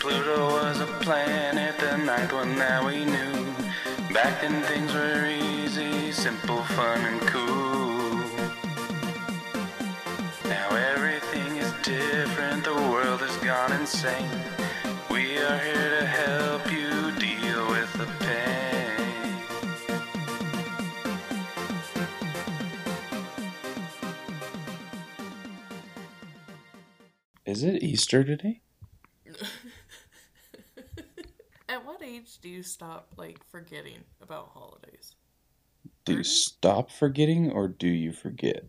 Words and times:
Pluto 0.00 0.46
was 0.46 0.80
a 0.80 0.86
planet, 0.86 1.78
the 1.78 1.98
ninth 1.98 2.32
one 2.32 2.56
that 2.56 2.82
we 2.82 3.04
knew. 3.04 3.54
Back 4.14 4.40
then 4.40 4.62
things 4.62 4.94
were 4.94 5.26
easy, 5.26 6.10
simple, 6.10 6.62
fun, 6.64 7.00
and 7.04 7.20
cool. 7.28 8.16
Now 10.46 10.74
everything 10.94 11.58
is 11.58 11.70
different, 11.82 12.64
the 12.64 12.74
world 12.74 13.20
has 13.20 13.36
gone 13.44 13.72
insane. 13.72 14.30
We 15.10 15.36
are 15.36 15.58
here 15.58 16.00
to 16.00 16.06
help 16.06 16.72
you 16.72 17.12
deal 17.18 17.68
with 17.68 17.92
the 17.92 18.06
pain. 18.24 18.40
Is 27.44 27.62
it 27.62 27.82
Easter 27.82 28.24
today? 28.24 28.62
At 31.68 31.86
what 31.86 32.02
age 32.02 32.29
do 32.40 32.48
you 32.48 32.62
stop 32.62 33.12
like 33.16 33.40
forgetting 33.50 34.04
about 34.22 34.50
holidays? 34.54 35.14
Do 36.04 36.14
you 36.14 36.24
stop 36.24 36.90
forgetting 36.90 37.50
or 37.50 37.68
do 37.68 37.88
you 37.88 38.12
forget? 38.12 38.64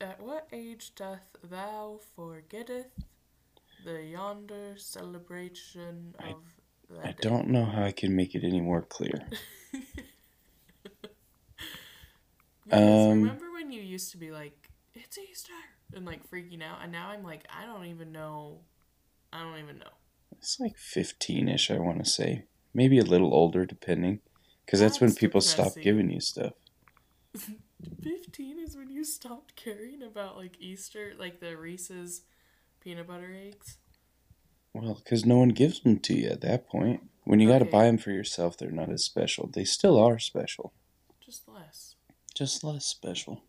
At 0.00 0.20
what 0.20 0.48
age 0.52 0.94
doth 0.94 1.26
thou 1.42 2.00
forgetteth 2.14 2.92
the 3.84 4.02
yonder 4.02 4.74
celebration 4.76 6.14
of 6.18 6.42
the 6.90 7.00
I 7.02 7.12
day? 7.12 7.16
don't 7.20 7.48
know 7.48 7.64
how 7.64 7.84
I 7.84 7.92
can 7.92 8.14
make 8.14 8.34
it 8.34 8.44
any 8.44 8.60
more 8.60 8.82
clear. 8.82 9.26
Because 12.64 13.06
Um, 13.06 13.22
remember 13.22 13.52
when 13.52 13.70
you 13.70 13.80
used 13.80 14.10
to 14.10 14.16
be 14.16 14.32
like, 14.32 14.70
"It's 14.94 15.16
Easter," 15.18 15.52
and 15.94 16.04
like 16.04 16.28
freaking 16.28 16.62
out, 16.62 16.78
and 16.82 16.90
now 16.90 17.10
I'm 17.10 17.22
like, 17.22 17.46
I 17.48 17.64
don't 17.64 17.86
even 17.86 18.10
know. 18.10 18.58
I 19.32 19.40
don't 19.42 19.58
even 19.58 19.78
know. 19.78 19.92
It's 20.32 20.58
like 20.58 20.76
15 20.76 21.48
ish, 21.48 21.70
I 21.70 21.78
want 21.78 22.04
to 22.04 22.10
say. 22.10 22.44
Maybe 22.76 22.98
a 22.98 23.04
little 23.04 23.32
older, 23.32 23.64
depending. 23.64 24.20
Because 24.66 24.80
that's, 24.80 25.00
when 25.00 25.08
That's 25.08 25.18
people 25.18 25.40
stop 25.40 25.68
depressing. 25.68 25.82
giving 25.82 26.10
you 26.10 26.20
stuff. 26.20 26.52
Fifteen 28.02 28.58
is 28.58 28.76
when 28.76 28.90
you 28.90 29.02
stopped 29.02 29.56
caring 29.56 30.02
about 30.02 30.36
like 30.36 30.60
Easter, 30.60 31.12
like 31.18 31.40
the 31.40 31.56
Reese's 31.56 32.22
peanut 32.80 33.06
butter 33.06 33.34
eggs. 33.34 33.78
Well, 34.74 34.94
because 35.02 35.24
no 35.24 35.38
one 35.38 35.48
gives 35.50 35.80
them 35.80 35.98
to 36.00 36.14
you 36.14 36.28
at 36.28 36.42
that 36.42 36.68
point. 36.68 37.00
When 37.24 37.40
you 37.40 37.48
got 37.48 37.60
to 37.60 37.64
buy 37.64 37.84
them 37.84 37.96
for 37.96 38.10
yourself, 38.10 38.58
they're 38.58 38.70
not 38.70 38.90
as 38.90 39.02
special. 39.04 39.48
They 39.52 39.64
still 39.64 39.98
are 39.98 40.18
special, 40.18 40.72
Just 41.18 41.48
less. 41.48 41.94
just 42.34 42.62
less 42.62 42.84
special. 42.84 43.42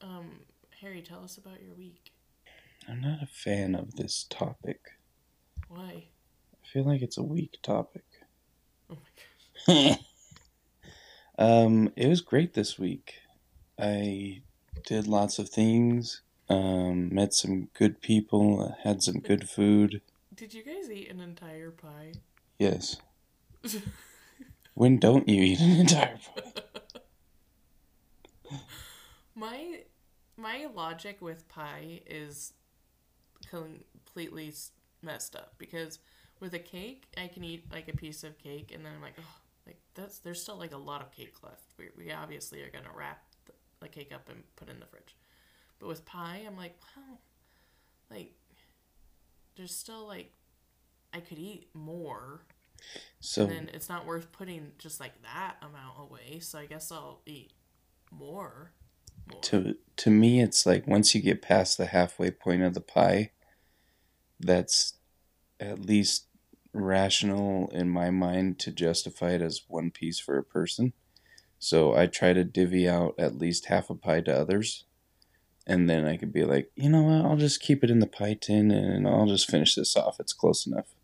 Um, 0.00 0.40
Harry, 0.80 1.02
tell 1.02 1.22
us 1.24 1.36
about 1.36 1.60
your 1.62 1.74
week. 1.74 2.12
I'm 2.88 3.00
not 3.02 3.22
a 3.22 3.26
fan 3.26 3.74
of 3.74 3.96
this 3.96 4.24
topic. 4.30 4.80
Why? 5.68 6.04
I 6.64 6.66
feel 6.72 6.84
like 6.84 7.02
it's 7.02 7.18
a 7.18 7.22
weak 7.22 7.58
topic. 7.62 8.04
Oh 9.68 9.96
um, 11.38 11.92
it 11.96 12.08
was 12.08 12.20
great 12.20 12.54
this 12.54 12.78
week. 12.78 13.14
I 13.78 14.42
did 14.86 15.06
lots 15.06 15.38
of 15.38 15.48
things. 15.48 16.22
Um, 16.48 17.14
met 17.14 17.32
some 17.32 17.68
good 17.74 18.00
people. 18.00 18.76
Had 18.84 19.02
some 19.02 19.20
good 19.20 19.48
food. 19.48 20.02
Did 20.34 20.52
you 20.52 20.62
guys 20.62 20.90
eat 20.90 21.10
an 21.10 21.20
entire 21.20 21.70
pie? 21.70 22.12
Yes. 22.58 22.96
When 24.74 24.98
don't 24.98 25.28
you 25.28 25.40
eat 25.40 25.60
an 25.60 25.80
entire 25.80 26.18
pie? 26.18 26.52
My 29.36 29.82
my 30.36 30.66
logic 30.72 31.18
with 31.20 31.48
pie 31.48 32.00
is 32.06 32.54
completely 33.48 34.52
messed 35.00 35.36
up 35.36 35.54
because 35.58 36.00
with 36.44 36.52
a 36.54 36.58
cake, 36.58 37.04
I 37.16 37.26
can 37.26 37.42
eat 37.42 37.64
like 37.72 37.88
a 37.88 37.96
piece 37.96 38.22
of 38.22 38.38
cake 38.38 38.70
and 38.72 38.84
then 38.84 38.92
I'm 38.94 39.00
like, 39.00 39.14
oh, 39.18 39.36
like 39.66 39.78
that's 39.94 40.18
there's 40.18 40.42
still 40.42 40.58
like 40.58 40.74
a 40.74 40.78
lot 40.78 41.00
of 41.00 41.10
cake 41.10 41.36
left. 41.42 41.72
We, 41.78 41.86
we 41.96 42.12
obviously 42.12 42.62
are 42.62 42.70
gonna 42.70 42.94
wrap 42.94 43.22
the, 43.46 43.52
the 43.80 43.88
cake 43.88 44.12
up 44.14 44.28
and 44.28 44.42
put 44.54 44.68
it 44.68 44.72
in 44.72 44.80
the 44.80 44.86
fridge. 44.86 45.16
But 45.78 45.88
with 45.88 46.04
pie, 46.04 46.42
I'm 46.46 46.56
like, 46.56 46.76
wow, 46.96 47.16
like 48.10 48.34
there's 49.56 49.74
still 49.74 50.06
like 50.06 50.32
I 51.14 51.20
could 51.20 51.38
eat 51.38 51.68
more. 51.72 52.42
So 53.20 53.44
And 53.44 53.50
then 53.50 53.70
it's 53.72 53.88
not 53.88 54.04
worth 54.04 54.30
putting 54.30 54.72
just 54.76 55.00
like 55.00 55.14
that 55.22 55.56
amount 55.62 55.98
away. 55.98 56.40
So 56.40 56.58
I 56.58 56.66
guess 56.66 56.92
I'll 56.92 57.22
eat 57.24 57.52
more. 58.10 58.72
more. 59.30 59.40
to 59.40 59.76
to 59.96 60.10
me, 60.10 60.42
it's 60.42 60.66
like 60.66 60.86
once 60.86 61.14
you 61.14 61.22
get 61.22 61.40
past 61.40 61.78
the 61.78 61.86
halfway 61.86 62.30
point 62.30 62.62
of 62.62 62.74
the 62.74 62.82
pie, 62.82 63.30
that's 64.38 64.98
at 65.58 65.78
least 65.78 66.26
rational 66.74 67.68
in 67.72 67.88
my 67.88 68.10
mind 68.10 68.58
to 68.58 68.72
justify 68.72 69.30
it 69.30 69.42
as 69.42 69.62
one 69.68 69.90
piece 69.90 70.18
for 70.18 70.36
a 70.36 70.44
person. 70.44 70.92
So 71.58 71.96
I 71.96 72.06
try 72.06 72.32
to 72.32 72.44
divvy 72.44 72.88
out 72.88 73.14
at 73.18 73.38
least 73.38 73.66
half 73.66 73.88
a 73.88 73.94
pie 73.94 74.20
to 74.22 74.36
others. 74.36 74.84
And 75.66 75.88
then 75.88 76.04
I 76.04 76.18
could 76.18 76.32
be 76.32 76.44
like, 76.44 76.70
you 76.76 76.90
know 76.90 77.02
what, 77.02 77.24
I'll 77.24 77.38
just 77.38 77.62
keep 77.62 77.82
it 77.82 77.90
in 77.90 78.00
the 78.00 78.06
pie 78.06 78.36
tin 78.38 78.70
and 78.70 79.08
I'll 79.08 79.26
just 79.26 79.50
finish 79.50 79.74
this 79.74 79.96
off. 79.96 80.20
It's 80.20 80.34
close 80.34 80.66
enough. 80.66 80.94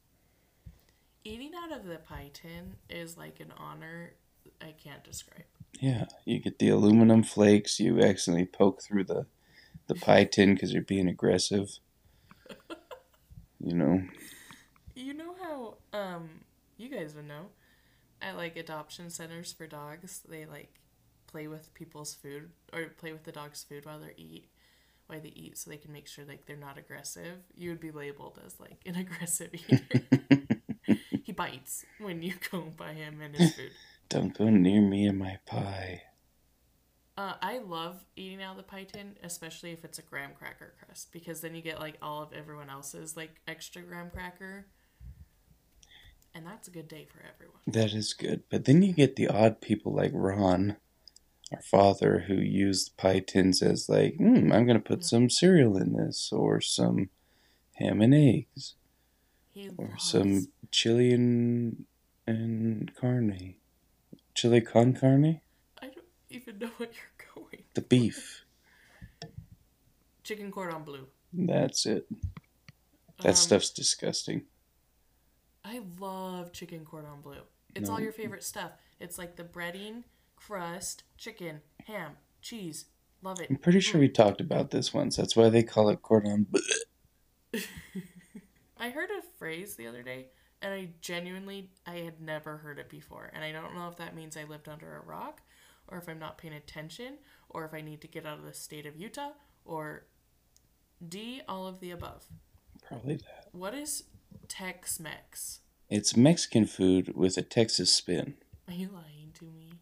Eating 1.25 1.53
out 1.55 1.73
of 1.73 1.87
the 1.87 1.97
pie 1.97 2.31
tin 2.35 2.75
is 2.91 3.17
like 3.17 3.41
an 3.41 3.53
honor 3.57 4.13
I 4.61 4.73
can't 4.73 5.03
describe. 5.03 5.45
Yeah, 5.81 6.07
you 6.25 6.41
get 6.41 6.59
the 6.59 6.69
aluminum 6.69 7.23
flakes. 7.23 7.81
You 7.81 8.01
accidentally 8.01 8.47
poke 8.47 8.83
through 8.83 9.05
the 9.05 9.27
the 9.87 9.95
pie 9.95 10.25
tin 10.25 10.55
because 10.55 10.73
you're 10.73 10.83
being 10.83 11.09
aggressive. 11.09 11.79
You 13.63 13.75
know, 13.75 14.03
You 14.95 15.13
know 15.13 15.30
um 15.93 16.29
you 16.77 16.89
guys 16.89 17.15
would 17.15 17.29
know 17.29 17.47
at 18.23 18.37
like 18.37 18.57
adoption 18.57 19.11
centers 19.11 19.53
for 19.53 19.67
dogs, 19.67 20.23
they 20.29 20.47
like 20.47 20.81
play 21.27 21.47
with 21.47 21.73
people's 21.75 22.15
food 22.15 22.51
or 22.73 22.87
play 22.99 23.13
with 23.13 23.25
the 23.25 23.33
dog's 23.33 23.63
food 23.63 23.87
while 23.87 24.01
they 24.01 24.15
eat 24.17 24.49
while 25.07 25.21
they 25.21 25.33
eat 25.35 25.59
so 25.59 25.71
they 25.71 25.77
can 25.77 25.93
make 25.93 26.07
sure 26.07 26.25
like 26.25 26.47
they're 26.47 26.57
not 26.57 26.79
aggressive. 26.79 27.39
You 27.55 27.71
would 27.71 27.81
be 27.81 27.91
labeled 27.91 28.39
as 28.45 28.59
like 28.61 28.81
an 28.87 28.95
aggressive 28.97 29.51
eater. 29.55 29.81
he 31.23 31.33
bites 31.33 31.85
when 31.99 32.23
you 32.23 32.35
go 32.51 32.73
by 32.77 32.93
him 32.93 33.21
and 33.21 33.37
his 33.37 33.55
food. 33.55 33.73
don't 34.09 34.37
go 34.37 34.49
near 34.49 34.81
me 34.81 35.07
and 35.07 35.19
my 35.19 35.39
pie. 35.47 36.03
Uh, 37.17 37.35
I 37.43 37.59
love 37.59 38.03
eating 38.17 38.43
out 38.43 38.53
of 38.53 38.57
the 38.57 38.63
pie 38.63 38.85
tin, 38.85 39.17
especially 39.23 39.73
if 39.73 39.85
it's 39.85 39.99
a 39.99 40.03
graham 40.03 40.31
cracker 40.39 40.73
crust, 40.79 41.13
because 41.13 41.43
then 41.43 41.55
you 41.55 41.61
get 41.61 41.79
like 41.79 41.99
all 42.01 42.23
of 42.23 42.33
everyone 42.33 42.71
else's 42.71 43.15
like 43.15 43.43
extra 43.47 43.83
graham 43.83 44.09
cracker, 44.11 44.67
and 46.35 46.47
that's 46.47 46.69
a 46.69 46.71
good 46.71 46.89
day 46.89 47.07
for 47.11 47.21
everyone. 47.35 47.61
That 47.67 47.93
is 47.93 48.13
good. 48.15 48.43
But 48.51 48.65
then 48.65 48.83
you 48.83 48.93
get 48.93 49.17
the 49.17 49.29
odd 49.29 49.61
people 49.61 49.93
like 49.95 50.13
Ron, 50.15 50.77
our 51.53 51.63
father, 51.63 52.25
who 52.29 52.35
used 52.35 52.97
pie 52.97 53.21
tins 53.21 53.63
as 53.63 53.89
like, 53.89 54.17
hmm, 54.17 54.53
I'm 54.53 54.67
gonna 54.67 54.81
put 54.81 55.05
some 55.05 55.29
cereal 55.31 55.77
in 55.77 55.93
this, 55.95 56.31
or 56.33 56.61
some 56.61 57.11
ham 57.75 58.01
and 58.01 58.15
eggs, 58.15 58.75
He 59.53 59.71
or 59.77 59.89
loves, 59.91 60.05
some 60.11 60.49
chili 60.71 61.13
and 61.13 61.85
and 62.27 62.95
carne, 62.95 63.55
chili 64.35 64.61
con 64.61 64.93
carne, 64.95 65.41
I 65.83 65.87
don't 65.87 66.05
even 66.29 66.59
know 66.59 66.71
what 66.77 66.93
you're 66.95 67.35
going. 67.35 67.65
the 67.75 67.81
beef. 67.81 68.45
Chicken 70.23 70.53
cordon 70.53 70.85
bleu. 70.85 71.07
That's 71.33 71.87
it. 71.87 72.07
That 73.23 73.31
Um, 73.31 73.35
stuff's 73.35 73.71
disgusting. 73.71 74.43
I 75.65 75.81
love 75.99 76.53
chicken 76.53 76.85
cordon 76.85 77.21
bleu. 77.23 77.43
It's 77.75 77.89
all 77.89 78.01
your 78.01 78.13
favorite 78.13 78.43
stuff. 78.43 78.73
It's 78.99 79.19
like 79.19 79.37
the 79.37 79.45
breading, 79.45 80.05
crust, 80.37 81.05
chicken, 81.17 81.61
ham, 81.87 82.13
cheese. 82.43 82.87
Love 83.23 83.41
it. 83.41 83.49
I'm 83.51 83.57
pretty 83.57 83.81
sure 83.81 84.01
we 84.01 84.09
mm. 84.09 84.15
talked 84.15 84.41
about 84.41 84.71
this 84.71 84.95
once. 84.95 85.17
That's 85.17 85.37
why 85.37 85.51
they 85.51 85.63
call 85.63 85.89
it 85.91 86.03
cordon 86.03 86.47
bleu. 86.51 87.61
I 88.79 88.91
heard 88.91 89.11
a 89.11 89.23
phrase 89.39 89.77
the 89.77 89.87
other 89.87 90.03
day, 90.03 90.29
and 90.63 90.73
I 90.73 90.89
genuinely 91.03 91.71
I 91.87 91.97
had 91.97 92.21
never 92.21 92.57
heard 92.57 92.79
it 92.79 92.89
before, 92.89 93.31
and 93.35 93.45
I 93.45 93.53
don't 93.53 93.75
know 93.75 93.89
if 93.89 93.97
that 93.97 94.17
means 94.17 94.37
I 94.37 94.45
lived 94.45 94.69
under 94.69 94.97
a 94.97 95.05
rock, 95.05 95.43
or 95.87 95.99
if 95.99 96.09
I'm 96.09 96.19
not 96.19 96.39
paying 96.39 96.55
attention, 96.55 97.19
or 97.51 97.67
if 97.67 97.75
I 97.75 97.83
need 97.83 98.01
to 98.01 98.09
get 98.09 98.25
out 98.25 98.39
of 98.39 98.45
the 98.45 98.55
state 98.55 98.87
of 98.87 98.97
Utah, 98.97 99.33
or 99.67 100.07
D, 101.07 101.43
all 101.47 101.67
of 101.67 101.81
the 101.81 101.91
above. 101.91 102.25
Probably 102.89 103.17
that. 103.17 103.49
What 103.53 103.75
is 103.75 104.05
Tex-Mex? 104.49 105.61
It's 105.89 106.17
Mexican 106.17 106.67
food 106.67 107.17
with 107.17 107.37
a 107.37 107.43
Texas 107.43 107.93
spin. 107.93 108.35
Are 108.69 108.75
you 108.75 108.89
lying 108.93 109.33
to 109.35 109.45
me? 109.45 109.73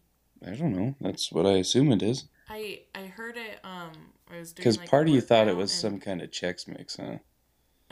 I 0.45 0.55
don't 0.55 0.75
know. 0.75 0.95
That's 1.01 1.31
what 1.31 1.45
I 1.45 1.53
assume 1.53 1.91
it 1.91 2.01
is. 2.01 2.25
I 2.49 2.81
I 2.95 3.05
heard 3.05 3.37
it. 3.37 3.59
Um, 3.63 3.91
I 4.31 4.39
was 4.39 4.53
Because 4.53 4.77
like, 4.79 4.89
part 4.89 5.07
of 5.07 5.13
you 5.13 5.21
thought 5.21 5.47
it 5.47 5.55
was 5.55 5.71
some 5.71 5.99
kind 5.99 6.21
of 6.21 6.31
Chex 6.31 6.67
Mix, 6.67 6.97
huh? 6.97 7.17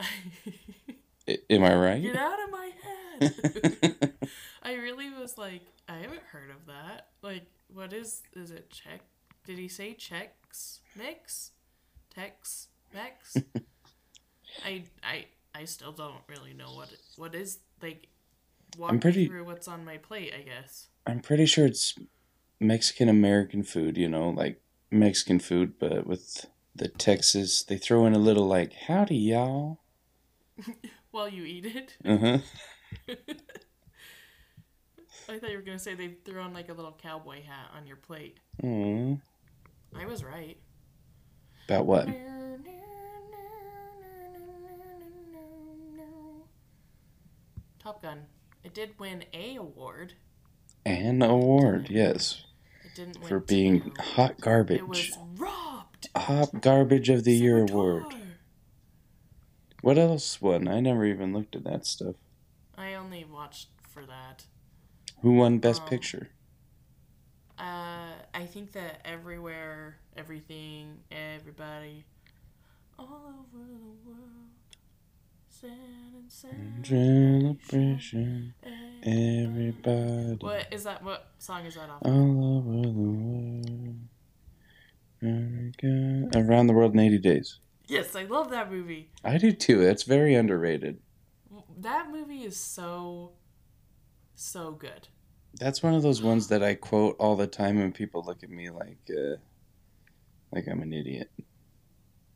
I, 1.28 1.38
am 1.50 1.62
I 1.62 1.74
right? 1.76 2.02
Get 2.02 2.16
out 2.16 2.42
of 2.42 2.50
my 2.50 2.70
head! 2.82 4.12
I 4.62 4.74
really 4.74 5.10
was 5.10 5.38
like, 5.38 5.62
I 5.88 5.98
haven't 5.98 6.22
heard 6.32 6.50
of 6.50 6.66
that. 6.66 7.08
Like, 7.22 7.44
what 7.72 7.92
is 7.92 8.22
is 8.34 8.50
it? 8.50 8.70
Check? 8.70 9.02
Did 9.44 9.58
he 9.58 9.68
say 9.68 9.94
checks 9.94 10.80
mix? 10.96 11.52
Tex 12.10 12.68
Mex? 12.92 13.36
I 14.64 14.82
I 15.02 15.26
I 15.54 15.64
still 15.64 15.92
don't 15.92 16.22
really 16.28 16.54
know 16.54 16.72
what 16.72 16.92
it, 16.92 17.00
what 17.16 17.34
is 17.34 17.58
like. 17.82 18.08
Walk 18.76 18.90
I'm 18.92 19.00
pretty- 19.00 19.26
through 19.26 19.44
what's 19.44 19.66
on 19.66 19.84
my 19.84 19.96
plate, 19.96 20.32
I 20.38 20.42
guess. 20.42 20.88
I'm 21.06 21.20
pretty 21.20 21.46
sure 21.46 21.64
it's 21.66 21.94
Mexican 22.60 23.08
American 23.08 23.62
food, 23.62 23.96
you 23.96 24.08
know, 24.08 24.28
like 24.28 24.60
Mexican 24.90 25.38
food, 25.38 25.78
but 25.78 26.06
with 26.06 26.44
the 26.76 26.88
Texas, 26.88 27.62
they 27.62 27.78
throw 27.78 28.04
in 28.04 28.14
a 28.14 28.18
little 28.18 28.46
like, 28.46 28.72
howdy, 28.74 29.16
y'all. 29.16 29.80
While 31.10 31.28
you 31.30 31.44
eat 31.44 31.64
it, 31.64 31.96
Uh 32.04 32.18
huh. 32.18 32.38
I 35.30 35.38
thought 35.38 35.50
you 35.50 35.56
were 35.56 35.62
gonna 35.62 35.78
say 35.78 35.94
they 35.94 36.08
threw 36.24 36.40
on 36.40 36.52
like 36.54 36.68
a 36.68 36.72
little 36.74 36.96
cowboy 37.02 37.42
hat 37.42 37.70
on 37.76 37.86
your 37.86 37.96
plate. 37.96 38.38
Aww. 38.62 39.20
I 39.96 40.06
was 40.06 40.22
right. 40.24 40.58
About 41.66 41.86
what? 41.86 42.08
Top 47.88 48.02
Gun. 48.02 48.26
It 48.62 48.74
did 48.74 48.98
win 48.98 49.24
a 49.32 49.56
award. 49.56 50.12
An 50.84 51.22
award, 51.22 51.88
yes, 51.88 52.44
It 52.84 52.94
didn't 52.94 53.18
win 53.18 53.26
for 53.30 53.40
being 53.40 53.80
two. 53.80 53.92
hot 53.98 54.32
It 54.32 54.40
garbage. 54.42 54.82
was 54.82 55.16
robbed. 55.38 56.10
Hot 56.14 56.60
garbage 56.60 57.08
of 57.08 57.24
the 57.24 57.32
year 57.32 57.62
award. 57.62 58.04
What 59.80 59.96
else 59.96 60.38
won? 60.42 60.68
I 60.68 60.80
never 60.80 61.06
even 61.06 61.32
looked 61.32 61.56
at 61.56 61.64
that 61.64 61.86
stuff. 61.86 62.16
I 62.76 62.92
only 62.92 63.24
watched 63.24 63.68
for 63.88 64.04
that. 64.04 64.44
Who 65.22 65.32
won 65.32 65.58
Best 65.58 65.80
Um, 65.80 65.88
Picture? 65.88 66.28
Uh, 67.58 68.12
I 68.34 68.44
think 68.44 68.72
that 68.72 69.00
everywhere, 69.06 69.96
everything, 70.14 70.98
everybody, 71.10 72.04
all 72.98 73.32
over 73.54 73.64
the 73.64 74.10
world, 74.10 74.50
and. 75.62 76.84
Celebration, 76.86 78.54
everybody, 79.02 80.36
What 80.40 80.66
is 80.70 80.84
that? 80.84 81.02
What 81.02 81.30
song 81.38 81.64
is 81.64 81.74
that 81.74 81.88
off? 81.88 82.02
all 82.04 82.58
over 82.58 82.82
the 82.82 82.90
world. 82.90 83.96
America- 85.22 86.30
Around 86.38 86.66
the 86.68 86.74
World 86.74 86.92
in 86.94 87.00
80 87.00 87.18
Days. 87.18 87.58
Yes, 87.86 88.14
I 88.14 88.24
love 88.24 88.50
that 88.50 88.70
movie. 88.70 89.10
I 89.24 89.38
do 89.38 89.50
too. 89.52 89.82
That's 89.82 90.02
very 90.02 90.34
underrated. 90.34 91.00
That 91.78 92.10
movie 92.10 92.44
is 92.44 92.56
so, 92.56 93.32
so 94.34 94.72
good. 94.72 95.08
That's 95.54 95.82
one 95.82 95.94
of 95.94 96.02
those 96.02 96.22
ones 96.22 96.48
that 96.48 96.62
I 96.62 96.74
quote 96.74 97.16
all 97.18 97.34
the 97.36 97.46
time, 97.46 97.78
and 97.78 97.94
people 97.94 98.22
look 98.22 98.42
at 98.42 98.50
me 98.50 98.68
like, 98.70 98.98
uh, 99.10 99.36
like 100.52 100.68
I'm 100.68 100.82
an 100.82 100.92
idiot. 100.92 101.30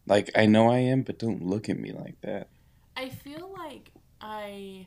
Like 0.06 0.30
I 0.34 0.46
know 0.46 0.70
I 0.70 0.78
am, 0.78 1.02
but 1.02 1.19
don't 1.19 1.42
look 1.44 1.69
at 1.69 1.78
me 1.78 1.92
like 1.92 2.16
that. 2.22 2.48
I 2.96 3.08
feel 3.08 3.52
like 3.56 3.90
I, 4.20 4.86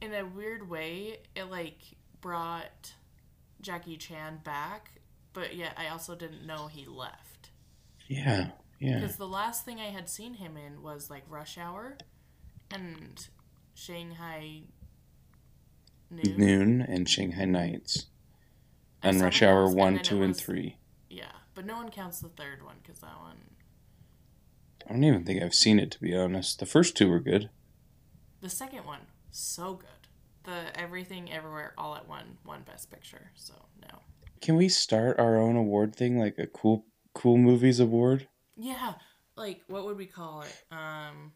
in 0.00 0.12
a 0.14 0.24
weird 0.24 0.68
way, 0.68 1.18
it 1.34 1.50
like 1.50 1.78
brought 2.20 2.94
Jackie 3.60 3.96
Chan 3.96 4.40
back, 4.44 4.90
but 5.32 5.54
yet 5.54 5.74
I 5.76 5.88
also 5.88 6.14
didn't 6.14 6.46
know 6.46 6.66
he 6.66 6.86
left. 6.86 7.50
Yeah, 8.08 8.50
yeah. 8.78 8.98
Because 9.00 9.16
the 9.16 9.28
last 9.28 9.64
thing 9.64 9.78
I 9.80 9.90
had 9.90 10.08
seen 10.08 10.34
him 10.34 10.56
in 10.56 10.82
was 10.82 11.08
like 11.10 11.22
Rush 11.28 11.56
Hour 11.58 11.96
and 12.70 13.26
Shanghai 13.74 14.62
Noon. 16.10 16.36
Noon 16.36 16.80
and 16.82 17.08
Shanghai 17.08 17.44
Nights, 17.44 18.06
and 19.02 19.20
Rush 19.20 19.42
Hour 19.42 19.68
one, 19.72 19.94
then 19.94 20.02
two, 20.02 20.22
and 20.22 20.30
was- 20.30 20.40
three. 20.40 20.76
Yeah, 21.08 21.30
but 21.54 21.64
no 21.64 21.76
one 21.76 21.90
counts 21.90 22.20
the 22.20 22.28
third 22.30 22.64
one 22.64 22.76
because 22.82 23.00
that 23.00 23.18
one. 23.20 23.38
I 24.88 24.92
don't 24.92 25.04
even 25.04 25.24
think 25.24 25.42
I've 25.42 25.54
seen 25.54 25.78
it 25.78 25.90
to 25.92 26.00
be 26.00 26.14
honest. 26.16 26.58
The 26.58 26.66
first 26.66 26.96
two 26.96 27.08
were 27.08 27.20
good. 27.20 27.50
The 28.40 28.48
second 28.48 28.84
one, 28.86 29.00
so 29.30 29.74
good. 29.74 29.88
The 30.44 30.78
Everything 30.78 31.30
Everywhere 31.30 31.74
All 31.76 31.94
at 31.94 32.08
One 32.08 32.38
won 32.44 32.62
Best 32.62 32.90
Picture, 32.90 33.30
so 33.34 33.54
no. 33.82 33.98
Can 34.40 34.56
we 34.56 34.68
start 34.68 35.18
our 35.18 35.36
own 35.36 35.56
award 35.56 35.94
thing, 35.94 36.18
like 36.18 36.38
a 36.38 36.46
cool, 36.46 36.86
cool 37.14 37.36
movies 37.36 37.78
award? 37.78 38.26
Yeah, 38.56 38.94
like 39.36 39.60
what 39.68 39.84
would 39.84 39.96
we 39.98 40.06
call 40.06 40.42
it? 40.42 40.64
Um, 40.74 41.32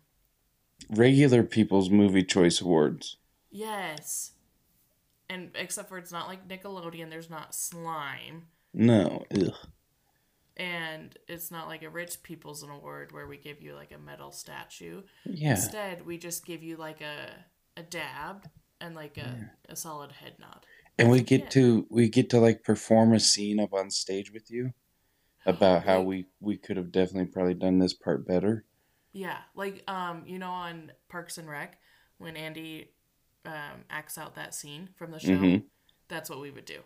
Regular 0.90 1.42
people's 1.42 1.90
movie 1.90 2.24
choice 2.24 2.60
awards. 2.60 3.16
yes. 3.50 4.32
And 5.30 5.50
except 5.54 5.88
for 5.88 5.96
it's 5.96 6.12
not 6.12 6.28
like 6.28 6.46
Nickelodeon, 6.48 7.08
there's 7.08 7.30
not 7.30 7.54
slime, 7.54 8.44
No, 8.74 9.24
ugh. 9.34 9.54
And 10.56 11.16
it's 11.28 11.50
not 11.50 11.68
like 11.68 11.82
a 11.82 11.90
rich 11.90 12.22
people's 12.22 12.62
award 12.62 13.12
where 13.12 13.26
we 13.26 13.36
give 13.36 13.60
you 13.62 13.74
like 13.74 13.92
a 13.92 13.98
metal 13.98 14.30
statue. 14.32 15.02
Yeah, 15.24 15.50
Instead, 15.50 16.06
we 16.06 16.18
just 16.18 16.46
give 16.46 16.62
you 16.62 16.76
like 16.76 17.00
a 17.00 17.28
a 17.76 17.82
dab 17.82 18.44
and 18.80 18.94
like 18.94 19.18
a, 19.18 19.38
a 19.68 19.76
solid 19.76 20.12
head 20.12 20.34
nod. 20.38 20.66
and 20.98 21.10
we 21.10 21.18
Yeah. 21.18 21.24
get 21.24 21.50
to 21.50 21.86
we 21.90 22.08
get 22.08 22.30
to 22.30 22.40
like 22.40 22.64
perform 22.64 23.12
a 23.12 23.20
scene 23.20 23.60
up 23.60 23.72
on 23.72 23.90
stage 23.90 24.32
with 24.32 24.50
you 24.50 24.72
about 25.46 25.84
how 25.84 26.02
we 26.02 26.26
we 26.40 26.56
could 26.56 26.76
have 26.76 26.92
definitely 26.92 27.26
probably 27.32 27.54
done 27.54 27.78
this 27.78 27.94
part 27.94 28.26
better. 28.26 28.64
Yeah, 29.12 29.38
like 29.54 29.82
um, 29.88 30.24
you 30.26 30.38
know, 30.38 30.50
on 30.50 30.92
Parks 31.08 31.38
and 31.38 31.48
Rec, 31.48 31.78
when 32.18 32.36
Andy 32.36 32.90
um 33.44 33.84
acts 33.90 34.18
out 34.18 34.34
that 34.36 34.54
scene 34.54 34.88
from 34.96 35.10
the 35.10 35.20
show, 35.20 35.30
Mhm. 35.30 35.64
that's 36.08 36.30
what 36.30 36.40
we 36.40 36.50
would 36.50 36.64
do. 36.64 36.80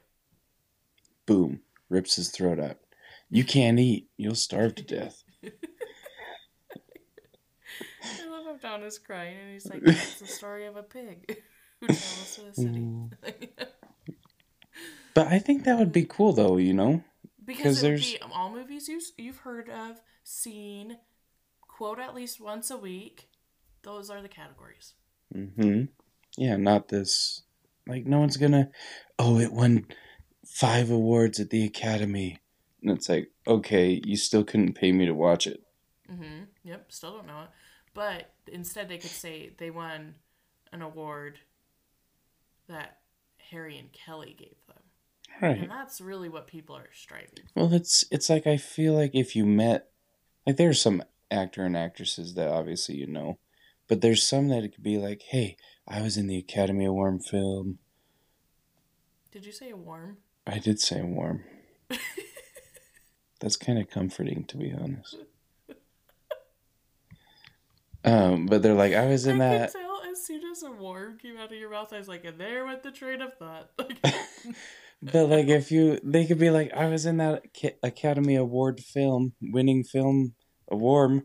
Boom, 1.26 1.62
rips 1.88 2.16
his 2.16 2.30
throat 2.30 2.58
out. 2.58 2.80
You 3.30 3.44
can't 3.44 3.78
eat. 3.78 4.08
You'll 4.16 4.34
starve 4.34 4.74
to 4.76 4.82
death. 4.82 5.22
I 8.02 8.26
love 8.28 8.60
how 8.62 8.76
Don 8.78 8.82
is 8.84 8.98
crying 8.98 9.36
and 9.38 9.52
he's 9.52 9.66
like, 9.66 9.82
"It's 9.84 10.20
the 10.20 10.26
story 10.26 10.66
of 10.66 10.76
a 10.76 10.82
pig 10.82 11.36
who 11.80 11.86
travels 11.86 12.34
to 12.36 12.42
the 12.42 12.54
city." 12.54 12.78
Mm. 12.80 13.12
But 15.14 15.26
I 15.26 15.40
think 15.40 15.64
that 15.64 15.76
would 15.78 15.90
be 15.90 16.04
cool 16.04 16.32
though, 16.32 16.58
you 16.58 16.72
know? 16.72 17.02
Because 17.44 17.80
there's- 17.80 18.12
be 18.12 18.18
all 18.32 18.52
movies 18.52 18.86
you 18.88 19.00
you've 19.16 19.38
heard 19.38 19.68
of, 19.68 20.00
seen, 20.22 20.98
quote 21.60 21.98
at 21.98 22.14
least 22.14 22.40
once 22.40 22.70
a 22.70 22.76
week. 22.76 23.28
Those 23.82 24.10
are 24.10 24.22
the 24.22 24.28
categories. 24.28 24.94
hmm 25.32 25.84
Yeah, 26.36 26.56
not 26.56 26.86
this. 26.88 27.42
Like, 27.88 28.06
no 28.06 28.20
one's 28.20 28.36
gonna. 28.36 28.70
Oh, 29.18 29.40
it 29.40 29.52
won 29.52 29.86
five 30.46 30.88
awards 30.90 31.40
at 31.40 31.50
the 31.50 31.64
Academy. 31.64 32.38
And 32.82 32.90
it's 32.92 33.08
like, 33.08 33.30
okay, 33.46 34.00
you 34.04 34.16
still 34.16 34.44
couldn't 34.44 34.74
pay 34.74 34.92
me 34.92 35.06
to 35.06 35.14
watch 35.14 35.46
it. 35.46 35.62
Mm-hmm. 36.10 36.44
Yep. 36.64 36.92
Still 36.92 37.12
don't 37.12 37.26
know 37.26 37.42
it, 37.42 37.48
but 37.94 38.30
instead 38.50 38.88
they 38.88 38.98
could 38.98 39.10
say 39.10 39.50
they 39.58 39.70
won 39.70 40.14
an 40.72 40.82
award 40.82 41.38
that 42.68 42.98
Harry 43.50 43.78
and 43.78 43.92
Kelly 43.92 44.34
gave 44.38 44.56
them, 44.66 44.82
Right. 45.40 45.58
and 45.62 45.70
that's 45.70 46.00
really 46.00 46.28
what 46.28 46.46
people 46.46 46.76
are 46.76 46.88
striving. 46.92 47.28
for. 47.54 47.60
Well, 47.64 47.72
it's 47.74 48.04
it's 48.10 48.28
like 48.30 48.46
I 48.46 48.56
feel 48.58 48.94
like 48.94 49.10
if 49.14 49.34
you 49.34 49.44
met, 49.46 49.88
like 50.46 50.56
there's 50.56 50.80
some 50.80 51.02
actor 51.30 51.64
and 51.64 51.76
actresses 51.76 52.34
that 52.34 52.48
obviously 52.48 52.94
you 52.96 53.06
know, 53.06 53.38
but 53.86 54.00
there's 54.02 54.22
some 54.22 54.48
that 54.48 54.64
it 54.64 54.74
could 54.74 54.82
be 54.84 54.98
like, 54.98 55.22
hey, 55.22 55.56
I 55.86 56.02
was 56.02 56.16
in 56.18 56.26
the 56.26 56.38
Academy 56.38 56.84
Award 56.84 57.24
film. 57.24 57.78
Did 59.32 59.44
you 59.46 59.52
say 59.52 59.70
a 59.70 59.76
worm? 59.76 60.18
I 60.46 60.58
did 60.58 60.80
say 60.80 61.00
warm. 61.02 61.44
That's 63.40 63.56
kind 63.56 63.78
of 63.78 63.88
comforting, 63.88 64.44
to 64.44 64.56
be 64.56 64.72
honest. 64.72 65.16
Um, 68.04 68.46
but 68.46 68.62
they're 68.62 68.74
like, 68.74 68.94
I 68.94 69.06
was 69.06 69.26
in 69.26 69.40
I 69.40 69.48
that. 69.58 69.72
could 69.72 69.80
tell 69.80 70.02
as 70.10 70.24
soon 70.24 70.42
as 70.50 70.62
a 70.62 70.70
worm 70.70 71.18
came 71.18 71.36
out 71.36 71.52
of 71.52 71.58
your 71.58 71.70
mouth, 71.70 71.92
I 71.92 71.98
was 71.98 72.08
like, 72.08 72.24
and 72.24 72.38
there 72.38 72.64
went 72.64 72.82
the 72.82 72.90
train 72.90 73.20
of 73.20 73.34
thought. 73.34 73.70
Like, 73.78 73.98
But 75.00 75.28
like, 75.28 75.46
if 75.46 75.70
you, 75.70 76.00
they 76.02 76.26
could 76.26 76.40
be 76.40 76.50
like, 76.50 76.72
I 76.74 76.88
was 76.88 77.06
in 77.06 77.18
that 77.18 77.44
Academy 77.84 78.34
Award 78.34 78.80
film, 78.80 79.34
winning 79.40 79.84
film 79.84 80.34
a 80.68 80.74
award. 80.74 81.22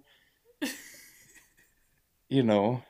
you 2.29 2.43
know, 2.43 2.84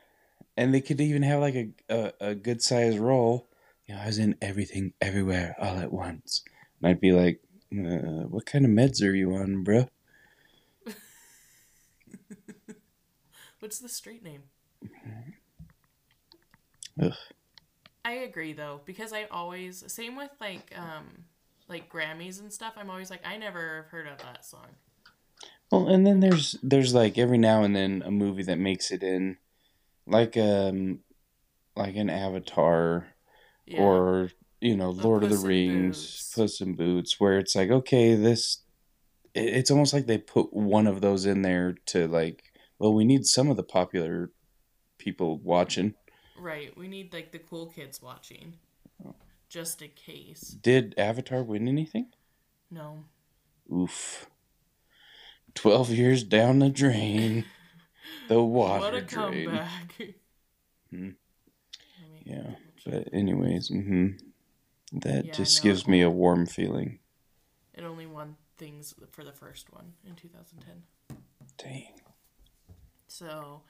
and 0.57 0.73
they 0.73 0.81
could 0.81 0.99
even 0.99 1.23
have 1.23 1.39
like 1.39 1.55
a 1.55 1.69
a, 1.89 2.13
a 2.19 2.35
good 2.35 2.61
sized 2.61 2.99
role. 2.99 3.47
You 3.87 3.95
know, 3.95 4.01
I 4.01 4.07
was 4.07 4.17
in 4.17 4.35
everything, 4.41 4.93
everywhere, 5.01 5.55
all 5.59 5.77
at 5.77 5.93
once. 5.93 6.43
And 6.81 6.89
I'd 6.89 6.99
be 7.01 7.11
like, 7.13 7.39
uh, 7.73 8.27
what 8.27 8.45
kind 8.45 8.65
of 8.65 8.71
meds 8.71 9.01
are 9.03 9.13
you 9.13 9.33
on, 9.33 9.63
bro? 9.63 9.87
what's 13.59 13.79
the 13.79 13.89
street 13.89 14.23
name? 14.23 14.43
Ugh. 17.01 17.13
I 18.05 18.11
agree 18.13 18.53
though, 18.53 18.81
because 18.85 19.13
I 19.13 19.25
always 19.31 19.83
same 19.87 20.15
with 20.15 20.31
like 20.39 20.73
um 20.77 21.25
like 21.69 21.89
Grammys 21.89 22.39
and 22.39 22.51
stuff. 22.51 22.73
I'm 22.77 22.89
always 22.89 23.09
like, 23.09 23.25
I 23.25 23.37
never 23.37 23.77
have 23.77 23.85
heard 23.87 24.07
of 24.07 24.17
that 24.19 24.45
song. 24.45 24.67
Well, 25.71 25.87
and 25.87 26.05
then 26.05 26.19
there's 26.19 26.55
there's 26.61 26.93
like 26.93 27.17
every 27.17 27.37
now 27.37 27.63
and 27.63 27.75
then 27.75 28.03
a 28.05 28.11
movie 28.11 28.43
that 28.43 28.59
makes 28.59 28.91
it 28.91 29.01
in, 29.01 29.37
like 30.05 30.37
um, 30.37 30.99
like 31.75 31.95
an 31.95 32.09
Avatar 32.09 33.07
Yeah. 33.65 33.81
or 33.81 34.29
you 34.63 34.75
know 34.77 34.89
Lord 34.91 35.23
of 35.23 35.29
the 35.29 35.37
Rings, 35.37 35.97
Boots. 35.99 36.33
Puss 36.35 36.61
in 36.61 36.75
Boots, 36.75 37.19
where 37.19 37.37
it's 37.37 37.55
like 37.55 37.69
okay, 37.69 38.15
this, 38.15 38.59
it- 39.33 39.53
it's 39.55 39.71
almost 39.71 39.93
like 39.93 40.05
they 40.07 40.17
put 40.17 40.53
one 40.53 40.87
of 40.87 41.01
those 41.01 41.25
in 41.25 41.41
there 41.41 41.75
to 41.87 42.07
like, 42.07 42.43
Well, 42.79 42.93
we 42.93 43.05
need 43.05 43.25
some 43.25 43.49
of 43.49 43.57
the 43.57 43.63
popular 43.63 44.31
people 44.97 45.37
watching. 45.39 45.95
Right. 46.39 46.75
We 46.77 46.87
need 46.87 47.13
like 47.13 47.31
the 47.31 47.39
cool 47.39 47.67
kids 47.67 48.01
watching. 48.01 48.55
Just 49.49 49.81
in 49.83 49.89
case. 49.95 50.57
Did 50.61 50.95
Avatar 50.97 51.43
win 51.43 51.67
anything? 51.67 52.07
No. 52.71 53.05
Oof. 53.71 54.25
12 55.53 55.91
years 55.91 56.23
down 56.23 56.57
the 56.59 56.69
drain. 56.69 57.45
The 58.29 58.41
water 58.41 58.79
what 58.85 58.93
a 58.95 59.01
drain. 59.01 59.45
comeback. 59.45 60.15
Hmm. 60.89 61.09
Yeah. 62.25 62.55
But 62.85 63.09
anyways, 63.13 63.67
hmm 63.67 64.07
that 64.93 65.25
Yeah, 65.25 65.31
just 65.33 65.63
no. 65.63 65.69
gives 65.69 65.87
me 65.87 66.01
a 66.01 66.09
warm 66.09 66.45
feeling. 66.45 66.99
It 67.73 67.83
only 67.83 68.05
won 68.05 68.37
things 68.57 68.93
for 69.11 69.23
the 69.23 69.31
first 69.31 69.73
one 69.73 69.93
in 70.05 70.15
2010. 70.15 71.17
Dang. 71.57 71.93
So, 73.07 73.61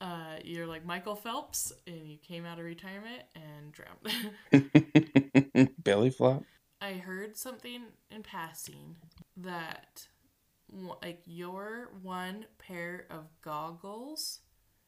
uh, 0.00 0.36
you're 0.44 0.66
like 0.66 0.84
Michael 0.84 1.16
Phelps, 1.16 1.72
and 1.86 2.08
you 2.08 2.16
came 2.18 2.46
out 2.46 2.58
of 2.58 2.64
retirement 2.64 3.22
and 3.34 3.72
drowned. 3.72 5.70
Belly 5.82 6.10
flop? 6.10 6.44
I 6.80 6.92
heard 6.94 7.36
something 7.36 7.82
in 8.10 8.22
passing 8.22 8.96
that, 9.36 10.06
like, 11.02 11.22
your 11.26 11.90
one 12.02 12.46
pair 12.58 13.06
of 13.10 13.26
goggles 13.42 14.40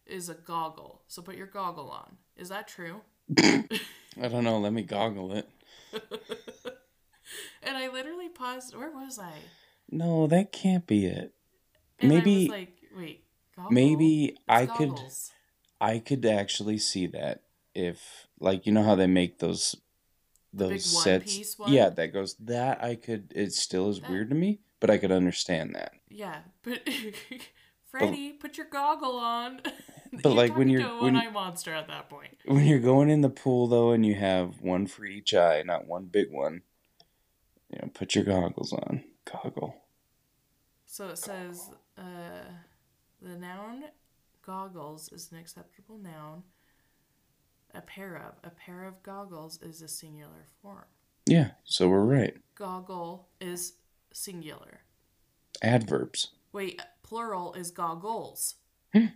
is 0.06 0.28
a 0.28 0.34
goggle. 0.34 1.02
So 1.08 1.22
put 1.22 1.36
your 1.36 1.46
goggle 1.46 1.90
on. 1.90 2.16
Is 2.36 2.48
that 2.48 2.68
true? 2.68 3.00
I 4.20 4.28
don't 4.28 4.44
know. 4.44 4.58
Let 4.58 4.72
me 4.72 4.82
goggle 4.82 5.32
it. 5.32 5.48
And 7.62 7.76
I 7.76 7.88
literally 7.88 8.28
paused. 8.28 8.74
Where 8.74 8.90
was 8.90 9.18
I? 9.18 9.32
No, 9.90 10.26
that 10.26 10.50
can't 10.50 10.86
be 10.86 11.06
it. 11.06 11.34
And 12.00 12.08
Maybe- 12.08 12.48
like, 12.48 12.72
wait, 12.96 13.24
goggle? 13.54 13.70
Maybe 13.72 14.24
It's 14.24 14.38
I 14.48 14.66
could. 14.66 14.98
I 15.80 15.98
could 15.98 16.24
actually 16.26 16.78
see 16.78 17.06
that 17.08 17.42
if 17.74 18.26
like 18.40 18.66
you 18.66 18.72
know 18.72 18.82
how 18.82 18.94
they 18.94 19.06
make 19.06 19.38
those 19.38 19.76
those 20.52 20.84
sets 20.84 21.56
yeah 21.68 21.88
that 21.88 22.08
goes 22.12 22.34
that 22.40 22.82
I 22.82 22.96
could 22.96 23.32
it 23.36 23.52
still 23.52 23.88
is 23.88 24.00
That- 24.00 24.10
weird 24.10 24.30
to 24.30 24.34
me 24.34 24.58
but 24.80 24.90
I 24.90 24.98
could 24.98 25.12
understand 25.12 25.74
that 25.76 25.92
Yeah, 26.08 26.40
but 26.62 26.80
Freddy, 27.90 28.32
put 28.32 28.56
your 28.56 28.66
goggle 28.68 29.16
on. 29.18 29.60
But, 30.24 30.30
like, 30.34 30.56
when 30.56 30.68
you're- 30.68 30.82
when- 30.84 31.14
one-eye 31.14 31.30
monster 31.30 31.72
at 31.72 31.86
that 31.86 32.10
point. 32.10 32.36
when 32.44 32.64
you're 32.66 32.80
going 32.80 33.08
in 33.10 33.20
the 33.20 33.28
pool 33.30 33.68
though 33.68 33.92
and 33.92 34.04
you 34.04 34.16
have 34.16 34.60
one 34.60 34.88
for 34.88 35.04
each 35.04 35.32
eye 35.34 35.62
not 35.64 35.86
one 35.86 36.06
big 36.06 36.32
one 36.32 36.62
you 37.72 37.78
know 37.80 37.88
put 37.94 38.16
your 38.16 38.24
goggles 38.24 38.72
on 38.72 39.04
goggle 39.24 39.76
So 40.86 41.10
it 41.10 41.18
says 41.18 41.70
uh, 41.96 42.42
the 43.22 43.36
noun 43.36 43.84
goggles 44.44 45.12
is 45.12 45.30
an 45.30 45.38
acceptable 45.38 45.96
noun. 45.96 46.42
A 47.72 47.80
pair 47.80 48.16
of 48.16 48.34
a 48.42 48.52
pair 48.52 48.86
of 48.86 49.00
goggles 49.04 49.62
is 49.62 49.80
a 49.80 49.86
singular 49.86 50.46
form. 50.60 50.86
yeah 51.26 51.52
so 51.62 51.88
we're 51.88 52.04
right 52.04 52.36
Goggle 52.56 53.28
is 53.40 53.74
singular. 54.12 54.80
adverbs 55.62 56.32
Wait, 56.52 56.82
plural 57.10 57.52
is 57.54 57.72
goggles. 57.72 58.54
Hmm. 58.92 59.06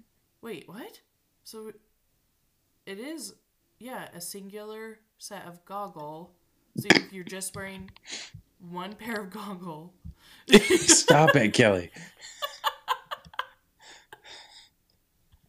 Wait, 0.43 0.65
what? 0.67 1.01
So 1.45 1.71
it 2.87 2.99
is, 2.99 3.35
yeah, 3.79 4.09
a 4.13 4.21
singular 4.21 4.99
set 5.19 5.47
of 5.47 5.65
goggle. 5.65 6.33
So 6.77 6.89
if 6.91 7.13
you're 7.13 7.23
just 7.23 7.55
wearing 7.55 7.89
one 8.59 8.95
pair 8.95 9.21
of 9.21 9.31
goggle, 9.31 9.95
stop 10.51 11.37
it 11.37 11.53
Kelly 11.53 11.93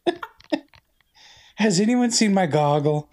has 1.56 1.80
anyone 1.80 2.12
seen 2.12 2.32
my 2.32 2.46
goggle 2.46 3.10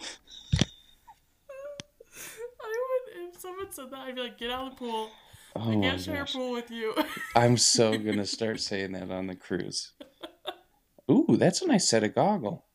I 2.16 2.76
would 3.18 3.34
if 3.34 3.42
someone 3.42 3.72
said 3.72 3.90
that, 3.90 4.00
I'd 4.00 4.16
be 4.16 4.22
like, 4.22 4.38
get 4.38 4.52
out 4.52 4.68
of 4.68 4.70
the 4.74 4.76
pool. 4.76 5.10
Oh 5.56 5.72
I 5.72 5.76
can't 5.76 6.02
share 6.02 6.24
a 6.24 6.26
pool 6.26 6.52
with 6.52 6.72
you. 6.72 6.96
I'm 7.36 7.58
so 7.58 7.98
gonna 7.98 8.26
start 8.26 8.60
saying 8.60 8.94
that 8.94 9.12
on 9.12 9.28
the 9.28 9.36
cruise. 9.36 9.92
Ooh, 11.12 11.36
that's 11.38 11.62
a 11.62 11.68
nice 11.68 11.88
set 11.90 12.04
of 12.04 12.16
goggle. 12.16 12.66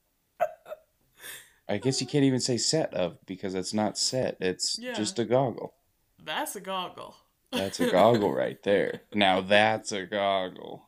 I 1.68 1.76
guess 1.78 2.00
you 2.00 2.06
can't 2.06 2.24
even 2.24 2.40
say 2.40 2.56
set 2.56 2.94
of 2.94 3.18
because 3.26 3.54
it's 3.54 3.74
not 3.74 3.98
set. 3.98 4.36
It's 4.40 4.78
Yeah. 4.78 4.94
just 4.94 5.18
a 5.18 5.24
goggle. 5.24 5.74
That's 6.22 6.56
a 6.56 6.60
goggle. 6.60 7.14
That's 7.52 7.78
a 7.80 7.90
goggle 7.90 8.32
right 8.34 8.62
there. 8.62 9.02
Now 9.14 9.40
that's 9.42 9.92
a 9.92 10.06
goggle. 10.06 10.84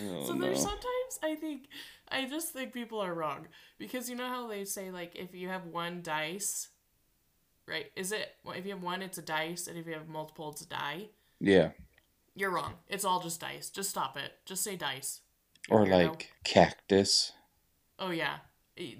Oh, 0.00 0.26
So 0.26 0.32
no. 0.34 0.46
there's 0.46 0.60
sometimes 0.60 1.18
I 1.22 1.36
think 1.36 1.68
I 2.08 2.26
just 2.28 2.52
think 2.52 2.72
people 2.72 3.00
are 3.00 3.14
wrong 3.14 3.46
because 3.78 4.10
you 4.10 4.16
know 4.16 4.28
how 4.28 4.46
they 4.48 4.64
say 4.64 4.90
like 4.90 5.14
if 5.16 5.34
you 5.34 5.48
have 5.48 5.66
one 5.66 6.02
dice, 6.02 6.68
right? 7.66 7.86
Is 7.96 8.12
it 8.12 8.36
well, 8.44 8.56
if 8.56 8.64
you 8.64 8.72
have 8.72 8.82
one, 8.82 9.02
it's 9.02 9.18
a 9.18 9.22
dice, 9.22 9.66
and 9.66 9.78
if 9.78 9.86
you 9.86 9.94
have 9.94 10.08
multiple, 10.08 10.50
it's 10.50 10.62
a 10.62 10.68
die. 10.68 11.08
Yeah. 11.40 11.70
You're 12.34 12.50
wrong. 12.50 12.74
It's 12.88 13.04
all 13.04 13.20
just 13.20 13.40
dice. 13.40 13.70
Just 13.70 13.90
stop 13.90 14.16
it. 14.16 14.32
Just 14.44 14.64
say 14.64 14.76
dice. 14.76 15.20
Or 15.70 15.86
like 15.86 16.32
cactus. 16.44 17.32
Oh 17.98 18.10
yeah, 18.10 18.38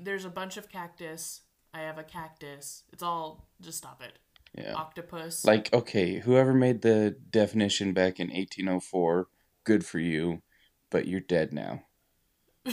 there's 0.02 0.24
a 0.24 0.30
bunch 0.30 0.56
of 0.56 0.68
cactus. 0.70 1.42
I 1.72 1.80
have 1.80 1.98
a 1.98 2.04
cactus. 2.04 2.84
It's 2.92 3.02
all 3.02 3.48
just 3.60 3.78
stop 3.78 4.02
it. 4.02 4.18
Yeah. 4.56 4.74
Octopus. 4.74 5.44
Like, 5.44 5.72
okay, 5.72 6.20
whoever 6.20 6.54
made 6.54 6.82
the 6.82 7.16
definition 7.30 7.92
back 7.92 8.20
in 8.20 8.28
1804, 8.28 9.26
good 9.64 9.84
for 9.84 9.98
you, 9.98 10.42
but 10.90 11.08
you're 11.08 11.18
dead 11.18 11.52
now. 11.52 11.82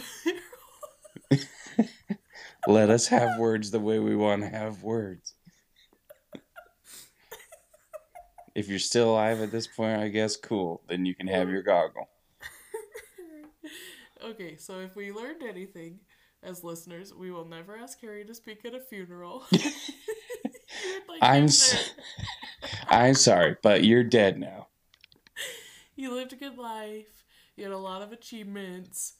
Let 2.67 2.91
us 2.91 3.07
have 3.07 3.39
words 3.39 3.71
the 3.71 3.79
way 3.79 3.97
we 3.97 4.15
want 4.15 4.43
to 4.43 4.49
have 4.49 4.83
words. 4.83 5.33
If 8.55 8.67
you're 8.67 8.79
still 8.79 9.11
alive 9.11 9.41
at 9.41 9.51
this 9.51 9.67
point, 9.67 10.01
I 10.01 10.09
guess 10.09 10.35
cool. 10.35 10.81
Then 10.87 11.05
you 11.05 11.15
can 11.15 11.27
have 11.27 11.49
your 11.49 11.61
goggle. 11.61 12.09
okay, 14.23 14.55
so 14.57 14.79
if 14.79 14.95
we 14.95 15.11
learned 15.11 15.43
anything 15.43 15.99
as 16.43 16.63
listeners, 16.63 17.13
we 17.13 17.31
will 17.31 17.45
never 17.45 17.77
ask 17.77 17.99
Harry 18.01 18.25
to 18.25 18.33
speak 18.33 18.65
at 18.65 18.73
a 18.75 18.79
funeral. 18.79 19.43
Like, 21.07 21.19
I'm 21.21 21.43
him 21.43 21.45
s- 21.45 21.93
there. 22.61 22.71
I'm 22.89 23.13
sorry, 23.13 23.55
but 23.61 23.83
you're 23.83 24.03
dead 24.03 24.39
now. 24.39 24.67
You 25.95 26.13
lived 26.13 26.33
a 26.33 26.37
good 26.37 26.57
life. 26.57 27.23
You 27.55 27.65
had 27.65 27.73
a 27.73 27.77
lot 27.77 28.01
of 28.01 28.11
achievements, 28.11 29.13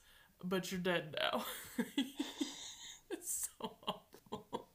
but 0.43 0.71
you're 0.71 0.81
dead 0.81 1.15
now. 1.19 1.45
it's 3.11 3.49
so 3.59 3.75
awful. 3.87 4.69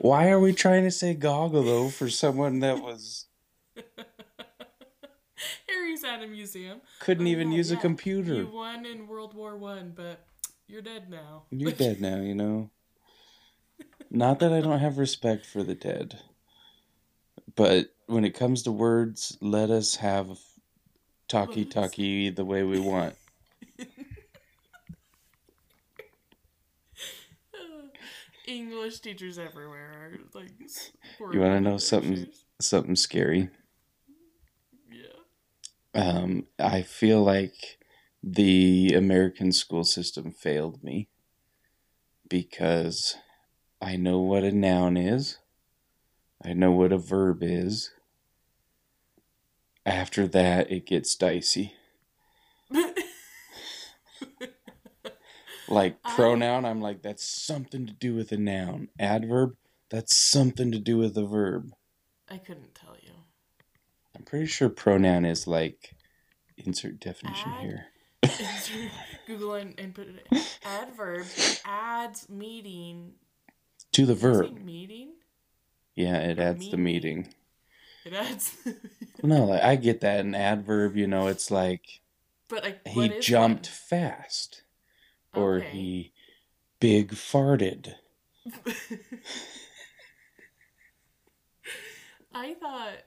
Why 0.00 0.28
are 0.30 0.40
we 0.40 0.52
trying 0.52 0.84
to 0.84 0.90
say 0.90 1.14
goggle 1.14 1.62
though 1.62 1.88
for 1.88 2.08
someone 2.08 2.60
that 2.60 2.82
was 2.82 3.26
Harry's 5.68 6.04
at 6.04 6.22
a 6.22 6.26
museum. 6.26 6.80
couldn't 7.00 7.26
Oh, 7.26 7.30
even 7.30 7.50
yeah, 7.50 7.58
use 7.58 7.70
a 7.70 7.76
computer? 7.76 8.34
You 8.34 8.48
won 8.48 8.86
in 8.86 9.06
World 9.06 9.34
War 9.34 9.56
One, 9.56 9.92
but 9.94 10.24
you're 10.66 10.82
dead 10.82 11.10
now. 11.10 11.44
You're 11.50 11.72
dead 11.72 12.00
now, 12.00 12.20
you 12.20 12.34
know. 12.34 12.70
Not 14.10 14.38
that 14.38 14.52
I 14.52 14.60
don't 14.60 14.78
have 14.78 14.98
respect 14.98 15.44
for 15.44 15.62
the 15.62 15.74
dead, 15.74 16.18
but 17.54 17.94
when 18.06 18.24
it 18.24 18.34
comes 18.34 18.62
to 18.62 18.72
words, 18.72 19.36
let 19.40 19.70
us 19.70 19.96
have 19.96 20.38
talkie 21.28 21.66
talkie 21.66 22.30
the 22.30 22.44
way 22.44 22.62
we 22.62 22.80
want. 22.80 23.17
English 28.48 29.00
teachers 29.00 29.38
everywhere 29.38 30.10
are 30.34 30.40
like. 30.40 30.50
You 31.32 31.40
want 31.40 31.54
to 31.54 31.60
know 31.60 31.70
horrible 31.70 31.78
something 31.78 32.26
something 32.60 32.96
scary? 32.96 33.50
Yeah. 34.90 36.00
Um, 36.00 36.46
I 36.58 36.82
feel 36.82 37.22
like 37.22 37.78
the 38.22 38.94
American 38.94 39.52
school 39.52 39.84
system 39.84 40.32
failed 40.32 40.82
me 40.82 41.08
because 42.28 43.16
I 43.80 43.96
know 43.96 44.18
what 44.20 44.44
a 44.44 44.52
noun 44.52 44.96
is. 44.96 45.38
I 46.44 46.52
know 46.52 46.72
what 46.72 46.92
a 46.92 46.98
verb 46.98 47.38
is. 47.42 47.90
After 49.84 50.26
that, 50.28 50.70
it 50.70 50.86
gets 50.86 51.14
dicey. 51.14 51.74
Like 55.68 55.96
I- 56.04 56.14
pronoun, 56.14 56.64
I'm 56.64 56.80
like, 56.80 57.02
that's 57.02 57.24
something 57.24 57.86
to 57.86 57.92
do 57.92 58.14
with 58.14 58.32
a 58.32 58.36
noun. 58.36 58.88
Adverb, 58.98 59.56
that's 59.90 60.16
something 60.16 60.72
to 60.72 60.78
do 60.78 60.98
with 60.98 61.16
a 61.16 61.26
verb. 61.26 61.72
I 62.28 62.38
couldn't 62.38 62.74
tell 62.74 62.96
you. 63.02 63.12
I'm 64.16 64.22
pretty 64.24 64.46
sure 64.46 64.68
pronoun 64.68 65.24
is 65.24 65.46
like 65.46 65.94
insert 66.56 67.00
definition 67.00 67.50
Add- 67.52 67.60
here. 67.60 67.86
Google 69.26 69.54
and, 69.54 69.78
and 69.78 69.94
put 69.94 70.08
it 70.08 70.26
in. 70.30 70.40
Adverb 70.64 71.26
adds 71.64 72.28
meeting. 72.28 73.12
To 73.92 74.04
the 74.06 74.14
Did 74.14 74.18
I 74.18 74.22
say 74.22 74.28
verb. 74.48 74.58
Meeting. 74.64 75.12
Yeah, 75.94 76.16
it 76.18 76.38
or 76.38 76.42
adds 76.42 76.70
the 76.70 76.76
meeting. 76.76 77.32
It 78.04 78.12
adds. 78.12 78.56
No, 79.20 79.46
like, 79.46 79.64
I 79.64 79.74
get 79.74 80.02
that. 80.02 80.20
An 80.20 80.36
adverb, 80.36 80.96
you 80.96 81.08
know, 81.08 81.26
it's 81.26 81.50
like 81.50 82.00
but 82.48 82.62
like, 82.62 82.86
he 82.86 83.18
jumped 83.18 83.66
fast 83.66 84.62
or 85.34 85.58
Okay. 85.58 85.70
he 85.70 86.12
big 86.80 87.12
farted. 87.12 87.94
I 92.34 92.54
thought 92.54 92.98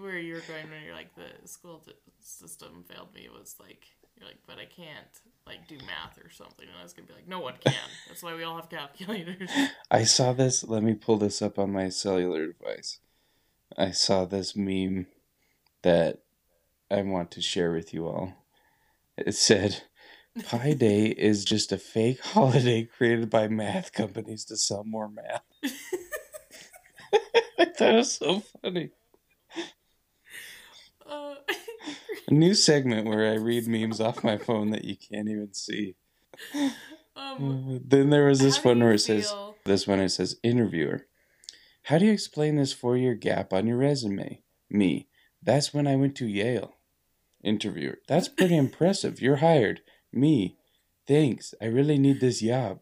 where 0.00 0.18
you 0.18 0.34
were 0.34 0.40
going 0.40 0.68
when 0.70 0.82
you're 0.84 0.94
like 0.94 1.14
the 1.14 1.46
school 1.46 1.84
system 2.20 2.84
failed 2.88 3.14
me 3.14 3.28
was 3.28 3.54
like 3.60 3.84
you're 4.18 4.28
like, 4.28 4.38
but 4.46 4.58
I 4.58 4.64
can't 4.64 5.06
like 5.46 5.66
do 5.68 5.76
math 5.78 6.18
or 6.24 6.30
something, 6.30 6.66
and 6.68 6.78
I 6.78 6.82
was 6.82 6.92
gonna 6.92 7.08
be 7.08 7.14
like, 7.14 7.28
no 7.28 7.40
one 7.40 7.54
can. 7.60 7.74
That's 8.06 8.22
why 8.22 8.34
we 8.34 8.44
all 8.44 8.56
have 8.56 8.70
calculators. 8.70 9.50
I 9.90 10.04
saw 10.04 10.32
this. 10.32 10.64
Let 10.64 10.82
me 10.82 10.94
pull 10.94 11.16
this 11.16 11.42
up 11.42 11.58
on 11.58 11.72
my 11.72 11.88
cellular 11.88 12.46
device. 12.46 12.98
I 13.76 13.90
saw 13.90 14.24
this 14.24 14.54
meme 14.56 15.06
that 15.82 16.20
I 16.90 17.02
want 17.02 17.30
to 17.32 17.40
share 17.42 17.72
with 17.72 17.92
you 17.92 18.06
all. 18.06 18.32
It 19.16 19.34
said, 19.34 19.82
Pi 20.42 20.72
Day 20.74 21.06
is 21.06 21.44
just 21.44 21.70
a 21.72 21.78
fake 21.78 22.20
holiday 22.24 22.84
created 22.84 23.30
by 23.30 23.46
math 23.48 23.92
companies 23.92 24.44
to 24.46 24.56
sell 24.56 24.84
more 24.84 25.08
math. 25.08 25.42
It 27.58 27.94
was 27.94 28.12
so 28.14 28.42
funny. 28.62 28.90
Uh, 31.08 31.34
A 32.28 32.32
new 32.34 32.54
segment 32.54 33.06
where 33.06 33.30
I 33.30 33.34
read 33.36 33.66
memes 33.68 34.00
off 34.00 34.24
my 34.24 34.36
phone 34.38 34.70
that 34.70 34.84
you 34.84 34.96
can't 34.96 35.28
even 35.28 35.52
see. 35.52 35.94
um, 37.16 37.80
Then 37.84 38.10
there 38.10 38.26
was 38.26 38.40
this 38.40 38.64
one 38.64 38.80
where 38.80 38.92
it 38.92 39.00
says, 39.00 39.34
This 39.64 39.86
one 39.86 40.00
it 40.00 40.08
says 40.10 40.36
interviewer. 40.42 41.06
How 41.84 41.98
do 41.98 42.06
you 42.06 42.12
explain 42.12 42.56
this 42.56 42.72
four 42.72 42.96
year 42.96 43.14
gap 43.14 43.52
on 43.52 43.66
your 43.66 43.76
resume? 43.76 44.42
Me. 44.70 45.08
That's 45.42 45.74
when 45.74 45.86
I 45.86 45.96
went 45.96 46.16
to 46.16 46.26
Yale. 46.26 46.74
Interviewer. 47.42 47.98
That's 48.08 48.28
pretty 48.28 48.56
impressive. 48.56 49.20
You're 49.20 49.36
hired. 49.36 49.82
Me. 50.14 50.56
Thanks. 51.06 51.54
I 51.60 51.66
really 51.66 51.98
need 51.98 52.20
this 52.20 52.40
job. 52.40 52.80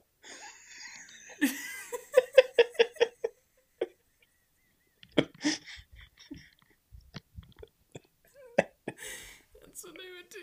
That's 9.64 9.84
when 9.84 9.94
I 10.00 10.08
to 10.30 10.38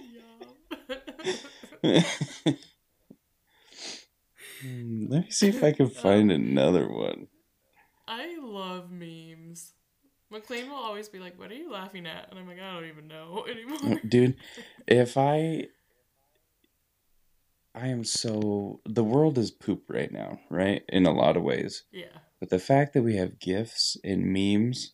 Yale. 0.00 0.56
Hmm, 4.60 5.06
Let 5.08 5.24
me 5.24 5.30
see 5.30 5.48
if 5.48 5.62
I 5.62 5.72
can 5.72 5.88
find 5.90 6.30
another 6.32 6.88
one. 6.88 7.28
I 8.06 8.36
love 8.40 8.90
memes. 8.90 9.74
McLean 10.30 10.68
will 10.68 10.76
always 10.76 10.99
be 11.12 11.18
like, 11.18 11.38
"What 11.38 11.50
are 11.50 11.54
you 11.54 11.70
laughing 11.70 12.06
at?" 12.06 12.28
And 12.30 12.38
I'm 12.38 12.46
like, 12.48 12.60
"I 12.60 12.72
don't 12.74 12.88
even 12.88 13.08
know 13.08 13.44
anymore." 13.50 13.78
Mm, 13.78 14.08
dude, 14.08 14.36
if 14.86 15.16
I. 15.16 15.68
I 17.74 17.86
am 17.88 18.02
so. 18.04 18.80
The 18.84 19.04
world 19.04 19.38
is 19.38 19.50
poop 19.52 19.84
right 19.88 20.10
now, 20.10 20.40
right? 20.50 20.82
In 20.88 21.06
a 21.06 21.12
lot 21.12 21.36
of 21.36 21.44
ways. 21.44 21.84
yeah, 21.92 22.18
But 22.40 22.50
the 22.50 22.58
fact 22.58 22.94
that 22.94 23.02
we 23.02 23.14
have 23.16 23.38
GIFs 23.38 23.96
and 24.02 24.26
memes, 24.26 24.92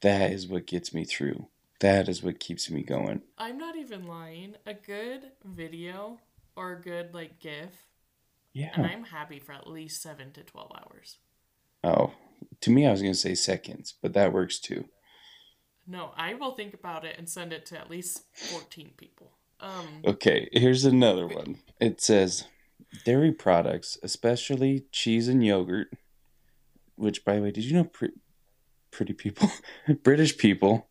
that 0.00 0.30
is 0.30 0.46
what 0.46 0.66
gets 0.66 0.94
me 0.94 1.04
through. 1.04 1.48
That 1.80 2.08
is 2.08 2.22
what 2.22 2.38
keeps 2.38 2.70
me 2.70 2.84
going. 2.84 3.22
I'm 3.36 3.58
not 3.58 3.74
even 3.76 4.06
lying. 4.06 4.54
A 4.64 4.74
good 4.74 5.32
video 5.44 6.20
or 6.56 6.72
a 6.72 6.80
good 6.80 7.12
like 7.14 7.40
GIF, 7.40 7.70
and 8.54 8.62
Yeah. 8.62 8.70
I'm 8.80 9.04
happy 9.04 9.40
for 9.40 9.52
at 9.52 9.66
least 9.66 10.00
seven 10.00 10.30
to 10.34 10.44
twelve 10.44 10.70
hours. 10.72 11.18
Oh, 11.82 12.12
to 12.60 12.70
me, 12.70 12.86
I 12.86 12.92
was 12.92 13.02
going 13.02 13.12
to 13.12 13.18
say 13.18 13.34
seconds, 13.34 13.94
but 14.00 14.12
that 14.12 14.32
works 14.32 14.60
too. 14.60 14.84
No, 15.86 16.12
I 16.16 16.34
will 16.34 16.52
think 16.52 16.72
about 16.74 17.04
it 17.04 17.16
and 17.18 17.28
send 17.28 17.52
it 17.52 17.66
to 17.66 17.78
at 17.78 17.90
least 17.90 18.22
fourteen 18.34 18.90
people. 18.96 19.32
Um, 19.60 20.02
Okay, 20.04 20.48
here's 20.52 20.84
another 20.84 21.26
one. 21.26 21.58
It 21.80 22.00
says 22.00 22.44
dairy 23.04 23.32
products, 23.32 23.98
especially 24.02 24.86
cheese 24.92 25.28
and 25.28 25.44
yogurt, 25.44 25.88
which, 26.96 27.24
by 27.24 27.36
the 27.36 27.42
way, 27.42 27.50
did 27.50 27.64
you 27.64 27.74
know 27.74 27.84
pre- 27.84 28.12
pretty 28.90 29.12
people, 29.12 29.50
British 30.02 30.36
people, 30.38 30.88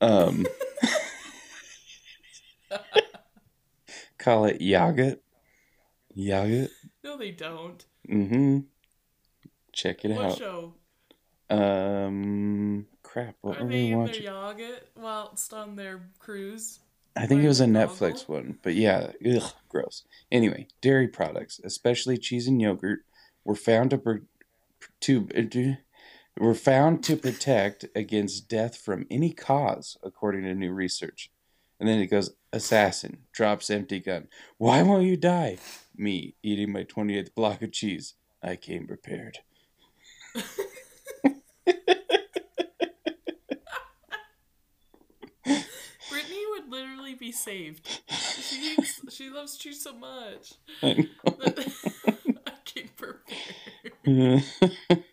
um, 0.00 0.46
call 4.18 4.44
it 4.46 4.60
yogurt? 4.60 5.22
Yogurt? 6.14 6.70
no, 7.04 7.16
they 7.16 7.30
don't. 7.30 7.84
Mm-hmm. 8.08 8.58
Check 9.72 10.04
it 10.04 10.10
What 10.12 10.26
out. 10.32 10.38
show? 10.38 10.74
Um, 11.50 12.86
crap. 13.16 13.36
What 13.40 13.58
Are 13.58 13.64
were 13.64 13.70
we 13.70 13.94
watching? 13.94 14.24
their 14.24 14.32
yogurt 14.34 14.88
whilst 14.94 15.54
on 15.54 15.76
their 15.76 16.02
cruise? 16.18 16.80
I 17.16 17.26
think 17.26 17.42
it 17.42 17.48
was 17.48 17.60
a 17.60 17.66
Netflix 17.66 18.28
one, 18.28 18.58
but 18.62 18.74
yeah, 18.74 19.12
ugh, 19.26 19.52
gross. 19.70 20.04
Anyway, 20.30 20.66
dairy 20.82 21.08
products, 21.08 21.58
especially 21.64 22.18
cheese 22.18 22.46
and 22.46 22.60
yogurt, 22.60 23.06
were 23.42 23.54
found 23.54 23.90
to 23.90 24.20
to 25.00 25.28
uh, 25.34 25.40
do- 25.48 25.76
were 26.38 26.54
found 26.54 27.02
to 27.04 27.16
protect 27.16 27.86
against 27.94 28.50
death 28.50 28.76
from 28.76 29.06
any 29.10 29.32
cause, 29.32 29.96
according 30.02 30.42
to 30.42 30.54
new 30.54 30.72
research. 30.72 31.30
And 31.80 31.88
then 31.88 31.98
it 32.00 32.08
goes, 32.08 32.34
assassin 32.52 33.22
drops 33.32 33.70
empty 33.70 33.98
gun. 34.00 34.28
Why 34.58 34.82
won't 34.82 35.04
you 35.06 35.16
die? 35.16 35.56
Me 35.96 36.34
eating 36.42 36.70
my 36.70 36.82
twenty 36.82 37.16
eighth 37.16 37.34
block 37.34 37.62
of 37.62 37.72
cheese. 37.72 38.12
I 38.42 38.56
came 38.56 38.86
prepared. 38.86 39.38
Brittany 46.10 46.44
literally 47.06 47.18
be 47.26 47.32
saved. 47.32 47.86
She 48.08 48.74
eats, 48.78 49.00
she 49.14 49.30
loves 49.30 49.56
cheese 49.56 49.82
so 49.82 49.94
much. 49.94 50.54
I. 50.82 51.08
I 52.46 52.52
came 52.64 52.88
prepared. 52.96 54.42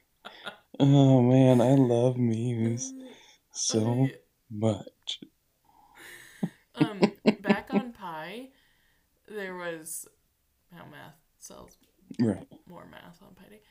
oh 0.80 1.22
man, 1.22 1.62
I 1.62 1.76
love 1.76 2.18
memes 2.18 2.94
so 3.52 4.08
I- 4.10 4.16
much. 4.52 5.20
um, 6.76 7.02
back 7.42 7.70
on 7.74 7.92
Pi, 7.92 8.50
there 9.28 9.56
was 9.56 10.08
how 10.76 10.86
math 10.92 11.16
sells 11.40 11.78
Right. 12.20 12.46
more 12.70 12.86
math 12.92 13.22
on 13.24 13.34
Pi 13.36 13.46
Day. 13.50 13.62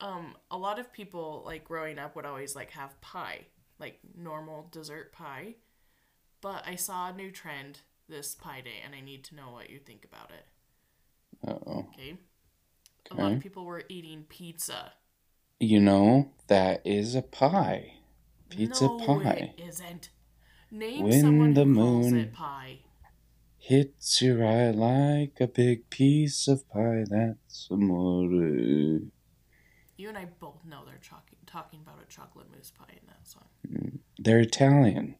Um, 0.00 0.36
a 0.50 0.56
lot 0.56 0.78
of 0.78 0.92
people 0.92 1.42
like 1.44 1.64
growing 1.64 1.98
up 1.98 2.14
would 2.14 2.26
always 2.26 2.54
like 2.54 2.70
have 2.72 3.00
pie, 3.00 3.46
like 3.80 3.98
normal 4.16 4.68
dessert 4.70 5.12
pie. 5.12 5.56
But 6.40 6.62
I 6.66 6.76
saw 6.76 7.08
a 7.08 7.12
new 7.12 7.30
trend 7.30 7.80
this 8.08 8.34
Pi 8.34 8.60
Day, 8.60 8.80
and 8.84 8.94
I 8.94 9.00
need 9.00 9.24
to 9.24 9.34
know 9.34 9.50
what 9.52 9.70
you 9.70 9.78
think 9.78 10.04
about 10.04 10.30
it. 10.30 10.46
Uh-oh. 11.48 11.86
Okay. 11.94 12.16
A 13.10 13.14
lot 13.14 13.32
of 13.32 13.40
people 13.40 13.64
were 13.64 13.84
eating 13.88 14.24
pizza. 14.28 14.92
You 15.60 15.80
know, 15.80 16.30
that 16.46 16.82
is 16.84 17.14
a 17.14 17.22
pie. 17.22 17.94
Pizza 18.50 18.84
no, 18.84 18.98
pie. 18.98 19.52
it 19.56 19.62
isn't. 19.62 20.10
Name 20.70 21.04
When 21.04 21.20
someone 21.20 21.54
the 21.54 21.64
who 21.64 21.74
calls 21.74 22.06
moon- 22.12 22.20
it 22.20 22.32
pie. 22.34 22.78
Hits 23.60 24.22
your 24.22 24.46
eye 24.46 24.70
like 24.70 25.40
a 25.40 25.46
big 25.48 25.90
piece 25.90 26.48
of 26.48 26.68
pie. 26.70 27.04
That's 27.08 27.68
amore. 27.70 28.30
You 28.30 30.08
and 30.08 30.16
I 30.16 30.26
both 30.38 30.64
know 30.64 30.84
they're 30.86 31.00
talking 31.02 31.38
talking 31.46 31.80
about 31.82 31.98
a 32.02 32.06
chocolate 32.06 32.46
mousse 32.54 32.70
pie 32.70 32.92
in 32.92 33.06
that 33.08 33.26
song. 33.26 33.48
Mm. 33.70 33.98
They're 34.18 34.38
Italian. 34.40 35.16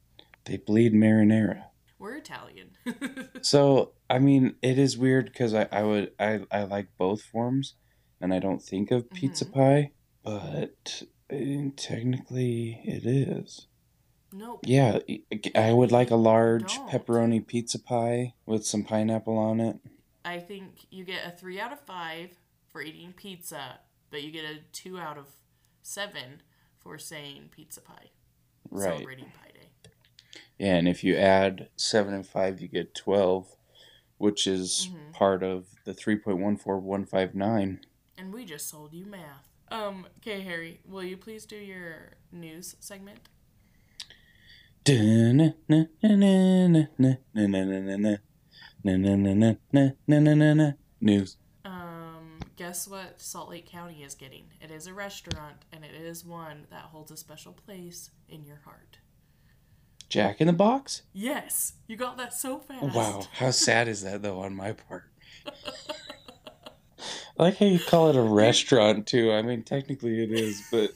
They 0.48 0.56
bleed 0.56 0.94
marinara. 0.94 1.64
We're 1.98 2.16
Italian. 2.16 2.70
So, 3.42 3.92
I 4.10 4.18
mean, 4.18 4.56
it 4.62 4.78
is 4.78 4.96
weird 4.98 5.26
because 5.26 5.54
I, 5.54 5.68
I 5.70 5.82
would 5.82 6.12
I, 6.18 6.40
I 6.50 6.64
like 6.64 6.88
both 6.98 7.22
forms, 7.22 7.74
and 8.20 8.32
I 8.34 8.38
don't 8.40 8.62
think 8.62 8.90
of 8.90 9.10
pizza 9.10 9.44
Mhm. 9.44 9.52
pie, 9.52 9.90
but 10.24 11.02
eh, 11.30 11.68
technically 11.76 12.80
it 12.84 13.04
is. 13.06 13.68
nope. 14.32 14.60
Yeah, 14.64 14.98
I 15.54 15.72
would 15.72 15.92
like 15.92 16.10
a 16.10 16.16
large 16.16 16.74
Don't. 16.76 16.90
pepperoni 16.90 17.46
pizza 17.46 17.78
pie 17.78 18.34
with 18.46 18.64
some 18.66 18.82
pineapple 18.84 19.38
on 19.38 19.60
it. 19.60 19.76
I 20.24 20.38
think 20.40 20.86
you 20.90 21.04
get 21.04 21.26
a 21.26 21.30
three 21.30 21.60
out 21.60 21.72
of 21.72 21.80
five 21.80 22.30
for 22.68 22.82
eating 22.82 23.12
pizza, 23.12 23.78
but 24.10 24.22
you 24.22 24.30
get 24.32 24.44
a 24.44 24.58
two 24.72 24.98
out 24.98 25.16
of 25.18 25.26
seven 25.82 26.42
for 26.80 26.98
saying 26.98 27.50
pizza 27.50 27.80
pie. 27.80 28.10
Right. 28.70 28.84
Celebrating 28.94 29.26
Pie 29.26 29.47
and 30.60 30.88
if 30.88 31.04
you 31.04 31.16
add 31.16 31.68
seven 31.76 32.14
and 32.14 32.26
five, 32.26 32.60
you 32.60 32.68
get 32.68 32.94
twelve, 32.94 33.56
which 34.18 34.46
is 34.46 34.90
Mhm. 34.92 35.12
part 35.12 35.42
of 35.42 35.66
the 35.84 35.94
three 35.94 36.16
point 36.16 36.38
one 36.38 36.56
four 36.56 36.78
one 36.78 37.04
five 37.06 37.34
nine. 37.34 37.84
And 38.16 38.32
we 38.32 38.44
just 38.44 38.68
sold 38.68 38.92
you 38.92 39.06
math. 39.06 39.48
Um, 39.70 40.06
okay, 40.18 40.40
Harry, 40.40 40.80
will 40.86 41.04
you 41.04 41.16
please 41.16 41.44
do 41.46 41.56
your 41.56 42.14
news 42.32 42.74
segment? 42.80 43.20
News. 51.00 51.36
Um, 51.64 52.38
guess 52.56 52.88
what 52.88 53.20
Salt 53.20 53.50
Lake 53.50 53.66
County 53.66 54.02
is 54.02 54.14
getting? 54.14 54.46
It 54.60 54.70
is 54.70 54.86
a 54.86 54.94
restaurant, 54.94 55.64
and 55.72 55.84
it 55.84 55.94
is 55.94 56.24
one 56.24 56.66
that 56.70 56.84
holds 56.84 57.10
a 57.10 57.16
special 57.16 57.52
place 57.52 58.10
in 58.28 58.44
your 58.44 58.56
heart. 58.64 58.98
Jack 60.08 60.40
in 60.40 60.46
the 60.46 60.52
Box? 60.52 61.02
Yes, 61.12 61.74
you 61.86 61.96
got 61.96 62.16
that 62.16 62.32
so 62.32 62.58
fast. 62.58 62.94
Wow, 62.94 63.26
how 63.34 63.50
sad 63.52 63.88
is 63.88 64.02
that 64.02 64.22
though 64.22 64.40
on 64.40 64.54
my 64.54 64.72
part? 64.72 65.04
I 67.38 67.42
like 67.42 67.58
how 67.58 67.66
you 67.66 67.78
call 67.78 68.08
it 68.10 68.16
a 68.16 68.22
restaurant 68.34 69.06
too. 69.06 69.32
I 69.32 69.42
mean, 69.42 69.62
technically 69.62 70.22
it 70.22 70.32
is, 70.32 70.62
but 70.70 70.90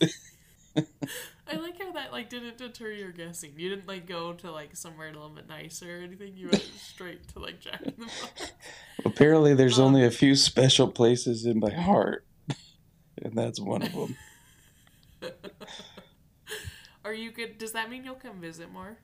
I 1.47 1.57
like 1.57 1.79
how 1.81 1.93
that 1.93 2.11
like 2.13 2.31
didn't 2.31 2.57
deter 2.59 2.91
your 2.91 3.13
guessing. 3.13 3.53
You 3.57 3.69
didn't 3.69 3.87
like 3.87 4.07
go 4.07 4.33
to 4.33 4.51
like 4.51 4.75
somewhere 4.75 5.09
a 5.09 5.13
little 5.13 5.29
bit 5.29 5.47
nicer 5.49 5.99
or 5.99 6.03
anything. 6.03 6.35
You 6.37 6.49
went 6.49 6.63
straight 6.79 7.29
to 7.29 7.39
like 7.39 7.61
Jack 7.61 7.83
in 7.83 7.95
the 7.99 8.07
Box. 8.07 8.53
apparently 9.05 9.55
there's 9.55 9.79
Um, 9.79 9.87
only 9.87 10.05
a 10.05 10.11
few 10.11 10.35
special 10.35 10.89
places 10.89 11.45
in 11.45 11.61
my 11.61 11.71
heart, 11.73 12.25
and 13.23 13.37
that's 13.37 13.61
one 13.61 13.83
of 13.83 13.93
them. 13.93 14.17
Are 17.05 17.13
you 17.15 17.31
good? 17.33 17.59
Does 17.59 17.73
that 17.73 17.91
mean 17.91 18.05
you'll 18.05 18.15
come 18.15 18.41
visit 18.41 18.71
more? 18.73 18.99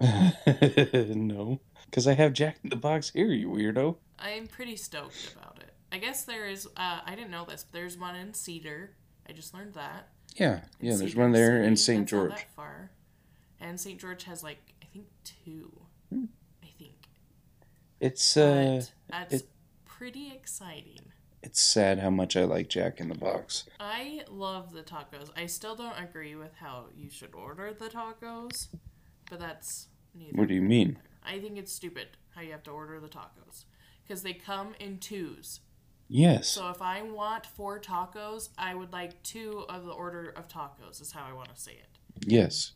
no, 0.00 1.60
because 1.86 2.06
I 2.06 2.12
have 2.14 2.32
Jack 2.32 2.58
in 2.62 2.70
the 2.70 2.76
Box 2.76 3.10
here, 3.10 3.26
you 3.32 3.48
weirdo. 3.48 3.96
I'm 4.18 4.46
pretty 4.46 4.76
stoked 4.76 5.34
about 5.36 5.58
it. 5.60 5.72
I 5.90 5.98
guess 5.98 6.24
there 6.24 6.46
is. 6.46 6.66
Uh, 6.76 7.00
I 7.04 7.14
didn't 7.14 7.30
know 7.30 7.44
this. 7.44 7.64
But 7.64 7.72
there's 7.72 7.96
one 7.98 8.14
in 8.14 8.34
Cedar. 8.34 8.90
I 9.28 9.32
just 9.32 9.54
learned 9.54 9.74
that. 9.74 10.08
Yeah, 10.36 10.60
yeah. 10.80 10.92
In 10.92 10.98
There's 10.98 11.10
Cedar 11.12 11.20
one 11.22 11.32
there 11.32 11.62
in. 11.62 11.76
St. 11.76 12.08
George. 12.08 12.30
that 12.30 12.50
far. 12.54 12.90
And 13.60 13.80
St. 13.80 13.98
George 14.00 14.24
has 14.24 14.42
like 14.42 14.58
I 14.82 14.86
think 14.92 15.06
two. 15.24 15.72
Hmm. 16.12 16.24
I 16.62 16.68
think. 16.78 16.92
It's 18.00 18.34
But 18.34 18.40
uh, 18.42 18.80
that's 19.10 19.34
it- 19.34 19.48
pretty 19.84 20.30
exciting. 20.32 21.00
It's 21.42 21.60
sad 21.60 21.98
how 21.98 22.10
much 22.10 22.36
I 22.36 22.44
like 22.44 22.68
Jack 22.68 23.00
in 23.00 23.08
the 23.08 23.14
Box. 23.14 23.64
I 23.78 24.22
love 24.28 24.72
the 24.72 24.82
tacos. 24.82 25.30
I 25.36 25.46
still 25.46 25.76
don't 25.76 25.98
agree 25.98 26.34
with 26.34 26.54
how 26.54 26.86
you 26.96 27.10
should 27.10 27.34
order 27.34 27.72
the 27.72 27.88
tacos, 27.88 28.68
but 29.30 29.38
that's 29.38 29.88
neither. 30.14 30.36
What 30.36 30.48
do 30.48 30.54
you 30.54 30.62
mean? 30.62 30.98
I 31.24 31.38
think 31.38 31.58
it's 31.58 31.72
stupid 31.72 32.08
how 32.34 32.42
you 32.42 32.52
have 32.52 32.62
to 32.64 32.70
order 32.70 32.98
the 33.00 33.08
tacos 33.08 33.64
because 34.06 34.22
they 34.22 34.32
come 34.32 34.74
in 34.80 34.98
twos. 34.98 35.60
Yes. 36.08 36.48
So 36.48 36.70
if 36.70 36.80
I 36.80 37.02
want 37.02 37.46
four 37.46 37.78
tacos, 37.78 38.48
I 38.56 38.74
would 38.74 38.92
like 38.92 39.22
two 39.22 39.64
of 39.68 39.84
the 39.84 39.92
order 39.92 40.32
of 40.36 40.48
tacos. 40.48 41.00
Is 41.02 41.12
how 41.12 41.26
I 41.28 41.34
want 41.34 41.54
to 41.54 41.60
say 41.60 41.72
it. 41.72 41.98
Yes. 42.26 42.72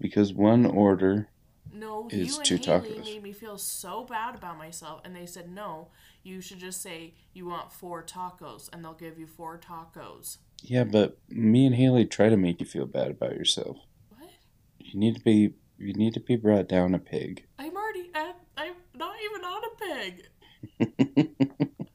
Because 0.00 0.32
one 0.32 0.64
order. 0.64 1.28
No, 1.72 2.08
Is 2.10 2.32
you 2.32 2.36
and 2.38 2.44
two 2.44 2.56
Haley 2.56 2.90
tacos. 2.90 3.04
made 3.04 3.22
me 3.22 3.32
feel 3.32 3.56
so 3.56 4.04
bad 4.04 4.34
about 4.34 4.58
myself, 4.58 5.00
and 5.04 5.14
they 5.16 5.26
said 5.26 5.50
no. 5.50 5.88
You 6.22 6.40
should 6.40 6.58
just 6.60 6.80
say 6.82 7.14
you 7.32 7.46
want 7.46 7.72
four 7.72 8.02
tacos, 8.02 8.68
and 8.72 8.84
they'll 8.84 8.92
give 8.94 9.18
you 9.18 9.26
four 9.26 9.58
tacos. 9.58 10.38
Yeah, 10.62 10.84
but 10.84 11.18
me 11.28 11.66
and 11.66 11.74
Haley 11.74 12.06
try 12.06 12.28
to 12.28 12.36
make 12.36 12.60
you 12.60 12.66
feel 12.66 12.86
bad 12.86 13.10
about 13.10 13.34
yourself. 13.34 13.78
What? 14.10 14.30
You 14.78 14.98
need 14.98 15.16
to 15.16 15.20
be. 15.20 15.54
You 15.78 15.94
need 15.94 16.14
to 16.14 16.20
be 16.20 16.36
brought 16.36 16.68
down 16.68 16.94
a 16.94 16.98
pig. 17.00 17.44
I'm 17.58 17.76
already 17.76 18.10
at. 18.14 18.36
I'm 18.56 18.74
not 18.94 19.16
even 19.24 19.44
on 19.44 19.62
a 19.64 19.74
peg. 19.84 21.68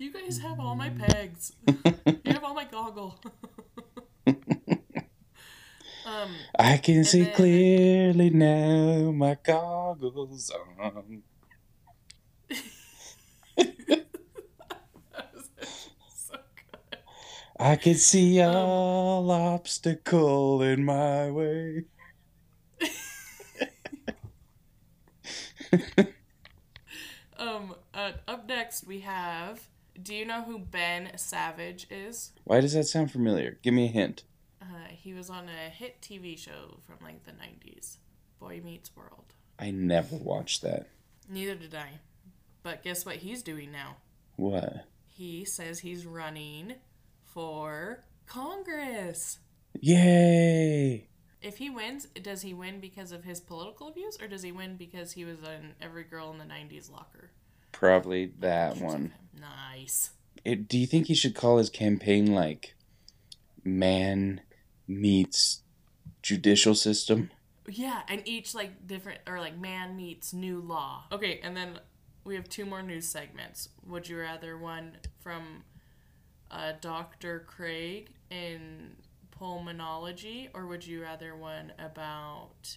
You 0.00 0.12
guys 0.12 0.38
have 0.38 0.60
all 0.60 0.76
my 0.76 0.90
pegs. 0.90 1.52
you 1.66 1.74
have 2.26 2.44
all 2.44 2.54
my 2.54 2.66
goggle. 2.66 3.18
um, 4.28 4.36
I 6.56 6.76
can 6.76 7.02
see 7.02 7.22
then- 7.22 7.34
clearly 7.34 8.30
now. 8.30 9.10
My 9.10 9.36
goggles 9.42 10.52
on. 10.80 11.22
So. 16.14 16.36
I 17.58 17.76
can 17.76 17.94
see 17.94 18.40
Um, 18.40 18.54
all 18.56 19.30
obstacle 19.30 20.62
in 20.62 20.84
my 20.84 21.30
way. 21.30 21.84
Um, 27.38 27.74
uh, 27.94 28.12
up 28.26 28.48
next 28.48 28.86
we 28.86 29.00
have. 29.00 29.68
Do 30.00 30.14
you 30.14 30.24
know 30.24 30.42
who 30.42 30.58
Ben 30.58 31.10
Savage 31.16 31.86
is? 31.90 32.32
Why 32.44 32.60
does 32.60 32.72
that 32.72 32.84
sound 32.84 33.12
familiar? 33.12 33.58
Give 33.62 33.74
me 33.74 33.86
a 33.86 33.92
hint. 33.92 34.24
Uh, 34.60 34.88
he 34.90 35.14
was 35.14 35.30
on 35.30 35.48
a 35.48 35.70
hit 35.70 36.00
TV 36.00 36.36
show 36.36 36.78
from 36.84 36.96
like 37.02 37.24
the 37.24 37.32
'90s, 37.32 37.96
Boy 38.40 38.60
Meets 38.64 38.90
World. 38.96 39.34
I 39.58 39.70
never 39.70 40.16
watched 40.16 40.62
that. 40.62 40.88
Neither 41.28 41.54
did 41.54 41.74
I. 41.74 42.00
But 42.62 42.82
guess 42.82 43.06
what 43.06 43.16
he's 43.16 43.42
doing 43.42 43.72
now? 43.72 43.96
What? 44.36 44.84
He 45.06 45.44
says 45.44 45.80
he's 45.80 46.06
running 46.06 46.74
for 47.24 48.04
Congress. 48.26 49.38
Yay! 49.80 51.08
If 51.40 51.58
he 51.58 51.70
wins, 51.70 52.06
does 52.06 52.42
he 52.42 52.52
win 52.52 52.80
because 52.80 53.12
of 53.12 53.24
his 53.24 53.40
political 53.40 53.92
views 53.92 54.18
or 54.20 54.26
does 54.26 54.42
he 54.42 54.52
win 54.52 54.76
because 54.76 55.12
he 55.12 55.24
was 55.24 55.38
in 55.38 55.74
every 55.80 56.04
girl 56.04 56.30
in 56.30 56.38
the 56.38 56.44
90s 56.44 56.90
locker? 56.90 57.30
Probably 57.70 58.32
that 58.40 58.78
one. 58.78 59.12
Nice. 59.38 60.10
It, 60.44 60.68
do 60.68 60.78
you 60.78 60.86
think 60.86 61.06
he 61.06 61.14
should 61.14 61.34
call 61.34 61.58
his 61.58 61.70
campaign 61.70 62.32
like 62.34 62.74
man 63.64 64.40
meets 64.86 65.62
judicial 66.22 66.74
system? 66.74 67.30
Yeah, 67.68 68.00
and 68.08 68.22
each 68.26 68.54
like 68.54 68.86
different 68.86 69.20
or 69.26 69.38
like 69.40 69.58
man 69.58 69.96
meets 69.96 70.32
new 70.32 70.60
law. 70.60 71.04
Okay, 71.12 71.40
and 71.42 71.56
then 71.56 71.78
we 72.28 72.34
have 72.34 72.48
two 72.48 72.66
more 72.66 72.82
news 72.82 73.08
segments. 73.08 73.70
Would 73.86 74.06
you 74.08 74.18
rather 74.18 74.58
one 74.58 74.92
from 75.22 75.64
uh, 76.50 76.72
Dr. 76.78 77.40
Craig 77.46 78.10
in 78.30 78.96
pulmonology, 79.40 80.50
or 80.52 80.66
would 80.66 80.86
you 80.86 81.02
rather 81.02 81.34
one 81.34 81.72
about 81.78 82.76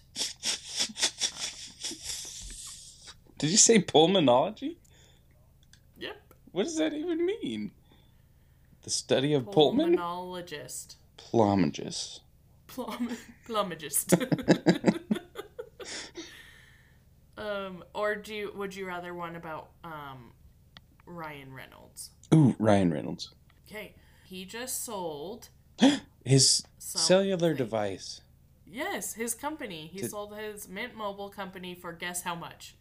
Did 3.38 3.50
you 3.50 3.58
say 3.58 3.80
pulmonology? 3.82 4.78
yep 5.98 6.22
What 6.54 6.64
does 6.64 6.78
that 6.78 6.94
even 6.94 7.26
mean? 7.26 7.72
The 8.84 8.90
study 8.90 9.34
of 9.34 9.52
Pullman? 9.52 9.98
pulmonologist, 9.98 10.96
Plumologist. 11.18 12.22
plum 12.68 13.10
plumologist. 13.48 14.14
um, 17.42 17.84
or 17.94 18.16
do 18.16 18.34
you, 18.34 18.52
would 18.56 18.76
you 18.76 18.86
rather 18.88 19.14
one 19.14 19.36
about 19.36 19.70
um, 19.84 20.32
Ryan 21.06 21.54
Reynolds? 21.54 22.12
Ooh, 22.34 22.56
Ryan 22.60 22.92
Reynolds. 22.94 23.32
Okay, 23.68 23.94
he 24.26 24.46
just 24.46 24.84
sold 24.86 25.50
His 26.26 26.64
cellular 26.78 27.54
device. 27.54 28.22
Yes, 28.66 29.14
his 29.14 29.34
company. 29.34 29.90
He 29.92 30.02
Did- 30.02 30.12
sold 30.12 30.38
his 30.38 30.70
Mint 30.70 30.96
Mobile 30.96 31.30
company 31.30 31.76
for 31.76 31.92
guess 31.92 32.22
how 32.22 32.36
much? 32.36 32.76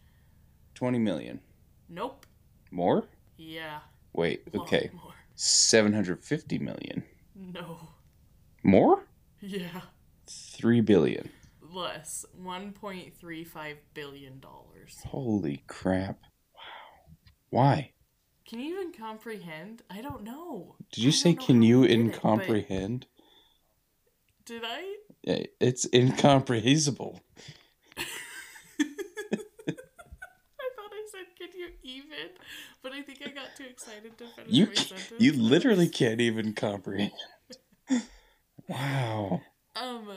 20 0.75 0.99
million. 0.99 1.41
Nope. 1.89 2.25
More? 2.69 3.05
Yeah. 3.37 3.79
Wait, 4.13 4.43
okay. 4.55 4.89
750 5.35 6.59
million. 6.59 7.03
No. 7.35 7.89
More? 8.63 9.03
Yeah. 9.43 9.81
3 10.27 10.81
billion. 10.81 11.27
Less. 11.71 12.25
One 12.35 12.71
point 12.73 13.15
three 13.17 13.43
five 13.43 13.77
billion 13.93 14.39
dollars. 14.39 14.97
Holy 15.05 15.63
crap. 15.67 16.19
Wow. 16.53 16.61
Why? 17.49 17.91
Can 18.47 18.59
you 18.59 18.79
even 18.79 18.91
comprehend? 18.91 19.83
I 19.89 20.01
don't 20.01 20.23
know. 20.23 20.75
Did 20.91 21.03
you 21.05 21.11
say 21.11 21.33
can 21.33 21.61
you 21.61 21.83
he 21.83 21.87
did 21.87 21.99
it, 21.99 21.99
incomprehend? 21.99 23.07
Did 24.45 24.63
I? 24.65 24.95
It's 25.61 25.87
incomprehensible. 25.93 27.21
I 27.97 28.83
thought 30.75 30.91
I 30.91 31.07
said 31.11 31.27
can 31.37 31.49
you 31.57 31.69
even, 31.83 32.31
but 32.81 32.91
I 32.91 33.01
think 33.03 33.19
I 33.25 33.29
got 33.29 33.55
too 33.55 33.65
excited 33.69 34.17
to 34.17 34.27
finish 34.27 34.51
You 34.51 34.65
my 34.65 34.73
sentence. 34.73 35.13
you 35.19 35.31
literally 35.33 35.87
can't 35.87 36.19
even 36.21 36.53
comprehend. 36.53 37.11
Wow. 38.67 39.41
Um. 39.75 40.07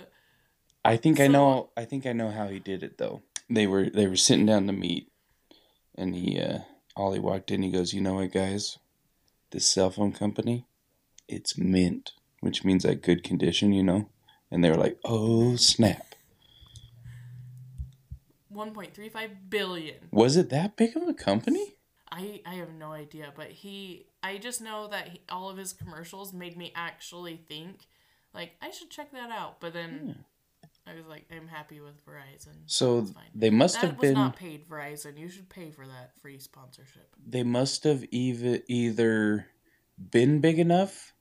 I 0.85 0.97
think 0.97 1.19
I 1.19 1.29
know 1.29 1.71
I 1.77 1.85
think 1.85 2.07
I 2.07 2.13
know 2.13 2.31
how 2.31 2.49
he 2.49 2.59
did 2.59 2.83
it 2.83 2.99
though. 2.99 3.23
They 3.49 3.67
were 3.67 3.89
they 3.89 4.07
were 4.07 4.17
sitting 4.17 4.47
down 4.47 4.67
to 4.67 4.73
meet 4.73 5.11
and 5.95 6.15
he 6.15 6.39
uh 6.39 6.61
Ollie 6.97 7.19
walked 7.19 7.51
in, 7.51 7.63
he 7.63 7.71
goes, 7.71 7.95
You 7.95 8.01
know 8.01 8.15
what 8.15 8.33
guys? 8.33 8.79
This 9.51 9.67
cell 9.67 9.91
phone 9.91 10.13
company, 10.13 10.67
it's 11.29 11.57
mint, 11.59 12.13
which 12.41 12.65
means 12.65 12.85
like 12.85 13.03
good 13.03 13.25
condition, 13.25 13.73
you 13.73 13.83
know? 13.83 14.09
And 14.51 14.63
they 14.63 14.71
were 14.71 14.77
like, 14.77 14.99
Oh 15.05 15.57
snap. 15.57 16.15
1.35 18.55 19.31
billion. 19.49 19.97
Was 20.13 20.37
it 20.37 20.51
that 20.51 20.77
big 20.77 20.97
of 20.97 21.09
a 21.09 21.15
company? 21.15 21.75
I 22.13 22.43
I 22.47 22.55
have 22.55 22.73
no 22.73 22.93
idea, 22.93 23.33
but 23.35 23.49
he 23.49 24.07
I 24.23 24.39
just 24.39 24.61
know 24.61 24.87
that 24.89 25.09
he, 25.09 25.21
all 25.29 25.49
of 25.49 25.57
his 25.57 25.73
commercials 25.73 26.33
made 26.33 26.57
me 26.57 26.73
actually 26.77 27.41
think 27.49 27.89
like 28.33 28.53
I 28.63 28.71
should 28.71 28.91
check 28.91 29.11
that 29.13 29.31
out. 29.31 29.61
But 29.61 29.73
then 29.73 30.25
I 30.87 30.95
was 30.95 31.07
like, 31.07 31.25
I'm 31.35 31.49
happy 31.49 31.81
with 31.81 32.05
Verizon. 32.05 32.57
So 32.67 33.07
they 33.35 33.51
must 33.51 33.81
that 33.81 33.87
have 33.87 33.99
was 33.99 34.09
been 34.09 34.15
not 34.15 34.37
paid 34.37 34.69
Verizon. 34.69 35.19
You 35.19 35.29
should 35.29 35.49
pay 35.49 35.71
for 35.71 35.87
that 35.87 36.13
free 36.21 36.39
sponsorship. 36.39 37.15
they 37.27 37.43
must 37.43 37.85
have 37.85 38.05
either 38.11 38.61
either 38.69 39.47
been 40.11 40.41
big 40.41 40.59
enough 40.59 41.13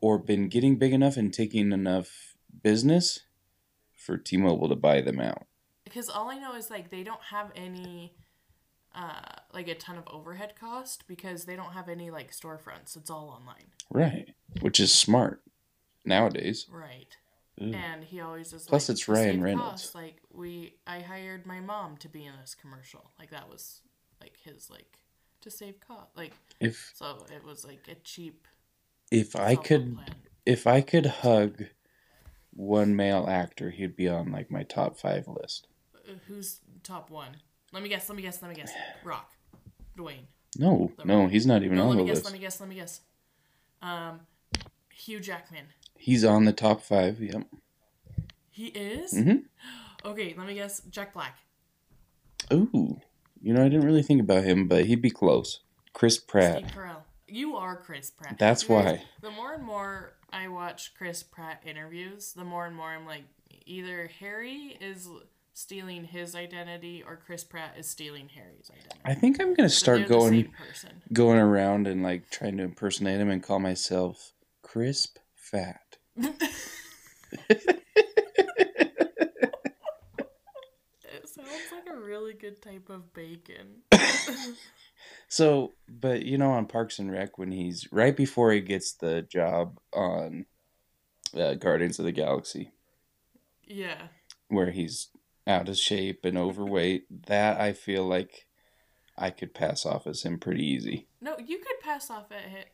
or 0.00 0.18
been 0.18 0.48
getting 0.48 0.76
big 0.76 0.92
enough 0.92 1.16
and 1.16 1.32
taking 1.32 1.72
enough 1.72 2.36
business 2.62 3.20
for 3.94 4.16
T-Mobile 4.16 4.68
to 4.68 4.76
buy 4.76 5.00
them 5.00 5.20
out. 5.20 5.46
Because 5.84 6.08
all 6.08 6.28
I 6.30 6.38
know 6.38 6.54
is 6.54 6.70
like 6.70 6.90
they 6.90 7.02
don't 7.02 7.22
have 7.30 7.50
any 7.56 8.14
uh 8.94 9.20
like 9.52 9.68
a 9.68 9.74
ton 9.74 9.96
of 9.96 10.04
overhead 10.08 10.54
cost 10.58 11.04
because 11.08 11.44
they 11.44 11.56
don't 11.56 11.72
have 11.72 11.88
any 11.88 12.10
like 12.10 12.30
storefronts. 12.32 12.96
It's 12.96 13.10
all 13.10 13.28
online. 13.30 13.66
Right. 13.90 14.34
Which 14.60 14.80
is 14.80 14.92
smart 14.92 15.42
nowadays. 16.04 16.66
Right. 16.70 17.16
Ugh. 17.60 17.74
And 17.74 18.04
he 18.04 18.20
always 18.20 18.52
is 18.52 18.66
Plus 18.66 18.88
like, 18.88 18.94
it's 18.94 19.04
"To 19.06 19.12
Ryan 19.12 19.42
Reynolds." 19.42 19.82
costs, 19.82 19.94
like 19.94 20.20
we 20.32 20.74
I 20.86 21.00
hired 21.00 21.46
my 21.46 21.60
mom 21.60 21.96
to 21.98 22.08
be 22.08 22.24
in 22.24 22.32
this 22.40 22.54
commercial. 22.54 23.10
Like 23.18 23.30
that 23.30 23.48
was 23.48 23.80
like 24.20 24.34
his 24.44 24.70
like 24.70 24.98
to 25.40 25.50
save 25.50 25.80
cost. 25.80 26.16
Like 26.16 26.32
If 26.60 26.92
so 26.94 27.24
it 27.34 27.44
was 27.44 27.64
like 27.64 27.88
a 27.90 27.94
cheap 27.96 28.46
if 29.10 29.34
I 29.36 29.56
could 29.56 29.94
plan. 29.94 30.14
if 30.46 30.66
I 30.66 30.80
could 30.80 31.06
hug 31.06 31.64
one 32.52 32.94
male 32.96 33.26
actor, 33.28 33.70
he'd 33.70 33.96
be 33.96 34.08
on 34.08 34.30
like 34.32 34.50
my 34.50 34.62
top 34.64 34.98
5 34.98 35.28
list. 35.28 35.68
Uh, 35.94 36.12
who's 36.26 36.60
top 36.82 37.08
one? 37.10 37.36
Let 37.72 37.82
me 37.82 37.88
guess, 37.88 38.08
let 38.08 38.16
me 38.16 38.22
guess, 38.22 38.42
let 38.42 38.48
me 38.48 38.54
guess. 38.54 38.72
Rock. 39.04 39.30
Dwayne. 39.96 40.26
No, 40.58 40.90
The 40.96 41.04
no, 41.04 41.26
he's 41.28 41.46
not 41.46 41.62
even 41.62 41.76
No, 41.76 41.84
on 41.84 41.88
let 41.90 41.98
me 41.98 42.06
guess, 42.06 42.24
let 42.24 42.32
me 42.32 42.38
guess, 42.38 42.60
let 42.60 42.68
me 42.68 42.74
guess. 42.76 43.00
Um 43.82 44.20
Hugh 44.92 45.20
Jackman. 45.20 45.66
He's 45.98 46.24
on 46.24 46.44
the 46.44 46.52
top 46.52 46.80
5, 46.82 47.20
yep. 47.20 47.42
He 48.50 48.66
is? 48.68 49.12
Mhm. 49.14 49.44
Okay, 50.04 50.34
let 50.36 50.46
me 50.46 50.54
guess. 50.54 50.80
Jack 50.90 51.12
Black. 51.12 51.38
Ooh. 52.52 53.00
You 53.40 53.52
know, 53.54 53.64
I 53.64 53.68
didn't 53.68 53.84
really 53.86 54.02
think 54.02 54.20
about 54.20 54.44
him, 54.44 54.66
but 54.68 54.86
he'd 54.86 55.02
be 55.02 55.10
close. 55.10 55.60
Chris 55.92 56.18
Pratt. 56.18 56.64
Steve 56.64 56.72
Carell. 56.76 57.02
You 57.26 57.56
are 57.56 57.76
Chris 57.76 58.10
Pratt. 58.10 58.38
That's 58.38 58.62
guys- 58.64 58.68
why. 58.70 59.02
The 59.20 59.30
more 59.30 59.52
and 59.52 59.62
more 59.64 60.14
I 60.32 60.48
watch 60.48 60.94
Chris 60.96 61.22
Pratt 61.22 61.62
interviews, 61.66 62.32
the 62.32 62.44
more 62.44 62.66
and 62.66 62.74
more 62.74 62.88
I'm 62.88 63.06
like, 63.06 63.24
either 63.66 64.06
Harry 64.20 64.76
is 64.80 65.08
stealing 65.52 66.04
his 66.04 66.34
identity 66.34 67.02
or 67.06 67.16
Chris 67.16 67.44
Pratt 67.44 67.74
is 67.76 67.88
stealing 67.88 68.28
Harry's 68.28 68.70
identity. 68.70 69.00
I 69.04 69.14
think 69.14 69.40
I'm 69.40 69.54
gonna 69.54 69.68
start 69.68 70.00
they're 70.00 70.08
going 70.08 70.54
going 71.12 71.38
around 71.38 71.86
and 71.88 72.02
like 72.02 72.30
trying 72.30 72.56
to 72.58 72.62
impersonate 72.62 73.20
him 73.20 73.28
and 73.28 73.42
call 73.42 73.58
myself 73.58 74.32
crisp 74.62 75.18
fat. 75.50 75.96
It 81.10 81.28
sounds 81.28 81.48
like 81.72 81.94
a 81.94 81.98
really 81.98 82.32
good 82.32 82.60
type 82.62 82.88
of 82.88 83.12
bacon. 83.12 83.82
So, 85.28 85.74
but 85.88 86.24
you 86.24 86.38
know, 86.38 86.52
on 86.52 86.66
Parks 86.66 86.98
and 86.98 87.10
Rec, 87.12 87.38
when 87.38 87.52
he's 87.52 87.86
right 87.92 88.16
before 88.16 88.50
he 88.50 88.60
gets 88.60 88.94
the 88.94 89.22
job 89.22 89.78
on 89.92 90.46
uh, 91.38 91.54
Guardians 91.54 91.98
of 91.98 92.06
the 92.06 92.12
Galaxy, 92.12 92.72
yeah. 93.66 94.08
where 94.48 94.70
he's 94.70 95.08
out 95.46 95.68
of 95.68 95.76
shape 95.76 96.24
and 96.24 96.38
overweight, 96.38 97.04
that 97.26 97.60
I 97.60 97.74
feel 97.74 98.04
like 98.06 98.46
I 99.18 99.30
could 99.30 99.54
pass 99.54 99.84
off 99.84 100.06
as 100.06 100.22
him 100.22 100.38
pretty 100.38 100.64
easy. 100.64 101.06
No, 101.20 101.36
you 101.38 101.58
could 101.58 101.80
pass 101.82 102.10
off 102.10 102.26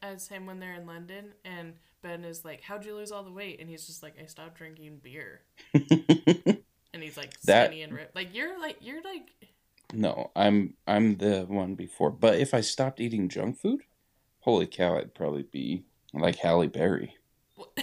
as 0.02 0.28
him 0.28 0.46
when 0.46 0.60
they're 0.60 0.74
in 0.74 0.86
London, 0.86 1.32
and 1.44 1.74
Ben 2.02 2.24
is 2.24 2.44
like, 2.44 2.62
"How'd 2.62 2.84
you 2.84 2.94
lose 2.94 3.10
all 3.12 3.22
the 3.22 3.32
weight?" 3.32 3.60
And 3.60 3.68
he's 3.68 3.86
just 3.86 4.02
like, 4.02 4.14
"I 4.22 4.26
stopped 4.26 4.56
drinking 4.58 5.00
beer." 5.02 5.40
And 6.94 7.02
he's 7.02 7.16
like 7.16 7.38
That- 7.40 7.66
skinny 7.70 7.82
and 7.82 7.92
ripped. 7.92 8.14
Like 8.14 8.32
you're 8.34 8.56
like 8.60 8.76
you're 8.80 9.02
like 9.02 9.30
no, 9.92 10.30
I'm 10.36 10.74
I'm 10.86 11.16
the 11.16 11.44
one 11.48 11.74
before. 11.74 12.10
But 12.12 12.38
if 12.38 12.54
I 12.54 12.60
stopped 12.60 13.00
eating 13.00 13.28
junk 13.28 13.58
food, 13.58 13.82
holy 14.40 14.68
cow, 14.68 14.96
I'd 14.96 15.12
probably 15.12 15.42
be 15.42 15.82
like 16.12 16.36
Halle 16.36 16.68
Berry. 16.68 17.16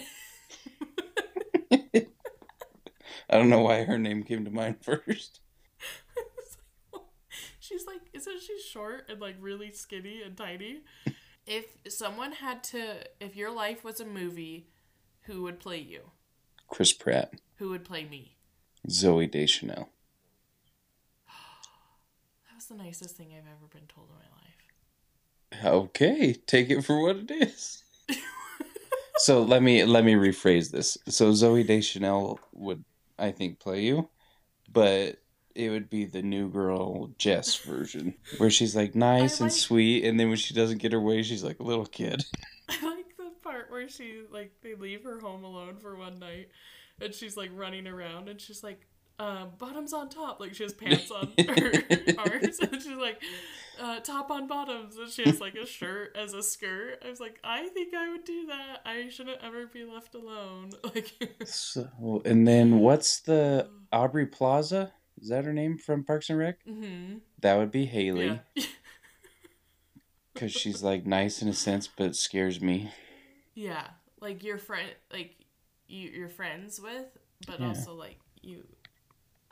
I 1.73 3.37
don't 3.37 3.49
know 3.49 3.59
why 3.61 3.83
her 3.83 3.97
name 3.97 4.23
came 4.23 4.45
to 4.45 4.51
mind 4.51 4.77
first. 4.81 5.40
She's 7.71 7.87
like, 7.87 8.01
isn't 8.11 8.41
she 8.41 8.59
short 8.59 9.05
and 9.09 9.21
like 9.21 9.35
really 9.39 9.71
skinny 9.71 10.21
and 10.21 10.35
tiny? 10.35 10.81
If 11.47 11.65
someone 11.87 12.33
had 12.33 12.63
to, 12.65 13.05
if 13.19 13.35
your 13.35 13.51
life 13.51 13.83
was 13.83 13.99
a 14.01 14.05
movie, 14.05 14.67
who 15.21 15.43
would 15.43 15.59
play 15.59 15.79
you? 15.79 16.11
Chris 16.67 16.91
Pratt, 16.91 17.33
Who 17.57 17.69
would 17.69 17.85
play 17.85 18.05
me? 18.05 18.35
Zooey 18.87 19.29
Deschanel. 19.31 19.89
That 22.49 22.55
was 22.55 22.65
the 22.65 22.75
nicest 22.75 23.15
thing 23.15 23.29
I've 23.31 23.47
ever 23.47 23.67
been 23.71 23.87
told 23.87 24.09
in 24.09 24.15
my 24.15 25.63
life. 25.63 25.73
Okay, 25.73 26.33
take 26.33 26.69
it 26.69 26.83
for 26.83 27.01
what 27.01 27.15
it 27.15 27.31
is. 27.31 27.83
so 29.17 29.41
let 29.41 29.63
me 29.63 29.83
let 29.85 30.03
me 30.03 30.13
rephrase 30.13 30.71
this. 30.71 30.97
So 31.07 31.31
Zooey 31.31 31.65
Deschanel 31.65 32.39
would 32.53 32.83
I 33.17 33.31
think 33.31 33.59
play 33.59 33.81
you, 33.81 34.09
but 34.71 35.20
it 35.55 35.69
would 35.69 35.89
be 35.89 36.05
the 36.05 36.21
new 36.21 36.49
girl 36.49 37.07
Jess 37.17 37.55
version 37.65 38.15
where 38.37 38.49
she's 38.49 38.75
like 38.75 38.95
nice 38.95 39.41
I 39.41 39.45
and 39.45 39.53
sweet, 39.53 40.05
and 40.05 40.19
then 40.19 40.29
when 40.29 40.37
she 40.37 40.53
doesn't 40.53 40.79
get 40.79 40.91
her 40.93 40.99
way, 41.01 41.23
she's 41.23 41.43
like 41.43 41.59
a 41.59 41.63
little 41.63 41.85
kid. 41.85 42.23
I 42.69 42.83
like 42.83 43.17
the 43.17 43.31
part 43.43 43.69
where 43.71 43.87
she 43.89 44.21
like 44.31 44.53
they 44.61 44.75
leave 44.75 45.03
her 45.03 45.19
home 45.19 45.43
alone 45.43 45.77
for 45.77 45.95
one 45.95 46.19
night, 46.19 46.49
and 46.99 47.13
she's 47.13 47.37
like 47.37 47.49
running 47.53 47.87
around, 47.87 48.29
and 48.29 48.39
she's 48.39 48.63
like, 48.63 48.87
uh, 49.19 49.45
"Bottoms 49.57 49.93
on 49.93 50.09
top," 50.09 50.39
like 50.39 50.53
she 50.53 50.63
has 50.63 50.73
pants 50.73 51.11
on 51.11 51.33
her 51.47 51.71
arms, 52.17 52.59
and 52.59 52.81
she's 52.81 52.87
like, 52.97 53.21
uh, 53.79 53.99
"Top 53.99 54.31
on 54.31 54.47
bottoms," 54.47 54.97
and 54.97 55.09
she 55.09 55.23
has 55.23 55.39
like 55.39 55.55
a 55.55 55.65
shirt 55.65 56.15
as 56.15 56.33
a 56.33 56.41
skirt. 56.43 57.01
I 57.05 57.09
was 57.09 57.19
like, 57.19 57.39
I 57.43 57.67
think 57.69 57.93
I 57.93 58.09
would 58.09 58.23
do 58.25 58.47
that. 58.47 58.81
I 58.85 59.09
shouldn't 59.09 59.41
ever 59.43 59.67
be 59.67 59.83
left 59.83 60.15
alone. 60.15 60.71
Like, 60.83 61.11
So 61.45 62.21
and 62.25 62.47
then 62.47 62.79
what's 62.79 63.19
the 63.19 63.69
Aubrey 63.93 64.25
Plaza? 64.25 64.91
Is 65.21 65.29
that 65.29 65.45
her 65.45 65.53
name 65.53 65.77
from 65.77 66.03
Parks 66.03 66.29
and 66.29 66.37
Rec? 66.37 66.59
hmm 66.65 67.19
That 67.41 67.57
would 67.57 67.71
be 67.71 67.85
Haley 67.85 68.43
yeah, 68.55 68.65
because 70.33 70.51
she's 70.51 70.83
like 70.83 71.05
nice 71.05 71.41
in 71.41 71.47
a 71.47 71.53
sense, 71.53 71.87
but 71.87 72.15
scares 72.15 72.61
me. 72.61 72.91
yeah, 73.55 73.87
like 74.19 74.43
your 74.43 74.57
friend, 74.57 74.89
like 75.11 75.35
you, 75.87 76.09
you're 76.09 76.29
friends 76.29 76.79
with, 76.79 77.05
but 77.45 77.59
Yeah. 77.59 77.73
also 77.73 77.93
like 77.93 78.19
you. 78.41 78.63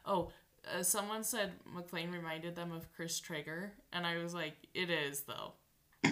Oh, 0.05 0.31
uh, 0.73 0.83
someone 0.83 1.23
said 1.23 1.53
McLean 1.73 2.11
reminded 2.11 2.55
them 2.55 2.71
of 2.71 2.91
Chris 2.93 3.19
Traeger, 3.19 3.73
and 3.93 4.05
I 4.05 4.17
was 4.17 4.33
like, 4.33 4.55
it 4.73 4.89
is 4.89 5.21
though. 5.21 5.53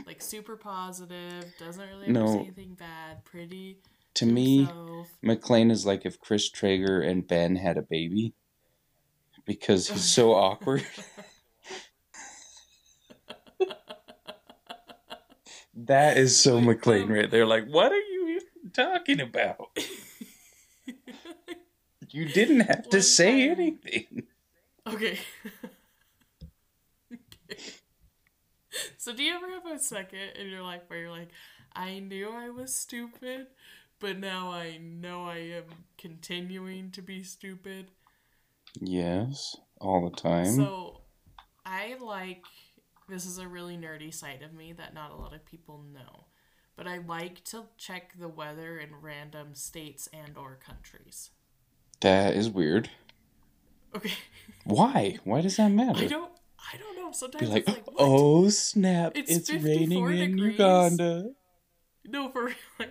Like 0.06 0.22
super 0.22 0.58
positive, 0.58 1.58
doesn't 1.58 1.90
really 1.90 2.14
No. 2.14 2.26
say 2.28 2.40
anything 2.42 2.76
bad, 2.76 3.26
pretty. 3.26 3.80
To 4.16 4.26
me, 4.26 4.66
himself. 4.66 5.10
McLean 5.22 5.72
is 5.72 5.86
like 5.86 6.06
if 6.06 6.20
Chris 6.20 6.50
Traeger 6.50 7.02
and 7.02 7.26
Ben 7.28 7.56
had 7.56 7.78
a 7.78 7.82
baby 7.84 8.34
because 9.48 9.88
he's 9.88 10.04
so 10.04 10.36
awkward. 10.36 10.86
That 15.86 16.18
is 16.18 16.40
so 16.40 16.60
McLean 16.60 17.04
um, 17.04 17.12
right 17.12 17.32
there. 17.32 17.46
Like, 17.46 17.68
what 17.68 17.92
are 17.92 17.96
you 17.96 18.42
talking 18.74 19.22
about? 19.22 19.70
You 22.10 22.26
didn't 22.26 22.62
have 22.62 22.90
to 22.90 23.02
say 23.02 23.50
anything. 23.50 24.24
Okay. 24.88 25.20
okay. 27.14 27.58
So 28.98 29.12
do 29.12 29.24
you 29.24 29.34
ever 29.34 29.50
have 29.50 29.66
a 29.66 29.80
second 29.80 30.34
in 30.36 30.50
your 30.50 30.62
life 30.62 30.82
where 30.88 31.00
you're 31.00 31.10
like, 31.10 31.30
I 31.74 31.98
knew 31.98 32.30
I 32.30 32.50
was 32.50 32.76
stupid, 32.76 33.48
but 34.00 34.20
now 34.20 34.52
I 34.52 34.78
know 34.78 35.26
I 35.26 35.38
am 35.38 35.64
continuing 35.98 36.92
to 36.92 37.02
be 37.02 37.24
stupid? 37.24 37.88
Yes, 38.82 39.56
all 39.80 40.10
the 40.10 40.16
time. 40.16 40.46
So 40.56 41.02
I 41.66 41.96
like 42.02 42.44
this 43.10 43.26
is 43.26 43.38
a 43.38 43.48
really 43.48 43.78
nerdy 43.78 44.14
side 44.14 44.42
of 44.42 44.54
me 44.54 44.74
that 44.74 44.94
not 44.94 45.12
a 45.12 45.16
lot 45.16 45.34
of 45.34 45.46
people 45.46 45.82
know. 45.94 46.26
But 46.76 46.88
I 46.88 47.00
like 47.00 47.44
to 47.46 47.64
check 47.78 48.14
the 48.20 48.28
weather 48.28 48.78
in 48.78 48.90
random 49.02 49.56
states 49.56 50.08
and 50.14 50.38
or 50.38 50.60
countries. 50.64 51.32
that 52.02 52.36
is 52.36 52.50
weird. 52.50 52.90
Okay. 53.96 54.12
Why? 54.66 55.18
Why 55.24 55.42
does 55.42 55.58
that 55.58 55.70
matter? 55.72 56.04
I 56.04 56.08
don't 56.08 56.32
I 56.74 56.78
don't 56.78 56.96
know. 56.98 57.12
Sometimes 57.12 57.48
Be 57.48 57.54
like, 57.54 57.68
it's 57.68 57.78
like 57.78 57.88
what? 57.88 57.96
oh 58.00 58.50
snap! 58.50 59.14
It's 59.16 59.32
It's, 59.32 59.50
54 59.50 60.08
raining 60.08 60.32
in. 60.34 60.38
Uganda. 60.38 61.30
No, 62.06 62.30
for 62.30 62.46
real. 62.80 62.90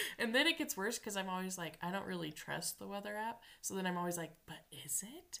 I 0.00 0.02
love 0.02 0.08
that. 0.16 0.24
And 0.24 0.34
then 0.34 0.46
it 0.46 0.58
gets 0.58 0.76
worse 0.76 0.98
because 0.98 1.16
I'm 1.16 1.28
always 1.28 1.58
like, 1.58 1.78
I 1.82 1.90
don't 1.90 2.06
really 2.06 2.30
trust 2.30 2.78
the 2.78 2.86
weather 2.86 3.16
app. 3.16 3.40
So 3.60 3.74
then 3.74 3.86
I'm 3.86 3.98
always 3.98 4.16
like, 4.16 4.32
but 4.46 4.58
is 4.84 5.02
it? 5.02 5.40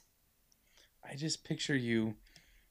I 1.08 1.14
just 1.16 1.44
picture 1.44 1.76
you 1.76 2.14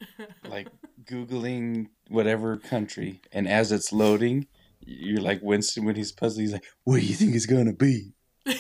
like 0.48 0.68
googling 1.04 1.88
whatever 2.08 2.58
country, 2.58 3.22
and 3.32 3.48
as 3.48 3.72
it's 3.72 3.92
loading, 3.92 4.48
you're 4.80 5.22
like 5.22 5.42
Winston 5.42 5.86
when 5.86 5.96
he's 5.96 6.12
puzzling. 6.12 6.46
He's 6.46 6.54
like, 6.54 6.66
"What 6.84 7.00
do 7.00 7.06
you 7.06 7.16
think 7.16 7.36
it's 7.36 7.46
gonna 7.46 7.74
be?" 7.74 8.14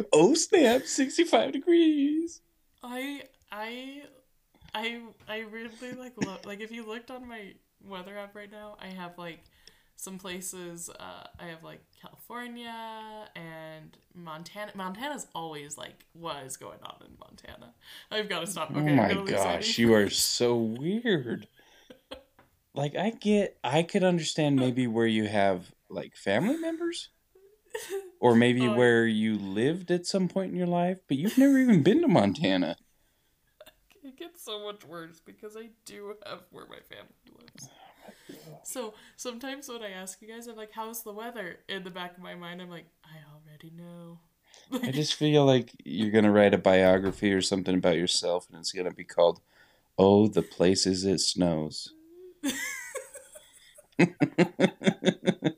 oh 0.12 0.34
snap! 0.34 0.82
Sixty-five 0.82 1.52
degrees. 1.52 2.40
I 2.82 3.22
I 3.52 4.02
I 4.74 5.00
I 5.28 5.38
really 5.40 5.92
like 5.96 6.14
look 6.16 6.46
like 6.46 6.60
if 6.60 6.70
you 6.70 6.86
looked 6.86 7.10
on 7.10 7.28
my 7.28 7.54
weather 7.82 8.16
app 8.18 8.34
right 8.34 8.50
now, 8.50 8.76
I 8.80 8.88
have 8.88 9.18
like 9.18 9.40
some 10.04 10.18
places. 10.18 10.90
Uh, 10.90 11.26
I 11.40 11.46
have 11.46 11.64
like 11.64 11.80
California 12.00 13.26
and 13.34 13.96
Montana. 14.14 14.70
Montana's 14.74 15.26
always 15.34 15.76
like 15.78 16.04
what 16.12 16.44
is 16.44 16.56
going 16.56 16.78
on 16.84 16.96
in 17.00 17.16
Montana. 17.18 17.72
I've 18.10 18.28
got 18.28 18.40
to 18.40 18.46
stop. 18.46 18.70
Okay, 18.70 18.92
oh 18.92 18.94
my 18.94 19.14
gosh, 19.24 19.78
you 19.78 19.94
are 19.94 20.10
so 20.10 20.54
weird. 20.56 21.48
Like 22.76 22.96
I 22.96 23.10
get, 23.10 23.56
I 23.62 23.84
could 23.84 24.02
understand 24.02 24.56
maybe 24.56 24.88
where 24.88 25.06
you 25.06 25.28
have 25.28 25.72
like 25.88 26.16
family 26.16 26.56
members, 26.56 27.08
or 28.18 28.34
maybe 28.44 28.66
Oh. 28.66 28.74
where 28.74 29.06
you 29.06 29.38
lived 29.38 29.92
at 29.92 30.06
some 30.06 30.26
point 30.26 30.50
in 30.50 30.58
your 30.58 30.66
life, 30.66 30.98
but 31.06 31.16
you've 31.16 31.38
never 31.38 31.56
even 31.56 31.84
been 31.84 32.00
to 32.02 32.08
Montana. 32.08 32.74
It 34.02 34.16
gets 34.16 34.42
so 34.44 34.64
much 34.64 34.84
worse 34.84 35.20
because 35.24 35.56
I 35.56 35.68
do 35.84 36.14
have 36.26 36.40
where 36.50 36.66
my 36.66 36.80
family 36.90 37.14
lives. 37.38 37.68
So 38.62 38.94
sometimes 39.16 39.68
when 39.68 39.82
I 39.82 39.90
ask 39.90 40.20
you 40.22 40.28
guys, 40.28 40.46
I'm 40.46 40.56
like, 40.56 40.72
"How's 40.72 41.02
the 41.02 41.12
weather?" 41.12 41.60
In 41.68 41.84
the 41.84 41.90
back 41.90 42.16
of 42.16 42.22
my 42.22 42.34
mind, 42.34 42.62
I'm 42.62 42.70
like, 42.70 42.86
"I 43.04 43.16
already 43.34 43.70
know." 43.70 44.20
I 44.82 44.90
just 44.92 45.14
feel 45.14 45.44
like 45.44 45.72
you're 45.84 46.10
gonna 46.10 46.32
write 46.32 46.54
a 46.54 46.58
biography 46.58 47.32
or 47.32 47.42
something 47.42 47.74
about 47.74 47.96
yourself, 47.96 48.48
and 48.50 48.58
it's 48.58 48.72
gonna 48.72 48.90
be 48.92 49.04
called 49.04 49.40
"Oh, 49.98 50.26
the 50.28 50.42
Places 50.42 51.04
It 51.04 51.18
Snows." 51.20 51.92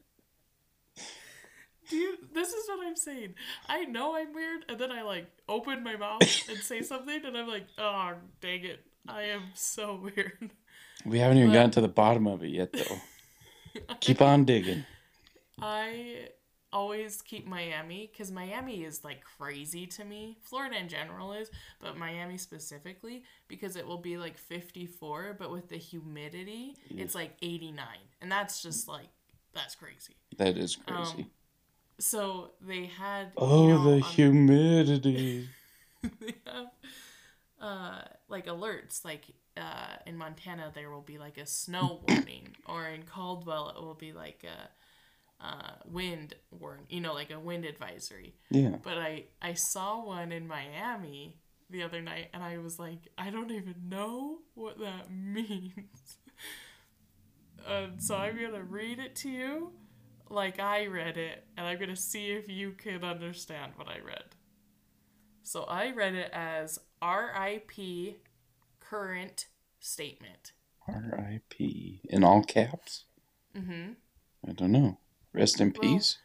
You, 1.90 2.16
this 2.34 2.48
is 2.52 2.68
what 2.68 2.84
I'm 2.86 2.96
saying. 2.96 3.34
I 3.68 3.84
know 3.84 4.16
I'm 4.16 4.32
weird, 4.32 4.64
and 4.68 4.78
then 4.78 4.90
I 4.90 5.02
like 5.02 5.26
open 5.48 5.84
my 5.84 5.96
mouth 5.96 6.22
and 6.48 6.58
say 6.58 6.82
something, 6.82 7.24
and 7.24 7.36
I'm 7.36 7.46
like, 7.46 7.66
"Oh, 7.78 8.14
dang 8.40 8.64
it! 8.64 8.84
I 9.08 9.22
am 9.24 9.42
so 9.54 9.94
weird." 10.02 10.50
We 11.06 11.18
haven't 11.18 11.38
even 11.38 11.50
But- 11.50 11.54
gotten 11.54 11.70
to 11.72 11.80
the 11.80 11.88
bottom 11.88 12.26
of 12.26 12.42
it 12.44 12.48
yet, 12.50 12.72
though. 12.72 13.00
Keep 14.00 14.20
on 14.22 14.44
digging. 14.44 14.84
I 15.60 16.28
always 16.72 17.22
keep 17.22 17.46
Miami 17.46 18.10
because 18.12 18.30
Miami 18.30 18.84
is 18.84 19.02
like 19.04 19.22
crazy 19.38 19.86
to 19.86 20.04
me. 20.04 20.36
Florida 20.42 20.76
in 20.78 20.88
general 20.88 21.32
is, 21.32 21.50
but 21.80 21.96
Miami 21.96 22.36
specifically 22.36 23.22
because 23.48 23.76
it 23.76 23.86
will 23.86 23.98
be 23.98 24.18
like 24.18 24.36
54, 24.36 25.36
but 25.38 25.50
with 25.50 25.68
the 25.68 25.76
humidity, 25.78 26.74
it's 26.90 27.14
like 27.14 27.32
89. 27.40 27.86
And 28.20 28.30
that's 28.30 28.62
just 28.62 28.88
like, 28.88 29.08
that's 29.54 29.74
crazy. 29.74 30.16
That 30.36 30.58
is 30.58 30.76
crazy. 30.76 31.22
Um, 31.22 31.30
So 31.98 32.50
they 32.60 32.86
had. 32.86 33.32
oh, 33.38 33.68
you 33.68 33.74
know, 33.74 33.90
the 33.98 34.00
humidity. 34.00 35.48
they 36.02 36.34
have 36.46 36.66
uh, 37.66 38.02
like 38.28 38.46
alerts 38.46 39.04
like 39.04 39.24
uh, 39.56 39.96
in 40.06 40.16
montana 40.16 40.70
there 40.74 40.90
will 40.90 41.02
be 41.02 41.18
like 41.18 41.36
a 41.36 41.46
snow 41.46 42.00
warning 42.08 42.48
or 42.66 42.86
in 42.86 43.02
caldwell 43.02 43.70
it 43.76 43.82
will 43.82 43.94
be 43.94 44.12
like 44.12 44.44
a 44.44 45.44
uh, 45.44 45.72
wind 45.84 46.34
warn 46.50 46.80
you 46.88 47.00
know 47.00 47.12
like 47.12 47.30
a 47.30 47.38
wind 47.38 47.64
advisory. 47.64 48.34
Yeah. 48.50 48.76
but 48.82 48.96
i 48.98 49.24
i 49.42 49.52
saw 49.54 50.04
one 50.04 50.32
in 50.32 50.46
miami 50.46 51.40
the 51.68 51.82
other 51.82 52.00
night 52.00 52.28
and 52.32 52.42
i 52.42 52.56
was 52.58 52.78
like 52.78 53.08
i 53.18 53.30
don't 53.30 53.50
even 53.50 53.74
know 53.88 54.38
what 54.54 54.78
that 54.78 55.10
means. 55.10 56.18
And 57.68 58.00
so 58.00 58.14
i'm 58.14 58.36
gonna 58.36 58.62
read 58.62 59.00
it 59.00 59.16
to 59.16 59.28
you 59.28 59.72
like 60.30 60.60
i 60.60 60.86
read 60.86 61.16
it 61.16 61.44
and 61.56 61.66
i'm 61.66 61.78
gonna 61.80 61.96
see 61.96 62.30
if 62.30 62.48
you 62.48 62.72
can 62.72 63.02
understand 63.02 63.72
what 63.76 63.88
i 63.88 63.98
read. 63.98 64.36
So 65.46 65.62
I 65.62 65.92
read 65.92 66.16
it 66.16 66.30
as 66.32 66.80
RIP 67.02 68.16
current 68.80 69.46
statement. 69.80 70.52
R.I.P. 70.88 72.00
In 72.08 72.22
all 72.22 72.42
caps. 72.44 73.04
Mm-hmm. 73.56 73.92
I 74.48 74.52
don't 74.52 74.72
know. 74.72 74.98
Rest 75.32 75.60
in 75.60 75.72
Well- 75.72 75.80
peace. 75.94 76.18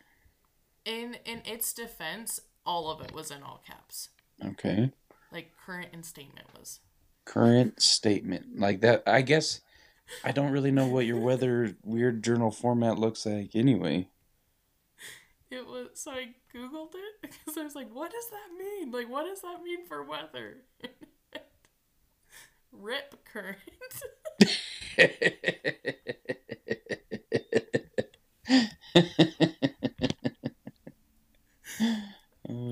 In 0.83 1.17
in 1.25 1.41
its 1.45 1.73
defense, 1.73 2.39
all 2.65 2.89
of 2.89 3.01
it 3.01 3.13
was 3.13 3.29
in 3.29 3.43
all 3.43 3.61
caps. 3.67 4.09
Okay. 4.43 4.91
Like 5.31 5.51
current 5.65 5.89
and 5.93 6.03
statement 6.05 6.47
was. 6.57 6.79
Current 7.25 7.81
statement 7.81 8.59
like 8.59 8.81
that. 8.81 9.03
I 9.05 9.21
guess 9.21 9.61
I 10.23 10.31
don't 10.31 10.51
really 10.51 10.71
know 10.71 10.87
what 10.87 11.05
your 11.05 11.19
weather 11.19 11.75
weird 11.83 12.23
journal 12.23 12.49
format 12.51 12.97
looks 12.97 13.25
like 13.27 13.55
anyway. 13.55 14.07
It 15.51 15.67
was 15.67 15.89
so 15.93 16.11
I 16.11 16.29
googled 16.53 16.95
it 16.95 17.21
because 17.21 17.57
I 17.57 17.63
was 17.63 17.75
like, 17.75 17.93
what 17.93 18.11
does 18.11 18.29
that 18.29 18.57
mean? 18.57 18.91
Like, 18.91 19.09
what 19.09 19.25
does 19.25 19.41
that 19.41 19.61
mean 19.63 19.85
for 19.85 20.03
weather? 20.03 20.57
Rip 22.71 23.23
current. 23.25 23.57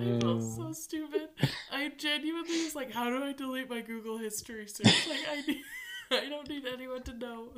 I 0.01 0.13
felt 0.19 0.43
so 0.43 0.71
stupid. 0.73 1.29
I 1.71 1.89
genuinely 1.97 2.61
was 2.63 2.75
like, 2.75 2.91
how 2.91 3.09
do 3.09 3.23
I 3.23 3.33
delete 3.33 3.69
my 3.69 3.81
Google 3.81 4.17
history 4.17 4.67
search? 4.67 5.07
Like, 5.07 5.21
I 5.29 5.41
need, 5.47 5.65
I 6.11 6.29
don't 6.29 6.47
need 6.49 6.65
anyone 6.65 7.03
to 7.03 7.13
know. 7.13 7.53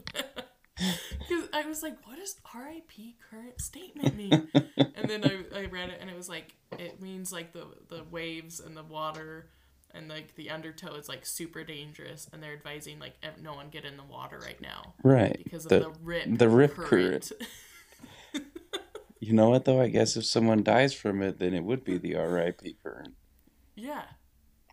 Because 1.20 1.48
I 1.54 1.66
was 1.66 1.82
like, 1.84 1.96
what 2.08 2.18
does 2.18 2.36
RIP 2.54 2.92
current 3.30 3.62
statement 3.62 4.16
mean? 4.16 4.50
and 4.78 5.10
then 5.10 5.24
I, 5.24 5.60
I 5.60 5.66
read 5.66 5.90
it 5.90 5.98
and 6.02 6.10
it 6.10 6.16
was 6.18 6.28
like, 6.28 6.56
it 6.78 7.02
means 7.02 7.32
like 7.32 7.54
the, 7.54 7.66
the 7.90 8.04
waves 8.12 8.60
and 8.60 8.76
the 8.76 8.84
water 8.84 9.50
and 9.94 10.08
like 10.10 10.36
the 10.36 10.50
undertow 10.50 10.96
is 10.96 11.08
like 11.10 11.26
super 11.26 11.64
dangerous 11.64 12.28
and 12.34 12.42
they're 12.42 12.54
advising 12.54 13.00
like 13.00 13.14
no 13.42 13.54
one 13.54 13.70
get 13.70 13.86
in 13.86 13.98
the 13.98 14.04
water 14.04 14.40
right 14.44 14.60
now 14.62 14.94
right. 15.04 15.40
because 15.44 15.66
of 15.66 15.70
The- 15.70 15.80
the, 15.80 15.94
rip 16.02 16.38
the 16.38 16.50
rip 16.50 16.76
current. 16.76 17.32
You 19.24 19.34
know 19.34 19.52
what 19.52 19.66
though? 19.66 19.80
I 19.80 19.88
guess 19.90 20.18
if 20.18 20.26
someone 20.26 20.64
dies 20.64 20.96
from 20.96 21.22
it, 21.22 21.38
then 21.38 21.54
it 21.54 21.64
would 21.64 21.84
be 21.84 22.00
the 22.00 22.16
R.I.P. 22.16 22.78
current. 22.82 23.14
yeah, 23.76 24.02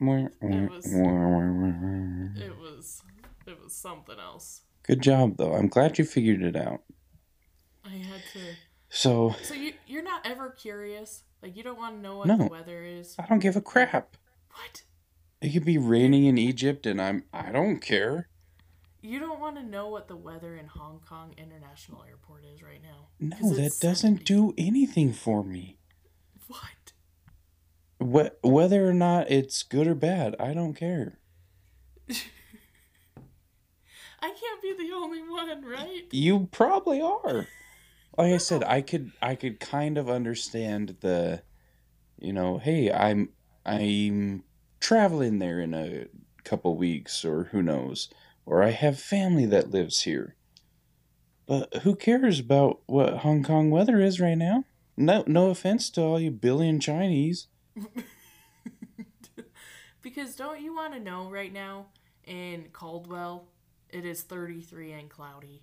It 0.01 0.71
was- 0.71 0.87
it 0.87 2.57
was 2.59 3.03
it 3.47 3.63
was 3.63 3.75
something 3.75 4.19
else. 4.19 4.63
Good 4.89 5.03
job 5.03 5.37
though. 5.37 5.55
I'm 5.55 5.69
glad 5.69 5.99
you 5.99 6.05
figured 6.05 6.43
it 6.43 6.57
out. 6.57 6.81
I 7.85 7.91
had 7.91 8.23
to. 8.33 8.41
So 8.89 9.35
So 9.43 9.53
you 9.55 9.75
you're 9.87 10.03
not 10.03 10.23
ever 10.27 10.51
curious? 10.51 11.23
Like 11.43 11.57
you 11.57 11.63
don't 11.63 11.79
want 11.79 11.97
to 11.97 12.01
know 12.01 12.17
what 12.17 12.27
No. 12.27 12.39
the 12.39 12.47
weather 12.47 12.83
is? 12.83 13.15
I 13.19 13.27
don't 13.27 13.39
give 13.39 13.55
a 13.55 13.61
crap. 13.61 14.17
What? 14.51 14.83
It 15.43 15.51
could 15.53 15.67
be 15.67 15.79
raining 15.79 16.25
in 16.25 16.39
Egypt, 16.39 16.87
and 16.87 17.01
I'm 17.01 17.25
I 17.35 17.53
don't 17.53 17.81
care. 17.81 18.29
You 19.03 19.21
don't 19.21 19.39
want 19.39 19.57
to 19.57 19.63
know 19.63 19.89
what 19.89 20.09
the 20.09 20.17
weather 20.17 20.57
in 20.57 20.67
Hong 20.67 21.01
Kong 21.07 21.35
International 21.37 22.03
Airport 22.09 22.45
is 22.53 22.63
right 22.63 22.83
now? 22.83 23.09
No, 23.21 23.51
that 23.55 23.79
doesn't 23.81 24.17
70. 24.19 24.25
do 24.25 24.55
anything 24.59 25.13
for 25.13 25.45
me. 25.45 25.77
What? 26.49 26.93
Wh- 28.01 28.45
whether 28.45 28.89
or 28.89 28.95
not 28.95 29.31
it's 29.31 29.63
good 29.63 29.87
or 29.87 29.95
bad, 29.95 30.35
I 30.41 30.55
don't 30.55 30.75
care. 30.75 31.19
I 34.21 34.29
can't 34.29 34.63
be 34.63 34.75
the 34.75 34.93
only 34.95 35.23
one, 35.23 35.65
right? 35.65 36.05
You 36.11 36.49
probably 36.51 37.01
are. 37.01 37.47
Like 38.17 38.33
I 38.33 38.39
said, 38.39 38.65
I 38.65 38.81
could 38.81 39.13
I 39.23 39.35
could 39.37 39.61
kind 39.61 39.97
of 39.97 40.11
understand 40.11 40.97
the, 41.01 41.43
you 42.19 42.33
know, 42.33 42.59
hey, 42.59 42.91
I'm 42.91 43.31
I'm 43.65 44.43
traveling 44.81 45.39
there 45.39 45.61
in 45.61 45.73
a 45.73 46.07
couple 46.43 46.77
weeks 46.77 47.25
or 47.25 47.45
who 47.45 47.63
knows, 47.63 48.09
or 48.45 48.63
I 48.63 48.71
have 48.71 48.99
family 48.99 49.47
that 49.47 49.71
lives 49.71 50.03
here. 50.03 50.35
But 51.47 51.83
who 51.83 51.95
cares 51.95 52.41
about 52.41 52.81
what 52.87 53.19
Hong 53.19 53.43
Kong 53.43 53.71
weather 53.71 54.01
is 54.01 54.21
right 54.21 54.37
now? 54.37 54.65
No, 54.97 55.23
no 55.27 55.51
offense 55.51 55.89
to 55.91 56.03
all 56.03 56.21
you 56.21 56.31
billion 56.31 56.81
Chinese. 56.81 57.47
Because 60.09 60.37
don't 60.37 60.61
you 60.61 60.75
want 60.75 60.95
to 60.95 61.01
know 61.01 61.31
right 61.31 61.53
now 61.53 61.87
in 62.25 62.69
Caldwell, 62.73 63.45
it 63.91 64.05
is 64.05 64.23
33 64.23 64.93
and 64.93 65.11
cloudy. 65.11 65.63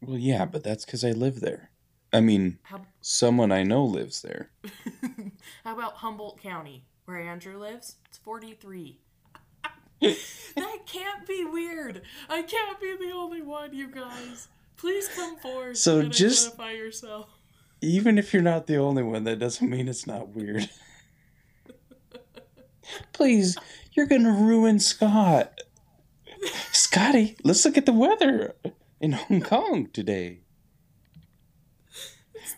Well, 0.00 0.18
yeah, 0.18 0.44
but 0.44 0.64
that's 0.64 0.84
because 0.84 1.04
I 1.04 1.12
live 1.12 1.40
there. 1.40 1.70
I 2.12 2.20
mean, 2.20 2.58
How 2.64 2.82
someone 3.00 3.52
I 3.52 3.62
know 3.62 3.84
lives 3.84 4.20
there. 4.22 4.50
How 5.64 5.74
about 5.74 5.94
Humboldt 5.94 6.42
County, 6.42 6.84
where 7.06 7.18
Andrew 7.20 7.58
lives? 7.58 7.96
It's 8.08 8.18
43. 8.18 8.98
that 10.00 10.78
can't 10.86 11.26
be 11.26 11.44
weird. 11.44 12.02
I 12.28 12.42
can't 12.42 12.80
be 12.80 12.96
the 12.96 13.12
only 13.12 13.40
one, 13.40 13.72
you 13.74 13.88
guys. 13.88 14.48
Please 14.76 15.08
come 15.08 15.36
forward 15.38 15.76
So 15.76 16.00
and 16.00 16.12
just- 16.12 16.46
identify 16.48 16.72
yourself. 16.72 17.28
Even 17.80 18.16
if 18.18 18.32
you're 18.32 18.42
not 18.42 18.66
the 18.68 18.76
only 18.76 19.02
one, 19.02 19.24
that 19.24 19.40
doesn't 19.40 19.68
mean 19.68 19.88
it's 19.88 20.06
not 20.06 20.28
weird. 20.28 20.68
Please, 23.12 23.56
you're 23.92 24.06
gonna 24.06 24.32
ruin 24.32 24.78
Scott. 24.78 25.60
Scotty, 26.72 27.36
let's 27.44 27.64
look 27.64 27.76
at 27.78 27.86
the 27.86 27.92
weather 27.92 28.54
in 29.00 29.12
Hong 29.12 29.40
Kong 29.42 29.88
today. 29.92 30.40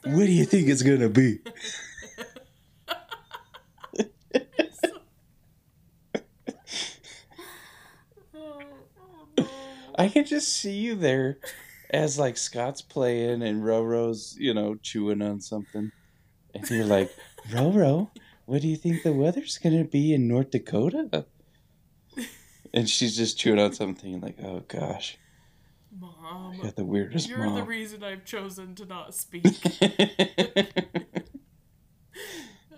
What 0.04 0.26
do 0.26 0.32
you 0.32 0.44
think 0.44 0.68
it's 0.68 0.82
gonna 0.82 1.08
be? 1.08 1.38
I 9.96 10.08
can 10.08 10.24
just 10.24 10.48
see 10.48 10.72
you 10.72 10.96
there 10.96 11.38
as 11.90 12.18
like 12.18 12.36
Scott's 12.36 12.82
playing 12.82 13.42
and 13.42 13.62
Roro's, 13.62 14.36
you 14.38 14.52
know, 14.52 14.74
chewing 14.74 15.22
on 15.22 15.40
something. 15.40 15.92
And 16.52 16.68
you're 16.70 16.84
like, 16.84 17.14
Roro, 17.50 18.10
what 18.44 18.60
do 18.60 18.68
you 18.68 18.76
think 18.76 19.02
the 19.02 19.12
weather's 19.12 19.56
gonna 19.58 19.84
be 19.84 20.12
in 20.12 20.28
North 20.28 20.50
Dakota? 20.50 21.26
And 22.74 22.90
she's 22.90 23.16
just 23.16 23.38
chewing 23.38 23.60
on 23.60 23.72
something 23.72 24.20
like, 24.20 24.36
oh 24.42 24.64
gosh, 24.66 25.16
Mom, 25.96 26.58
got 26.60 26.74
the 26.74 26.84
weirdest 26.84 27.28
you're 27.28 27.48
the 27.48 27.62
reason 27.62 28.02
I've 28.02 28.24
chosen 28.24 28.74
to 28.74 28.84
not 28.84 29.14
speak. 29.14 29.46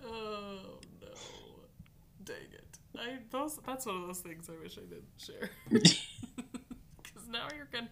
oh 0.05 0.81
no. 1.01 1.09
Dang 2.23 2.37
it. 2.53 2.79
I 2.99 3.19
those 3.31 3.59
that's 3.67 3.87
one 3.87 4.03
of 4.03 4.07
those 4.07 4.21
things 4.21 4.51
I 4.51 4.63
wish 4.63 4.77
I 4.77 4.83
didn't 4.83 5.07
share. 5.17 5.49
Cuz 7.15 7.27
now 7.31 7.49
you're 7.57 7.69
going 7.73 7.87
to 7.87 7.91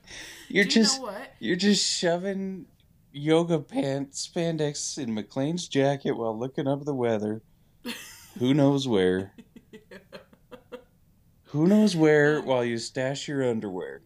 you're 0.48 0.64
Do 0.64 0.70
you 0.70 0.84
just 0.84 1.00
know 1.00 1.06
what? 1.06 1.34
you're 1.40 1.56
just 1.56 1.82
shoving 1.82 2.66
yoga 3.12 3.60
pants 3.60 4.28
spandex 4.28 4.98
in 4.98 5.14
McLean's 5.14 5.68
jacket 5.68 6.12
while 6.12 6.38
looking 6.38 6.68
up 6.68 6.84
the 6.84 6.94
weather. 6.94 7.40
Who 8.38 8.52
knows 8.52 8.86
where? 8.86 9.32
Who 11.54 11.68
knows 11.68 11.94
where 11.94 12.40
Um, 12.40 12.46
while 12.46 12.64
you 12.64 12.78
stash 12.78 13.28
your 13.28 13.48
underwear? 13.48 14.02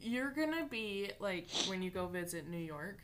You're 0.00 0.30
going 0.30 0.54
to 0.54 0.64
be 0.64 1.10
like 1.18 1.46
when 1.66 1.82
you 1.82 1.90
go 1.90 2.06
visit 2.06 2.48
New 2.48 2.56
York, 2.56 3.00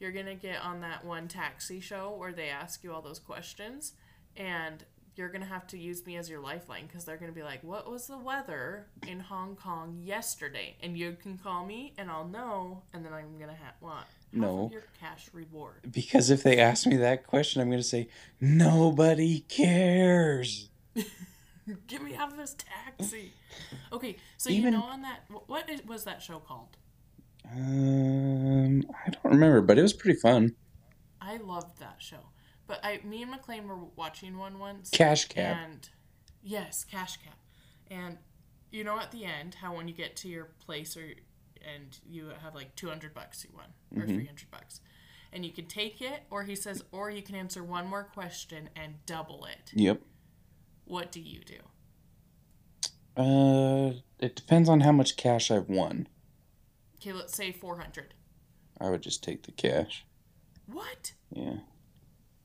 you're 0.00 0.10
going 0.10 0.26
to 0.26 0.34
get 0.34 0.60
on 0.60 0.80
that 0.80 1.04
one 1.04 1.28
taxi 1.28 1.78
show 1.78 2.16
where 2.16 2.32
they 2.32 2.48
ask 2.48 2.82
you 2.82 2.92
all 2.92 3.00
those 3.00 3.20
questions 3.20 3.92
and 4.36 4.84
you're 5.14 5.28
going 5.28 5.40
to 5.40 5.46
have 5.46 5.68
to 5.68 5.78
use 5.78 6.04
me 6.04 6.16
as 6.16 6.28
your 6.28 6.40
lifeline 6.40 6.88
because 6.88 7.04
they're 7.04 7.16
going 7.16 7.30
to 7.30 7.34
be 7.34 7.44
like, 7.44 7.62
What 7.62 7.88
was 7.88 8.08
the 8.08 8.18
weather 8.18 8.88
in 9.06 9.20
Hong 9.20 9.54
Kong 9.54 10.00
yesterday? 10.02 10.76
And 10.82 10.98
you 10.98 11.16
can 11.22 11.38
call 11.38 11.64
me 11.64 11.94
and 11.96 12.10
I'll 12.10 12.26
know, 12.26 12.82
and 12.92 13.04
then 13.04 13.12
I'm 13.12 13.38
going 13.38 13.50
to 13.50 13.62
have 13.62 13.74
what? 13.78 14.08
No. 14.32 14.68
your 14.72 14.82
cash 14.98 15.28
reward. 15.32 15.92
Because 15.92 16.28
if 16.28 16.42
they 16.42 16.58
ask 16.58 16.88
me 16.88 16.96
that 16.96 17.24
question, 17.28 17.62
I'm 17.62 17.68
going 17.68 17.78
to 17.78 17.86
say, 17.86 18.08
nobody 18.40 19.44
cares. 19.48 20.70
Get 21.86 22.02
me 22.02 22.14
out 22.14 22.30
of 22.32 22.36
this 22.36 22.56
taxi. 22.58 23.32
Okay, 23.92 24.16
so 24.36 24.50
Even- 24.50 24.72
you 24.72 24.78
know 24.78 24.84
on 24.84 25.02
that 25.02 25.20
wh- 25.28 25.48
what 25.48 25.68
is, 25.70 25.84
was 25.84 26.04
that 26.04 26.22
show 26.22 26.38
called? 26.38 26.76
Um, 27.50 28.82
I 29.06 29.10
don't 29.10 29.32
remember, 29.32 29.60
but 29.60 29.78
it 29.78 29.82
was 29.82 29.92
pretty 29.92 30.18
fun. 30.18 30.54
I 31.20 31.36
loved 31.38 31.78
that 31.80 31.96
show. 31.98 32.28
But 32.66 32.80
I 32.84 33.00
me 33.04 33.22
and 33.22 33.30
McLean 33.30 33.66
were 33.68 33.78
watching 33.96 34.38
one 34.38 34.58
once. 34.58 34.90
Cash 34.90 35.26
cab. 35.26 35.56
And 35.64 35.88
yes, 36.42 36.84
cash 36.84 37.16
cab. 37.18 37.34
And 37.90 38.18
you 38.70 38.84
know 38.84 38.98
at 38.98 39.10
the 39.12 39.24
end 39.24 39.56
how 39.56 39.76
when 39.76 39.88
you 39.88 39.94
get 39.94 40.16
to 40.16 40.28
your 40.28 40.50
place 40.64 40.96
or 40.96 41.02
and 41.74 41.98
you 42.08 42.30
have 42.42 42.54
like 42.54 42.74
200 42.76 43.14
bucks 43.14 43.44
you 43.44 43.50
won 43.54 44.02
or 44.02 44.06
300 44.06 44.50
bucks. 44.50 44.80
And 45.32 45.44
you 45.44 45.52
can 45.52 45.66
take 45.66 46.00
it 46.00 46.22
or 46.30 46.44
he 46.44 46.54
says 46.56 46.82
or 46.92 47.10
you 47.10 47.22
can 47.22 47.34
answer 47.34 47.62
one 47.62 47.86
more 47.86 48.04
question 48.04 48.68
and 48.74 48.94
double 49.06 49.44
it. 49.46 49.70
Yep. 49.74 50.00
What 50.84 51.12
do 51.12 51.20
you 51.20 51.40
do? 51.40 53.20
Uh, 53.20 53.92
it 54.18 54.36
depends 54.36 54.68
on 54.68 54.80
how 54.80 54.92
much 54.92 55.16
cash 55.16 55.50
I've 55.50 55.68
won. 55.68 56.08
Okay, 56.96 57.12
let's 57.12 57.36
say 57.36 57.52
400. 57.52 58.14
I 58.80 58.90
would 58.90 59.02
just 59.02 59.22
take 59.22 59.42
the 59.42 59.52
cash. 59.52 60.04
What? 60.66 61.12
Yeah. 61.30 61.58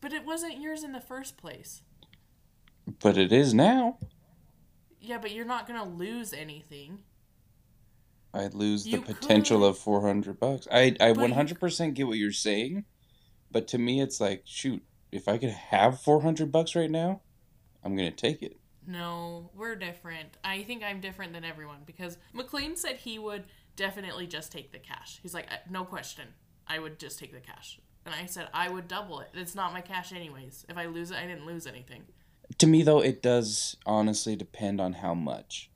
But 0.02 0.14
it 0.14 0.26
wasn't 0.26 0.60
yours 0.60 0.84
in 0.84 0.92
the 0.92 1.02
first 1.02 1.38
place. 1.38 1.82
But 3.02 3.18
it 3.18 3.32
is 3.32 3.54
now. 3.54 3.98
Yeah, 5.00 5.18
but 5.18 5.32
you're 5.32 5.46
not 5.46 5.68
gonna 5.68 5.86
lose 5.86 6.34
anything. 6.34 7.00
I 8.34 8.48
lose 8.48 8.84
the 8.84 8.98
potential 8.98 9.62
could. 9.62 9.70
of 9.70 9.78
400 9.78 10.40
bucks. 10.40 10.68
I, 10.72 10.96
I 11.00 11.14
But 11.14 11.32
100% 11.32 11.94
get 11.94 12.08
what 12.08 12.18
you're 12.18 12.32
saying. 12.32 12.86
But 13.50 13.68
to 13.70 13.78
me, 13.78 14.02
it's 14.02 14.20
like, 14.20 14.44
shoot, 14.46 14.84
if 15.12 15.28
I 15.28 15.38
could 15.38 15.52
have 15.52 16.02
400 16.02 16.52
bucks 16.52 16.76
right 16.76 16.92
now, 16.92 17.22
I'm 17.84 17.96
going 17.96 18.10
to 18.10 18.16
take 18.16 18.42
it. 18.42 18.58
No, 18.86 19.50
we're 19.54 19.76
different. 19.76 20.38
I 20.44 20.64
think 20.64 20.84
I'm 20.84 21.02
different 21.02 21.34
than 21.34 21.44
everyone 21.44 21.80
because 21.86 22.18
McLean 22.34 22.76
said 22.76 22.98
he 22.98 23.20
would 23.20 23.44
definitely 23.76 24.28
just 24.28 24.52
take 24.52 24.72
the 24.72 24.80
cash. 24.80 25.20
He's 25.22 25.34
like, 25.34 25.48
"Uh, 25.52 25.58
no 25.70 25.84
question, 25.84 26.26
I 26.68 26.80
would 26.80 26.98
just 27.00 27.20
take 27.20 27.34
the 27.34 27.40
cash. 27.42 27.80
And 28.06 28.16
I 28.16 28.26
said 28.26 28.48
I 28.54 28.70
would 28.70 28.88
double 28.88 29.20
it. 29.20 29.30
It's 29.34 29.56
not 29.56 29.74
my 29.74 29.82
cash 29.82 30.14
anyways. 30.14 30.66
If 30.70 30.78
I 30.78 30.86
lose 30.86 31.12
it, 31.12 31.18
I 31.18 31.28
didn't 31.28 31.46
lose 31.46 31.68
anything. 31.68 32.04
To 32.60 32.68
me, 32.68 32.82
though, 32.82 33.02
it 33.02 33.22
does 33.22 33.76
honestly 33.86 34.38
depend 34.38 34.80
on 34.80 34.94
how 34.94 35.14
much. 35.14 35.70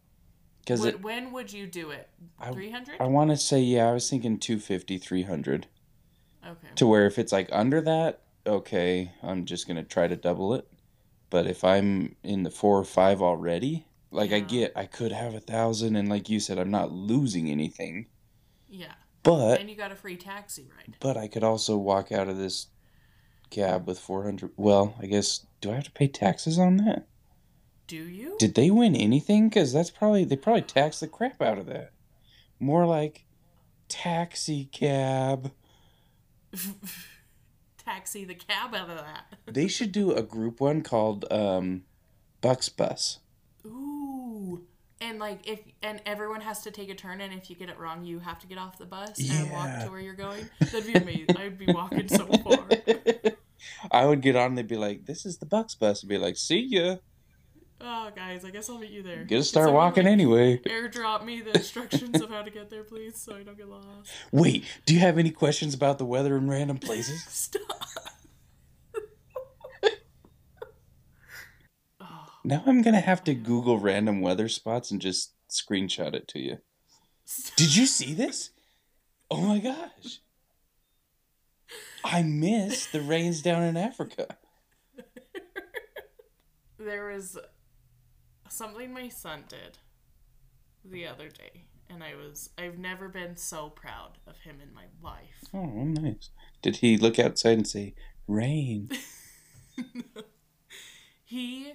Because 0.62 0.96
when 1.02 1.34
would 1.34 1.52
you 1.52 1.68
do 1.68 1.90
it? 1.92 2.08
I- 2.40 2.52
Three 2.52 2.72
hundred? 2.72 2.96
I 3.02 3.08
want 3.08 3.32
to 3.32 3.38
say, 3.38 3.60
yeah, 3.60 3.90
I 3.90 3.94
was 3.94 4.10
thinking 4.10 4.38
250, 4.40 4.98
300. 4.98 5.68
Okay. 6.46 6.68
To 6.76 6.88
where 6.88 7.06
if 7.06 7.20
it's 7.20 7.32
like 7.34 7.50
under 7.52 7.82
that, 7.82 8.22
okay, 8.48 9.12
I'm 9.22 9.46
just 9.46 9.68
going 9.68 9.78
to 9.78 9.84
try 9.84 10.08
to 10.08 10.16
double 10.16 10.54
it. 10.54 10.68
But 11.32 11.48
if 11.48 11.64
I'm 11.64 12.18
in 12.24 12.44
the 12.44 12.52
four 12.52 12.78
or 12.78 12.84
five 12.84 13.22
already, 13.22 13.88
like 14.12 14.34
I 14.34 14.42
get, 14.42 14.74
I 14.76 14.86
could 14.86 15.14
have 15.14 15.34
a 15.34 15.40
thousand. 15.40 15.96
And 15.96 16.10
like 16.10 16.30
you 16.30 16.40
said, 16.40 16.60
I'm 16.60 16.70
not 16.70 16.92
losing 16.92 17.50
anything. 17.50 18.08
Yeah. 18.70 18.94
But 19.24 19.60
And 19.62 19.70
you 19.70 19.78
got 19.78 19.94
a 19.94 19.96
free 19.96 20.18
taxi 20.18 20.68
ride. 20.76 20.98
But 21.00 21.16
I 21.16 21.28
could 21.30 21.44
also 21.44 21.78
walk 21.78 22.12
out 22.12 22.28
of 22.28 22.38
this 22.38 22.68
cab 23.50 23.88
with 23.88 23.98
400. 23.98 24.52
Well, 24.58 24.96
I 25.02 25.06
guess, 25.06 25.46
do 25.62 25.72
I 25.72 25.76
have 25.76 25.86
to 25.86 25.92
pay 25.92 26.10
taxes 26.10 26.60
on 26.60 26.78
that? 26.78 27.08
Do 27.88 27.96
you? 27.96 28.36
Did 28.38 28.56
they 28.56 28.70
win 28.70 28.96
anything? 28.96 29.48
Because 29.48 29.72
that's 29.72 29.90
probably, 29.90 30.26
they 30.26 30.36
probably 30.36 30.64
taxed 30.64 31.00
the 31.00 31.08
crap 31.08 31.42
out 31.42 31.58
of 31.58 31.66
that. 31.68 31.94
More 32.60 32.86
like 32.86 33.24
taxi 33.88 34.66
cab. 34.66 35.54
taxi 37.92 38.26
the 38.26 38.36
cab 38.36 38.74
out 38.74 38.90
of 38.90 38.98
that. 38.98 39.26
They 39.54 39.68
should 39.68 39.92
do 39.92 40.14
a 40.14 40.22
group 40.22 40.62
one 40.62 40.82
called 40.82 41.26
um, 41.32 41.84
Bucks 42.40 42.70
Bus. 42.70 43.20
Ooh. 43.66 44.66
And 45.02 45.20
like 45.20 45.48
if 45.48 45.60
and 45.82 46.02
everyone 46.06 46.42
has 46.42 46.62
to 46.64 46.72
take 46.72 46.90
a 46.90 46.96
turn 46.96 47.22
and 47.22 47.34
if 47.34 47.50
you 47.50 47.56
get 47.56 47.70
it 47.70 47.78
wrong 47.78 48.06
you 48.06 48.20
have 48.20 48.40
to 48.40 48.48
get 48.48 48.58
off 48.58 48.78
the 48.78 48.86
bus 48.86 49.20
and 49.20 49.52
walk 49.52 49.84
to 49.84 49.90
where 49.90 50.00
you're 50.00 50.14
going. 50.14 50.50
That'd 50.60 50.86
be 50.86 50.94
amazing. 50.94 51.26
I'd 51.38 51.58
be 51.58 51.66
walking 51.68 52.08
so 52.08 52.26
far. 52.28 52.68
I 53.92 54.06
would 54.06 54.22
get 54.22 54.36
on, 54.36 54.56
they'd 54.56 54.68
be 54.68 54.78
like, 54.78 55.06
this 55.06 55.26
is 55.26 55.40
the 55.40 55.46
Bucks 55.46 55.76
Bus. 55.76 56.04
I'd 56.04 56.10
be 56.10 56.18
like, 56.18 56.38
see 56.38 56.60
ya. 56.60 56.98
Oh 57.84 58.12
guys, 58.16 58.46
I 58.46 58.52
guess 58.52 58.70
I'll 58.70 58.78
meet 58.78 58.92
you 58.92 59.02
there. 59.02 59.24
Gotta 59.24 59.44
start 59.44 59.74
walking 59.74 60.04
like, 60.04 60.12
anyway. 60.12 60.58
Airdrop 60.60 61.26
me 61.26 61.42
the 61.42 61.56
instructions 61.56 62.22
of 62.22 62.30
how 62.30 62.44
to 62.44 62.52
get 62.52 62.70
there, 62.70 62.84
please, 62.84 63.20
so 63.20 63.36
I 63.36 63.42
don't 63.42 63.58
get 63.58 63.68
lost. 63.68 64.12
Wait, 64.32 64.66
do 64.86 64.94
you 64.94 65.00
have 65.00 65.18
any 65.18 65.32
questions 65.32 65.74
about 65.74 65.98
the 65.98 66.06
weather 66.06 66.38
in 66.38 66.48
random 66.48 66.78
places? 66.78 67.24
Stop. 67.24 67.64
oh, 72.00 72.31
Now 72.44 72.64
I'm 72.66 72.82
gonna 72.82 73.02
have 73.02 73.24
to 73.26 73.34
Google 73.34 73.80
random 73.80 74.22
weather 74.22 74.50
spots 74.50 74.92
and 74.92 75.02
just 75.02 75.34
screenshot 75.50 76.14
it 76.14 76.28
to 76.30 76.40
you. 76.40 76.58
Did 77.56 77.76
you 77.76 77.86
see 77.86 78.14
this? 78.14 78.50
Oh 79.30 79.42
my 79.42 79.60
gosh. 79.60 80.20
I 82.04 82.24
missed 82.24 82.92
the 82.92 83.02
rains 83.02 83.42
down 83.42 83.64
in 83.64 83.78
Africa. 83.78 84.38
there 86.80 87.08
was 87.08 87.38
something 88.50 88.92
my 88.94 89.08
son 89.08 89.44
did 89.48 89.78
the 90.84 91.06
other 91.06 91.30
day, 91.30 91.68
and 91.90 92.04
I 92.04 92.16
was 92.16 92.50
I've 92.58 92.80
never 92.80 93.08
been 93.08 93.38
so 93.38 93.70
proud 93.70 94.18
of 94.26 94.40
him 94.40 94.60
in 94.62 94.74
my 94.74 94.86
life. 95.02 95.44
Oh, 95.54 95.66
nice. 95.66 96.32
Did 96.62 96.78
he 96.78 96.98
look 96.98 97.20
outside 97.20 97.58
and 97.58 97.68
say, 97.68 97.94
rain? 98.28 98.90
He 101.32 101.72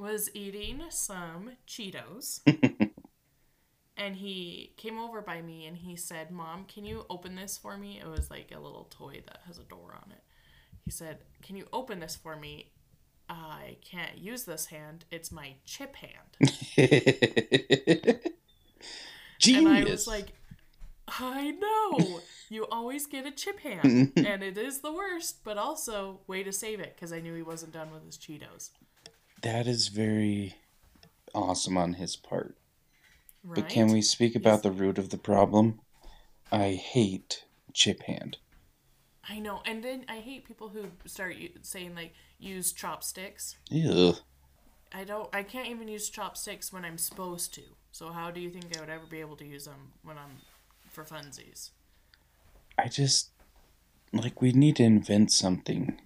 was 0.00 0.30
eating 0.34 0.82
some 0.88 1.52
Cheetos. 1.68 2.40
and 3.96 4.16
he 4.16 4.72
came 4.76 4.98
over 4.98 5.20
by 5.20 5.42
me 5.42 5.66
and 5.66 5.76
he 5.76 5.94
said, 5.94 6.30
Mom, 6.30 6.64
can 6.64 6.84
you 6.84 7.04
open 7.10 7.34
this 7.36 7.58
for 7.58 7.76
me? 7.76 8.00
It 8.00 8.08
was 8.08 8.30
like 8.30 8.50
a 8.54 8.58
little 8.58 8.88
toy 8.90 9.22
that 9.26 9.40
has 9.46 9.58
a 9.58 9.64
door 9.64 9.94
on 9.94 10.10
it. 10.10 10.22
He 10.84 10.90
said, 10.90 11.18
Can 11.42 11.56
you 11.56 11.66
open 11.72 12.00
this 12.00 12.16
for 12.16 12.34
me? 12.34 12.72
I 13.28 13.76
can't 13.82 14.18
use 14.18 14.44
this 14.44 14.66
hand. 14.66 15.04
It's 15.10 15.30
my 15.30 15.54
chip 15.64 15.94
hand. 15.96 16.50
Genius. 19.38 19.66
And 19.66 19.68
I 19.68 19.84
was 19.84 20.06
like, 20.08 20.32
I 21.06 21.52
know. 21.52 22.20
You 22.48 22.66
always 22.66 23.06
get 23.06 23.26
a 23.26 23.30
chip 23.30 23.60
hand. 23.60 24.12
and 24.16 24.42
it 24.42 24.58
is 24.58 24.80
the 24.80 24.92
worst, 24.92 25.44
but 25.44 25.58
also 25.58 26.20
way 26.26 26.42
to 26.42 26.52
save 26.52 26.80
it 26.80 26.94
because 26.96 27.12
I 27.12 27.20
knew 27.20 27.34
he 27.34 27.42
wasn't 27.42 27.72
done 27.72 27.92
with 27.92 28.04
his 28.04 28.18
Cheetos. 28.18 28.70
That 29.42 29.66
is 29.66 29.88
very 29.88 30.56
awesome 31.34 31.76
on 31.76 31.94
his 31.94 32.16
part. 32.16 32.56
Right? 33.42 33.56
But 33.56 33.68
can 33.68 33.92
we 33.92 34.02
speak 34.02 34.34
about 34.34 34.62
the 34.62 34.70
root 34.70 34.98
of 34.98 35.10
the 35.10 35.18
problem? 35.18 35.80
I 36.52 36.72
hate 36.72 37.44
chip 37.72 38.02
hand. 38.02 38.38
I 39.28 39.38
know. 39.38 39.62
And 39.64 39.82
then 39.82 40.04
I 40.08 40.16
hate 40.16 40.46
people 40.46 40.68
who 40.68 40.86
start 41.06 41.36
saying, 41.62 41.94
like, 41.94 42.14
use 42.38 42.72
chopsticks. 42.72 43.56
Ew. 43.70 44.14
I 44.92 45.04
don't, 45.04 45.28
I 45.32 45.44
can't 45.44 45.68
even 45.68 45.86
use 45.86 46.10
chopsticks 46.10 46.72
when 46.72 46.84
I'm 46.84 46.98
supposed 46.98 47.54
to. 47.54 47.62
So 47.92 48.10
how 48.10 48.30
do 48.30 48.40
you 48.40 48.50
think 48.50 48.76
I 48.76 48.80
would 48.80 48.90
ever 48.90 49.06
be 49.08 49.20
able 49.20 49.36
to 49.36 49.44
use 49.44 49.64
them 49.64 49.92
when 50.02 50.18
I'm 50.18 50.38
for 50.88 51.04
funsies? 51.04 51.70
I 52.78 52.88
just 52.88 53.30
like 54.12 54.40
we 54.40 54.52
need 54.52 54.76
to 54.76 54.84
invent 54.84 55.32
something 55.32 56.00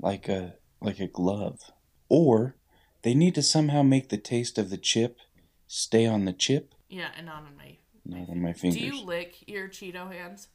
like 0.00 0.28
a 0.28 0.54
like 0.80 1.00
a 1.00 1.06
glove. 1.06 1.70
Or 2.14 2.54
they 3.02 3.12
need 3.12 3.34
to 3.34 3.42
somehow 3.42 3.82
make 3.82 4.08
the 4.08 4.16
taste 4.18 4.56
of 4.56 4.70
the 4.70 4.78
chip 4.78 5.18
stay 5.66 6.06
on 6.06 6.26
the 6.26 6.32
chip, 6.32 6.72
Yeah, 6.88 7.08
and 7.16 7.26
not 7.26 7.42
on 7.42 7.56
my. 7.56 7.78
not 8.04 8.28
on 8.28 8.40
my 8.40 8.52
fingers. 8.52 8.78
Do 8.78 8.86
you 8.86 9.04
lick 9.04 9.42
your 9.48 9.68
Cheeto 9.68 10.12
hands? 10.12 10.46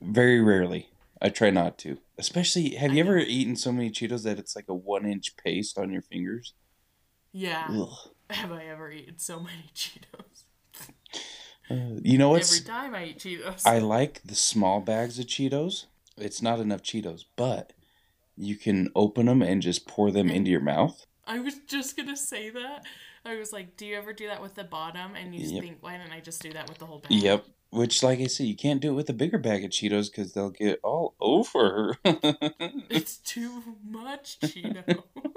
Very 0.00 0.40
rarely. 0.40 0.90
I 1.20 1.28
try 1.28 1.50
not 1.50 1.76
to. 1.78 1.98
Especially, 2.18 2.76
have 2.76 2.92
you 2.92 3.02
I 3.02 3.06
ever 3.06 3.18
eaten 3.18 3.56
so 3.56 3.72
many 3.72 3.90
Cheetos 3.90 4.22
that 4.22 4.38
it's 4.38 4.54
like 4.54 4.66
a 4.68 4.74
one 4.74 5.04
inch 5.04 5.36
paste 5.36 5.76
on 5.76 5.90
your 5.90 6.02
fingers? 6.02 6.54
Yeah. 7.32 7.66
Ugh. 7.70 8.10
Have 8.30 8.52
I 8.52 8.66
ever 8.66 8.90
eaten 8.92 9.18
so 9.18 9.40
many 9.40 9.70
Cheetos? 9.74 10.44
Uh, 11.68 11.98
you 12.02 12.16
know 12.16 12.28
what? 12.28 12.42
Every 12.42 12.60
time 12.64 12.94
I 12.94 13.06
eat 13.06 13.18
Cheetos. 13.18 13.66
I 13.66 13.80
like 13.80 14.22
the 14.24 14.36
small 14.36 14.80
bags 14.80 15.18
of 15.18 15.26
Cheetos. 15.26 15.86
It's 16.16 16.42
not 16.42 16.60
enough 16.60 16.82
Cheetos, 16.82 17.24
but 17.34 17.72
you 18.42 18.56
can 18.56 18.88
open 18.94 19.26
them 19.26 19.42
and 19.42 19.62
just 19.62 19.86
pour 19.86 20.10
them 20.10 20.28
into 20.30 20.50
your 20.50 20.60
mouth. 20.60 21.06
I 21.26 21.38
was 21.38 21.54
just 21.66 21.96
gonna 21.96 22.16
say 22.16 22.50
that. 22.50 22.84
I 23.24 23.36
was 23.36 23.52
like, 23.52 23.76
do 23.76 23.86
you 23.86 23.96
ever 23.96 24.12
do 24.12 24.26
that 24.26 24.42
with 24.42 24.54
the 24.56 24.64
bottom? 24.64 25.14
And 25.14 25.34
you 25.34 25.46
Yep. 25.46 25.62
think, 25.62 25.76
why 25.80 25.96
didn't 25.96 26.12
I 26.12 26.20
just 26.20 26.42
do 26.42 26.52
that 26.52 26.68
with 26.68 26.78
the 26.78 26.86
whole 26.86 26.98
bag? 26.98 27.12
Yep. 27.12 27.46
Which, 27.70 28.02
like 28.02 28.18
I 28.20 28.26
said, 28.26 28.46
you 28.46 28.56
can't 28.56 28.82
do 28.82 28.90
it 28.90 28.94
with 28.94 29.08
a 29.08 29.14
bigger 29.14 29.38
bag 29.38 29.64
of 29.64 29.70
Cheetos 29.70 30.10
because 30.10 30.32
they'll 30.32 30.50
get 30.50 30.80
all 30.82 31.14
over. 31.20 31.96
It's 32.90 33.16
too 33.18 33.62
much 33.82 34.38
Cheeto. 34.40 35.04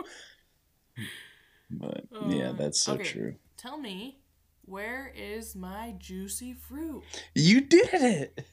but 1.72 2.06
yeah, 2.22 2.50
Uh, 2.50 2.54
that's 2.54 2.82
so 2.82 2.94
okay. 2.96 3.04
true. 3.04 3.36
Tell 3.58 3.78
me, 3.78 4.20
where 4.66 5.14
is 5.16 5.56
my 5.56 5.94
juicy 5.98 6.54
fruit? 6.54 7.04
You 7.34 7.62
did 7.62 7.90
it. 7.94 8.46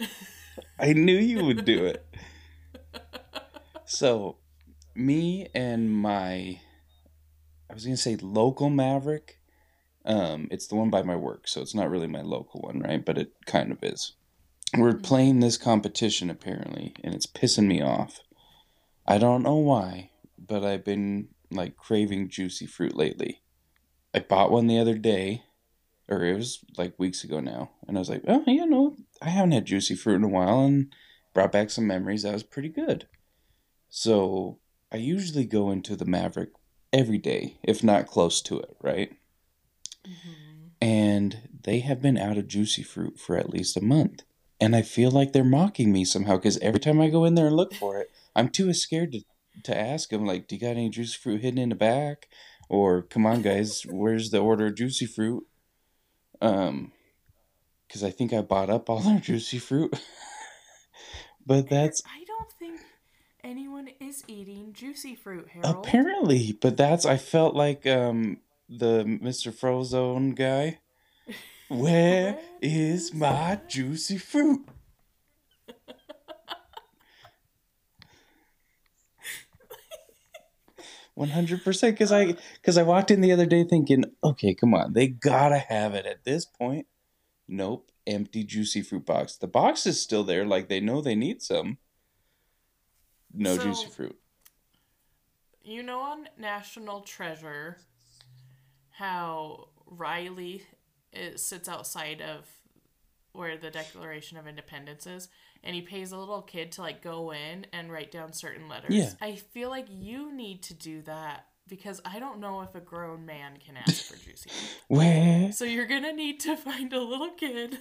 I 0.78 0.92
knew 0.92 1.16
you 1.16 1.44
would 1.44 1.64
do 1.64 1.84
it. 1.86 2.06
So, 3.88 4.38
me 4.96 5.46
and 5.54 5.92
my, 5.92 6.60
I 7.70 7.74
was 7.74 7.84
gonna 7.84 7.96
say 7.96 8.16
local 8.16 8.68
Maverik. 8.68 9.38
Um, 10.04 10.48
it's 10.50 10.66
the 10.66 10.74
one 10.74 10.90
by 10.90 11.02
my 11.02 11.14
work, 11.14 11.46
so 11.46 11.60
it's 11.60 11.74
not 11.74 11.88
really 11.88 12.08
my 12.08 12.22
local 12.22 12.62
one, 12.62 12.80
right? 12.80 13.04
But 13.04 13.16
it 13.16 13.32
kind 13.46 13.70
of 13.70 13.78
is. 13.82 14.14
We're 14.76 14.94
playing 14.94 15.38
this 15.38 15.56
competition 15.56 16.30
apparently, 16.30 16.96
and 17.04 17.14
it's 17.14 17.26
pissing 17.28 17.66
me 17.66 17.80
off. 17.80 18.20
I 19.06 19.18
don't 19.18 19.44
know 19.44 19.54
why, 19.54 20.10
but 20.36 20.64
I've 20.64 20.84
been 20.84 21.28
like 21.52 21.76
craving 21.76 22.28
juicy 22.28 22.66
fruit 22.66 22.96
lately. 22.96 23.42
I 24.12 24.18
bought 24.18 24.50
one 24.50 24.66
the 24.66 24.80
other 24.80 24.98
day, 24.98 25.44
or 26.08 26.24
it 26.24 26.34
was 26.34 26.58
like 26.76 26.98
weeks 26.98 27.22
ago 27.22 27.38
now, 27.38 27.70
and 27.86 27.96
I 27.96 28.00
was 28.00 28.10
like, 28.10 28.22
oh, 28.26 28.42
you 28.48 28.66
know, 28.66 28.96
I 29.22 29.28
haven't 29.28 29.52
had 29.52 29.64
juicy 29.64 29.94
fruit 29.94 30.16
in 30.16 30.24
a 30.24 30.28
while, 30.28 30.64
and 30.64 30.92
brought 31.34 31.52
back 31.52 31.70
some 31.70 31.86
memories. 31.86 32.24
That 32.24 32.32
was 32.32 32.42
pretty 32.42 32.68
good. 32.68 33.06
So 33.88 34.58
I 34.92 34.96
usually 34.96 35.44
go 35.44 35.70
into 35.70 35.96
the 35.96 36.04
Maverik 36.04 36.50
every 36.92 37.18
day, 37.18 37.58
if 37.62 37.82
not 37.82 38.06
close 38.06 38.40
to 38.42 38.58
it, 38.58 38.76
right? 38.80 39.16
Mm-hmm. 40.06 40.66
And 40.80 41.48
they 41.64 41.80
have 41.80 42.00
been 42.00 42.18
out 42.18 42.38
of 42.38 42.48
juicy 42.48 42.82
fruit 42.82 43.18
for 43.18 43.36
at 43.36 43.50
least 43.50 43.76
a 43.76 43.84
month. 43.84 44.22
And 44.60 44.74
I 44.74 44.82
feel 44.82 45.10
like 45.10 45.32
they're 45.32 45.44
mocking 45.44 45.92
me 45.92 46.04
somehow 46.04 46.36
because 46.36 46.58
every 46.58 46.80
time 46.80 47.00
I 47.00 47.08
go 47.08 47.24
in 47.24 47.34
there 47.34 47.48
and 47.48 47.56
look 47.56 47.74
for 47.74 47.98
it, 47.98 48.10
I'm 48.34 48.48
too 48.48 48.72
scared 48.72 49.12
to, 49.12 49.20
to 49.64 49.78
ask 49.78 50.10
them, 50.10 50.24
like, 50.24 50.48
do 50.48 50.54
you 50.54 50.60
got 50.60 50.70
any 50.70 50.88
juicy 50.88 51.18
fruit 51.18 51.42
hidden 51.42 51.58
in 51.58 51.68
the 51.68 51.74
back? 51.74 52.28
Or, 52.68 53.02
come 53.02 53.26
on, 53.26 53.42
guys, 53.42 53.82
where's 53.88 54.30
the 54.30 54.38
order 54.38 54.66
of 54.66 54.76
juicy 54.76 55.06
fruit? 55.06 55.46
Um, 56.40 56.92
because 57.86 58.02
I 58.02 58.10
think 58.10 58.32
I 58.32 58.40
bought 58.42 58.70
up 58.70 58.90
all 58.90 59.00
their 59.00 59.20
juicy 59.20 59.58
fruit. 59.58 59.98
but 61.46 61.68
that's 61.68 62.02
I 62.06 62.18
don't 62.18 62.25
think 62.25 62.25
anyone 62.25 62.25
is 64.16 64.24
eating 64.28 64.72
juicy 64.72 65.14
fruit, 65.14 65.48
Harold. 65.52 65.76
apparently, 65.76 66.56
but 66.60 66.76
that's, 66.76 67.04
I 67.04 67.16
felt 67.16 67.54
like, 67.54 67.86
um, 67.86 68.38
the 68.68 69.04
Mr. 69.04 69.52
Frozone 69.52 70.34
guy. 70.34 70.80
Where 71.68 72.38
is 72.60 73.12
my- 73.12 73.60
juicy 73.68 74.18
fruit? 74.18 74.66
One 81.14 81.30
hundred 81.30 81.64
percent, 81.64 81.94
because 81.94 82.12
I 82.12 82.34
because 82.60 82.76
I 82.76 82.82
walked 82.82 83.10
in 83.10 83.22
the 83.22 83.32
other 83.32 83.46
day 83.46 83.64
thinking, 83.64 84.04
okay, 84.22 84.52
come 84.54 84.74
on, 84.74 84.92
they 84.92 85.06
gotta 85.08 85.56
have 85.58 85.94
it 85.94 86.04
at 86.04 86.24
this 86.24 86.44
point. 86.44 86.86
Nope, 87.48 87.90
empty 88.06 88.44
juicy 88.44 88.82
fruit 88.82 89.06
box. 89.06 89.36
The 89.36 89.46
box 89.46 89.86
is 89.86 89.98
still 90.00 90.24
there, 90.24 90.44
like 90.44 90.68
they 90.68 90.78
know 90.80 91.00
they 91.00 91.14
need 91.14 91.40
some. 91.40 91.78
No 93.36 93.56
So- 93.56 93.62
juicy 93.64 93.86
fruit. 93.88 94.18
You 95.62 95.82
know 95.82 96.00
on 96.00 96.28
National 96.38 97.00
Treasure 97.00 97.78
how 98.90 99.68
Riley 99.86 100.62
it 101.12 101.40
sits 101.40 101.68
outside 101.68 102.20
of 102.22 102.46
where 103.32 103.56
the 103.56 103.70
Declaration 103.70 104.38
of 104.38 104.46
Independence 104.46 105.06
is 105.06 105.28
and 105.64 105.74
he 105.74 105.82
pays 105.82 106.12
a 106.12 106.18
little 106.18 106.42
kid 106.42 106.72
to 106.72 106.82
like 106.82 107.02
go 107.02 107.32
in 107.32 107.66
and 107.72 107.90
write 107.90 108.10
down 108.12 108.32
certain 108.32 108.68
letters. 108.68 108.94
Yeah. 108.94 109.10
I 109.20 109.34
feel 109.36 109.68
like 109.68 109.86
you 109.90 110.32
need 110.32 110.62
to 110.64 110.74
do 110.74 111.02
that 111.02 111.46
because 111.68 112.00
I 112.04 112.18
don't 112.20 112.38
know 112.38 112.60
if 112.62 112.74
a 112.74 112.80
grown 112.80 113.26
man 113.26 113.58
can 113.64 113.76
ask 113.76 114.04
for 114.04 114.16
juicy. 114.16 114.50
Where? 114.88 115.50
so 115.52 115.64
you're 115.64 115.86
going 115.86 116.04
to 116.04 116.12
need 116.12 116.38
to 116.40 116.56
find 116.56 116.92
a 116.92 117.00
little 117.00 117.30
kid 117.30 117.78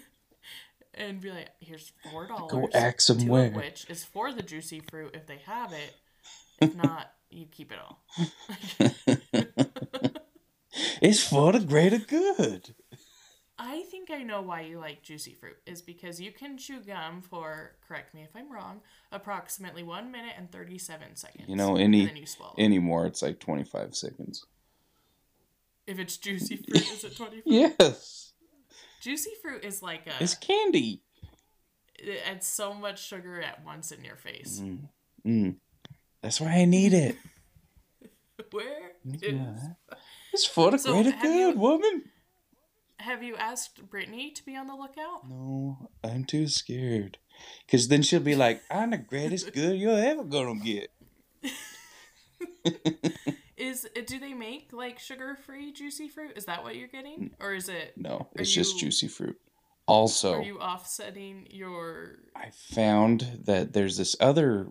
and 0.97 1.21
be 1.21 1.29
like, 1.31 1.49
here's 1.59 1.91
$4. 2.11 2.49
Go 2.49 2.69
ask 2.73 3.09
'em 3.09 3.17
two 3.17 3.23
of 3.23 3.29
where. 3.29 3.51
Which 3.51 3.85
is 3.89 4.03
for 4.03 4.31
the 4.33 4.41
juicy 4.41 4.79
fruit 4.79 5.11
if 5.13 5.25
they 5.27 5.37
have 5.45 5.71
it. 5.73 5.95
If 6.61 6.75
not, 6.83 7.11
you 7.29 7.45
keep 7.51 7.71
it 7.71 7.79
all. 7.79 8.03
It's 11.01 11.25
for 11.25 11.51
the 11.53 11.59
greater 11.59 11.97
good. 11.99 12.73
I 13.57 13.83
think 13.83 14.11
I 14.11 14.23
know 14.23 14.41
why 14.41 14.61
you 14.61 14.79
like 14.79 15.03
juicy 15.03 15.33
fruit 15.33 15.55
is 15.65 15.81
because 15.81 16.19
you 16.19 16.31
can 16.33 16.57
chew 16.57 16.81
gum 16.81 17.21
for, 17.21 17.75
correct 17.87 18.13
me 18.13 18.23
if 18.23 18.35
I'm 18.35 18.51
wrong, 18.51 18.81
approximately 19.11 19.83
one 19.83 20.11
minute 20.11 20.33
and 20.37 20.51
37 20.51 21.15
seconds. 21.15 21.47
You 21.47 21.55
know, 21.55 21.77
any- 21.77 22.01
you. 22.09 22.25
Anymore, 22.57 23.05
it's 23.05 23.21
like 23.21 23.39
twenty 23.39 23.63
five 23.63 23.95
seconds. 23.95 24.45
if 25.87 25.97
it's 25.99 26.17
juicy 26.17 26.57
fruit, 26.67 26.91
is 26.91 27.03
it 27.05 27.15
25? 27.15 27.43
Yes, 27.45 28.33
Juicy 29.05 29.33
fruit 29.39 29.63
is 29.63 29.83
like 29.83 30.07
a. 30.07 30.13
it's 30.19 30.33
candy. 30.33 30.99
it 31.99 32.21
adds 32.27 32.47
so 32.47 32.73
much 32.73 33.05
sugar 33.05 33.39
at 33.39 33.63
once 33.63 33.91
in 33.91 34.03
your 34.03 34.15
face. 34.15 34.59
Mm. 34.63 34.79
Mm. 35.27 35.55
That's 36.23 36.41
why 36.41 36.53
I 36.53 36.65
need 36.65 36.91
it. 36.93 37.15
Where? 38.51 38.93
Yeah. 39.05 39.57
It's 40.33 40.47
for 40.47 40.71
the 40.71 40.79
So, 40.79 40.91
greater 40.91 41.15
good, 41.21 41.53
you- 41.53 41.59
woman. 41.59 42.05
Have 42.97 43.21
you 43.21 43.35
asked 43.35 43.87
Brittany 43.91 44.31
to 44.31 44.43
be 44.43 44.55
on 44.55 44.65
the 44.65 44.73
lookout? 44.73 45.29
No, 45.29 45.91
I'm 46.03 46.25
too 46.25 46.47
scared. 46.47 47.19
Cause 47.69 47.87
then 47.87 48.01
she'll 48.01 48.19
be 48.21 48.35
like, 48.35 48.63
"I'm 48.71 48.89
the 48.89 48.97
greatest 48.97 49.53
good 49.53 49.77
you're 49.79 49.99
ever 49.99 50.23
gonna 50.23 50.59
get." 50.59 50.89
Is 53.65 53.87
do 54.05 54.19
they 54.19 54.33
make 54.33 54.69
like 54.71 54.99
sugar-free 54.99 55.71
juicy 55.73 56.07
fruit? 56.07 56.33
Is 56.35 56.45
that 56.45 56.63
what 56.63 56.75
you're 56.75 56.87
getting, 56.87 57.31
or 57.39 57.53
is 57.53 57.67
it? 57.67 57.93
No, 57.97 58.27
it's 58.35 58.51
just 58.51 58.75
you- 58.75 58.81
juicy 58.81 59.07
fruit. 59.07 59.39
Also, 59.87 60.35
Are 60.39 60.43
you 60.43 60.59
offsetting 60.59 61.47
your? 61.51 62.17
I 62.35 62.49
found 62.51 63.41
that 63.45 63.73
there's 63.73 63.97
this 63.97 64.15
other. 64.19 64.67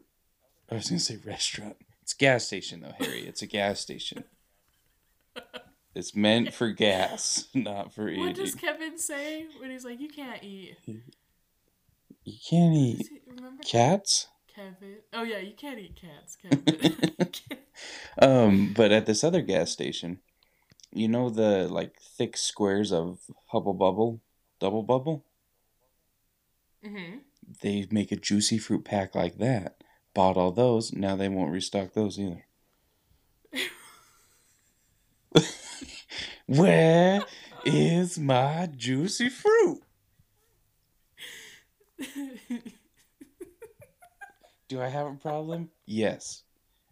I 0.71 0.75
was 0.77 0.89
gonna 0.89 0.99
say 1.01 1.19
restaurant. 1.25 1.77
It's 2.03 2.13
a 2.13 2.17
gas 2.17 2.45
station 2.47 2.81
though, 2.81 2.95
Harry. 2.99 3.27
It's 3.27 3.43
a 3.43 3.47
gas 3.47 3.81
station. 3.81 4.25
It's 5.97 6.13
meant 6.17 6.53
for 6.53 6.71
gas, 6.71 7.47
not 7.55 7.95
for 7.95 8.07
What 8.07 8.11
eating. 8.13 8.27
What 8.27 8.35
does 8.35 8.57
Kevin 8.57 8.99
say 8.99 9.47
when 9.61 9.71
he's 9.71 9.85
like, 9.85 10.01
"You 10.01 10.09
can't 10.09 10.43
eat"? 10.43 10.77
You 10.87 12.35
can't 12.51 12.75
eat 12.75 13.07
he- 13.09 13.21
cats. 13.65 14.27
Kevin? 14.53 14.97
Oh 15.13 15.23
yeah, 15.23 15.39
you 15.39 15.53
can't 15.57 15.79
eat 15.79 15.95
cats, 15.95 16.37
Kevin. 16.37 16.97
Um, 18.21 18.73
but 18.75 18.93
at 18.93 19.07
this 19.07 19.25
other 19.25 19.43
gas 19.43 19.71
station, 19.71 20.21
you 20.93 21.09
know 21.09 21.31
the 21.31 21.69
like 21.69 22.01
thick 22.01 22.37
squares 22.37 22.93
of 22.93 23.21
Hubba 23.53 23.73
Bubba, 23.75 24.21
Double 24.61 24.83
Bubble. 24.83 25.25
hmm 26.83 27.19
They 27.63 27.87
make 27.91 28.13
a 28.13 28.17
juicy 28.17 28.59
fruit 28.59 28.85
pack 28.85 29.15
like 29.15 29.39
that. 29.39 29.83
Bought 30.15 30.37
all 30.37 30.53
those. 30.53 30.93
Now 30.93 31.17
they 31.17 31.29
won't 31.29 31.53
restock 31.53 31.95
those 31.95 32.19
either. 32.19 32.47
Where 36.47 37.25
is 37.65 38.19
my 38.19 38.69
juicy 38.77 39.29
fruit? 39.29 39.83
Do 44.69 44.81
I 44.81 44.89
have 44.89 45.07
a 45.07 45.15
problem? 45.15 45.71
Yes. 45.87 46.44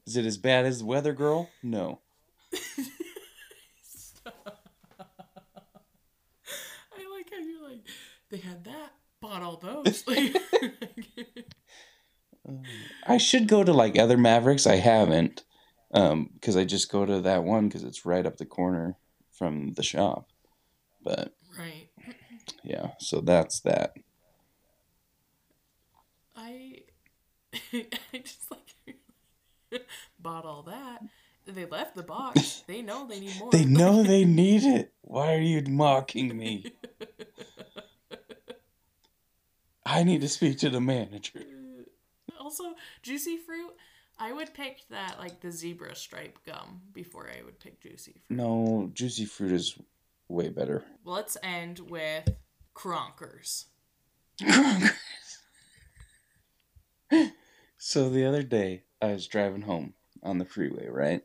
Is 0.07 0.16
it 0.16 0.26
as 0.26 0.36
bad 0.36 0.66
as 0.66 0.82
Weather 0.82 1.12
Girl? 1.12 1.48
No. 1.62 2.00
I 2.55 2.61
like 7.11 7.30
how 7.30 7.38
you're 7.38 7.68
like, 7.68 7.86
they 8.30 8.38
had 8.38 8.64
that, 8.64 8.94
bought 9.20 9.42
all 9.42 9.57
those. 9.57 10.05
Like, 10.12 10.36
I 13.07 13.18
should 13.18 13.46
go 13.46 13.62
to 13.62 13.72
like 13.72 13.96
other 13.98 14.16
Maveriks. 14.16 14.68
I 14.68 14.76
haven't 14.76 15.44
because 15.90 16.57
um, 16.57 16.61
I 16.61 16.64
just 16.64 16.90
go 16.90 17.07
to 17.07 17.20
that 17.20 17.44
one 17.44 17.68
because 17.68 17.84
it's 17.84 18.05
right 18.05 18.26
up 18.26 18.38
the 18.38 18.46
corner 18.46 18.96
from 19.30 19.72
the 19.74 19.82
shop. 19.82 20.28
But 21.03 21.34
right, 21.59 21.88
yeah. 22.64 22.92
So 22.98 23.20
that's 23.20 23.61
that. 23.61 23.94
I 26.34 26.80
I 27.72 28.18
just 28.18 28.50
like 28.50 28.62
bought 30.18 30.45
all 30.45 30.62
that. 30.64 31.03
They 31.47 31.64
left 31.64 31.97
the 31.97 32.03
box. 32.03 32.62
They 32.68 32.83
know 32.83 33.07
they 33.07 33.20
need 33.20 33.39
more. 33.39 33.51
They 33.51 33.64
know 33.64 34.03
they 34.03 34.25
need 34.43 34.62
it. 34.62 34.93
Why 35.03 35.35
are 35.35 35.41
you 35.41 35.62
mocking 35.62 36.37
me? 36.37 36.73
I 39.85 40.05
need 40.05 40.20
to 40.20 40.29
speak 40.29 40.59
to 40.59 40.70
the 40.70 40.81
manager. 40.81 41.41
also, 42.41 42.75
juicy 43.03 43.37
fruit. 43.37 43.73
I 44.18 44.33
would 44.33 44.55
pick 44.55 44.87
that 44.91 45.18
like 45.18 45.41
the 45.41 45.51
zebra 45.51 45.97
stripe 45.97 46.39
gum 46.47 46.83
before 46.93 47.29
I 47.29 47.43
would 47.45 47.59
pick 47.59 47.81
juicy 47.81 48.12
fruit. 48.27 48.37
No, 48.37 48.91
juicy 48.95 49.25
fruit 49.25 49.53
is 49.53 49.77
way 50.29 50.49
better. 50.49 50.85
Let's 51.05 51.37
end 51.43 51.81
with 51.91 52.29
Kronkers. 52.75 53.64
so 57.77 58.09
the 58.09 58.25
other 58.25 58.43
day, 58.45 58.85
I 59.03 59.12
was 59.12 59.26
driving 59.26 59.62
home 59.62 59.94
on 60.22 60.38
the 60.38 60.44
freeway, 60.44 60.88
right? 60.88 61.22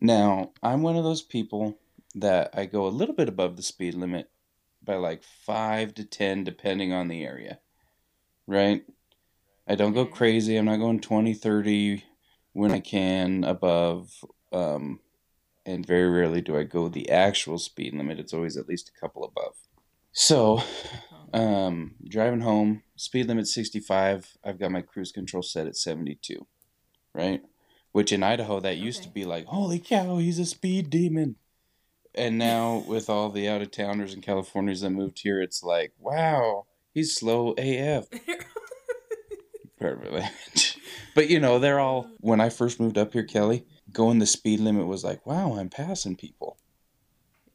Now, 0.00 0.52
I'm 0.62 0.82
one 0.82 0.96
of 0.96 1.04
those 1.04 1.22
people 1.22 1.78
that 2.14 2.50
I 2.54 2.66
go 2.66 2.86
a 2.86 2.88
little 2.88 3.14
bit 3.14 3.28
above 3.28 3.56
the 3.56 3.62
speed 3.62 3.94
limit 3.94 4.30
by 4.82 4.94
like 4.96 5.22
5 5.22 5.94
to 5.94 6.04
10 6.04 6.42
depending 6.44 6.92
on 6.92 7.08
the 7.08 7.24
area. 7.24 7.60
Right? 8.46 8.84
I 9.68 9.74
don't 9.76 9.92
go 9.94 10.06
Mhm. 10.06 10.12
crazy. 10.12 10.56
I'm 10.56 10.64
not 10.66 10.78
going 10.78 11.00
20, 11.00 11.34
30 11.34 12.04
when 12.52 12.72
I 12.72 12.80
can 12.80 13.44
above 13.44 14.24
um 14.52 15.00
and 15.66 15.86
very 15.86 16.08
rarely 16.08 16.40
do 16.40 16.56
I 16.56 16.64
go 16.64 16.88
the 16.88 17.10
actual 17.10 17.58
speed 17.58 17.94
limit. 17.94 18.18
It's 18.20 18.34
always 18.34 18.56
at 18.56 18.68
least 18.68 18.88
a 18.88 19.00
couple 19.00 19.24
above. 19.24 19.56
So, 20.12 20.62
um, 21.32 21.96
driving 22.08 22.40
home, 22.40 22.82
speed 22.96 23.26
limit 23.28 23.46
65. 23.46 24.36
I've 24.44 24.58
got 24.58 24.72
my 24.72 24.82
cruise 24.82 25.12
control 25.12 25.42
set 25.42 25.66
at 25.66 25.76
72, 25.76 26.46
right? 27.14 27.42
Which 27.92 28.12
in 28.12 28.22
Idaho, 28.22 28.60
that 28.60 28.76
used 28.78 29.02
to 29.02 29.08
be 29.08 29.24
like, 29.24 29.46
holy 29.46 29.78
cow, 29.78 30.18
he's 30.18 30.38
a 30.38 30.44
speed 30.46 30.90
demon. 30.90 31.36
And 32.14 32.38
now, 32.38 32.84
with 32.88 33.08
all 33.10 33.30
the 33.30 33.48
out 33.48 33.62
of 33.62 33.70
towners 33.70 34.14
and 34.14 34.22
Californians 34.22 34.80
that 34.82 34.90
moved 34.90 35.20
here, 35.20 35.40
it's 35.40 35.62
like, 35.62 35.92
wow, 35.98 36.66
he's 36.92 37.14
slow 37.14 37.54
AF. 37.58 38.06
Perfect 39.78 40.12
language. 40.12 40.76
But 41.12 41.28
you 41.28 41.40
know, 41.40 41.58
they're 41.58 41.80
all, 41.80 42.08
when 42.20 42.40
I 42.40 42.50
first 42.50 42.78
moved 42.78 42.96
up 42.96 43.12
here, 43.12 43.24
Kelly, 43.24 43.66
going 43.92 44.20
the 44.20 44.26
speed 44.26 44.60
limit 44.60 44.86
was 44.86 45.02
like, 45.02 45.26
wow, 45.26 45.56
I'm 45.58 45.68
passing 45.68 46.14
people. 46.14 46.56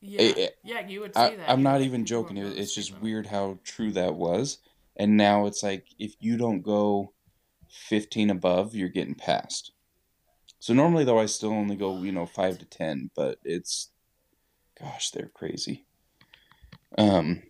yeah, 0.01 0.21
Eh, 0.21 0.47
yeah, 0.61 0.85
you 0.85 0.99
would 0.99 1.15
see 1.15 1.21
I, 1.21 1.35
that. 1.37 1.49
I'm 1.49 1.59
You'd 1.59 1.63
not 1.63 1.81
even 1.81 2.05
joking. 2.05 2.35
It- 2.35 2.57
It's 2.59 2.75
just 2.75 2.89
limit." 2.91 3.03
weird 3.03 3.27
how 3.27 3.59
true 3.63 3.91
that 3.93 4.15
was. 4.15 4.57
And 4.97 5.15
now 5.15 5.45
it's 5.45 5.63
like 5.63 5.85
if 5.99 6.15
you 6.19 6.35
don't 6.37 6.61
go 6.61 7.13
15 7.75 8.29
above, 8.29 8.75
you're 8.75 8.89
getting 8.89 9.15
passed. 9.15 9.71
So 10.59 10.73
normally 10.73 11.03
though, 11.03 11.19
I 11.19 11.25
still 11.27 11.51
only 11.51 11.75
go 11.75 12.01
you 12.01 12.11
know 12.11 12.25
five 12.25 12.57
to 12.59 12.65
10, 12.65 13.11
but 13.15 13.39
it's, 13.43 13.89
gosh, 14.79 15.11
they're 15.11 15.31
crazy. 15.33 15.85
Um, 16.97 17.43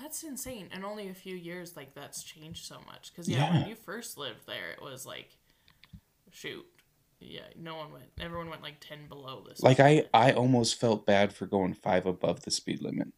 That's 0.00 0.22
insane. 0.22 0.68
And 0.72 0.84
only 0.84 1.08
a 1.08 1.14
few 1.14 1.36
years, 1.36 1.76
like 1.76 1.94
that's 1.94 2.22
changed 2.22 2.64
so 2.66 2.76
much. 2.86 3.12
Because 3.12 3.28
yeah, 3.28 3.38
Yeah. 3.38 3.60
when 3.60 3.68
you 3.68 3.74
first 3.76 4.18
lived 4.18 4.46
there, 4.46 4.70
it 4.72 4.82
was 4.82 5.06
like, 5.06 5.36
shoot, 6.32 6.66
yeah, 7.20 7.42
no 7.56 7.76
one 7.76 7.92
went. 7.92 8.06
Everyone 8.20 8.48
went 8.50 8.62
like 8.62 8.80
ten 8.80 9.06
below 9.08 9.44
this. 9.48 9.62
like 9.62 9.78
I 9.78 10.06
I 10.12 10.32
almost 10.32 10.80
felt 10.80 11.06
bad 11.06 11.32
for 11.32 11.46
going 11.46 11.74
five 11.74 12.06
above 12.06 12.42
the 12.42 12.50
speed 12.50 12.80
limit 12.82 13.08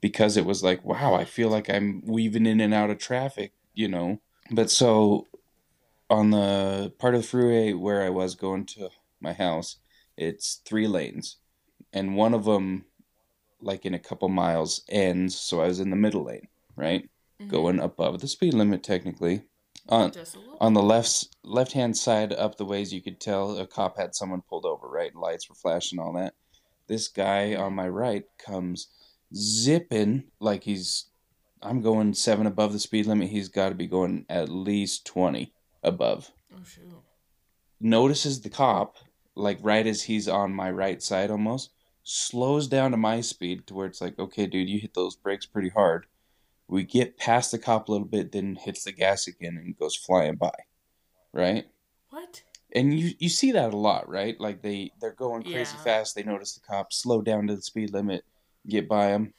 because 0.00 0.36
it 0.36 0.44
was 0.44 0.62
like 0.62 0.84
wow 0.84 1.14
I 1.14 1.24
feel 1.24 1.48
like 1.48 1.70
I'm 1.70 2.02
weaving 2.04 2.46
in 2.46 2.60
and 2.60 2.74
out 2.74 2.90
of 2.90 2.98
traffic 2.98 3.52
you 3.72 3.86
know 3.88 4.20
but 4.50 4.70
so 4.70 5.26
on 6.10 6.30
the 6.30 6.92
part 6.98 7.14
of 7.14 7.22
the 7.22 7.26
freeway 7.26 7.72
where 7.72 8.02
I 8.02 8.10
was 8.10 8.34
going 8.34 8.66
to 8.66 8.90
my 9.20 9.32
house 9.32 9.76
it's 10.16 10.60
three 10.64 10.86
lanes. 10.86 11.38
And 11.92 12.16
one 12.16 12.34
of 12.34 12.44
them 12.44 12.84
like 13.60 13.84
in 13.86 13.94
a 13.94 13.98
couple 13.98 14.28
miles 14.28 14.82
ends 14.88 15.34
so 15.38 15.60
I 15.60 15.66
was 15.66 15.80
in 15.80 15.90
the 15.90 15.96
middle 15.96 16.24
lane 16.24 16.48
right? 16.76 17.08
Mhm. 17.40 17.48
going 17.48 17.80
above 17.80 18.20
the 18.20 18.28
speed 18.28 18.54
limit 18.54 18.82
technically. 18.82 19.42
On 19.88 20.12
just 20.12 20.34
a 20.36 20.38
little. 20.38 20.56
on 20.60 20.72
the 20.74 20.82
left 20.82 21.28
left 21.42 21.72
hand 21.72 21.96
side 21.96 22.32
up 22.32 22.56
the 22.56 22.64
ways 22.64 22.92
you 22.92 23.02
could 23.02 23.20
tell 23.20 23.58
a 23.58 23.66
cop 23.66 23.96
had 23.96 24.14
someone 24.14 24.42
pulled 24.42 24.64
over 24.66 24.86
right? 24.88 25.14
Lights 25.14 25.48
were 25.48 25.54
flashing 25.54 25.98
all 25.98 26.12
that. 26.14 26.34
This 26.86 27.08
guy 27.08 27.54
on 27.54 27.74
my 27.74 27.88
right 27.88 28.24
comes 28.38 28.88
zipping 29.34 30.24
like 30.38 30.62
he's 30.62 31.06
i'm 31.60 31.80
going 31.80 32.14
seven 32.14 32.46
above 32.46 32.72
the 32.72 32.78
speed 32.78 33.06
limit. 33.06 33.30
He's 33.30 33.48
got 33.48 33.70
to 33.70 33.74
be 33.74 33.86
going 33.86 34.26
at 34.28 34.48
least 34.48 35.06
20 35.06 35.52
above. 35.84 36.30
Oh 36.52 36.62
shoot. 36.64 36.84
notices 37.80 38.40
the 38.40 38.50
cop 38.50 38.96
like 39.34 39.58
right 39.62 39.86
as 39.86 40.02
he's 40.02 40.28
on 40.28 40.54
my 40.54 40.70
right 40.70 41.02
side 41.02 41.30
almost 41.30 41.70
slows 42.04 42.68
down 42.68 42.90
to 42.92 42.96
my 42.96 43.20
speed 43.20 43.66
to 43.66 43.74
where 43.74 43.86
it's 43.86 44.00
like 44.00 44.18
okay 44.18 44.46
dude 44.46 44.68
you 44.68 44.78
hit 44.78 44.94
those 44.94 45.16
brakes 45.16 45.46
pretty 45.46 45.70
hard. 45.70 46.06
We 46.68 46.84
get 46.84 47.18
past 47.18 47.50
the 47.50 47.58
cop 47.58 47.88
a 47.88 47.92
little 47.92 48.06
bit 48.06 48.32
then 48.32 48.56
hits 48.56 48.84
the 48.84 48.92
gas 48.92 49.26
again 49.26 49.56
and 49.56 49.78
goes 49.78 49.96
flying 49.96 50.36
by 50.36 50.52
right? 51.32 51.66
What? 52.10 52.42
and 52.74 52.98
you 52.98 53.12
you 53.18 53.28
see 53.28 53.52
that 53.52 53.74
a 53.74 53.76
lot 53.76 54.08
right? 54.08 54.38
Like 54.40 54.62
they 54.62 54.92
they're 55.00 55.12
going 55.12 55.42
crazy 55.42 55.76
Yeah. 55.76 55.82
fast. 55.84 56.14
They 56.14 56.22
notice 56.22 56.54
the 56.54 56.60
cop 56.60 56.92
slow 56.92 57.20
down 57.22 57.46
to 57.48 57.56
the 57.56 57.62
speed 57.62 57.92
limit 57.92 58.24
get 58.66 58.88
by 58.88 59.08
them 59.08 59.34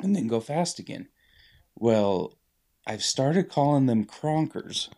and 0.00 0.14
then 0.14 0.26
go 0.26 0.40
fast 0.40 0.78
again. 0.78 1.08
Well 1.76 2.38
i've 2.86 3.02
started 3.02 3.48
calling 3.48 3.86
them 3.86 4.04
cronkers 4.04 4.90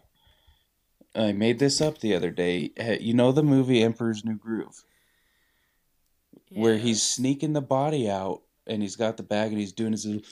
i 1.17 1.33
made 1.33 1.59
this 1.59 1.81
up 1.81 1.99
the 1.99 2.15
other 2.15 2.31
day 2.31 2.71
Eh, 2.77 2.99
you 3.01 3.15
know 3.15 3.33
the 3.33 3.43
movie 3.43 3.83
emperor's 3.83 4.25
new 4.25 4.37
groove 4.37 4.85
where 6.51 6.77
he's 6.79 7.03
sneaking 7.03 7.53
the 7.55 7.61
body 7.61 8.09
out 8.09 8.43
and 8.69 8.83
he's 8.83 8.97
got 8.97 9.17
the 9.17 9.23
bag 9.23 9.51
and 9.51 9.59
he's 9.61 9.73
doing 9.73 9.93
his 9.93 10.05
little 10.07 10.23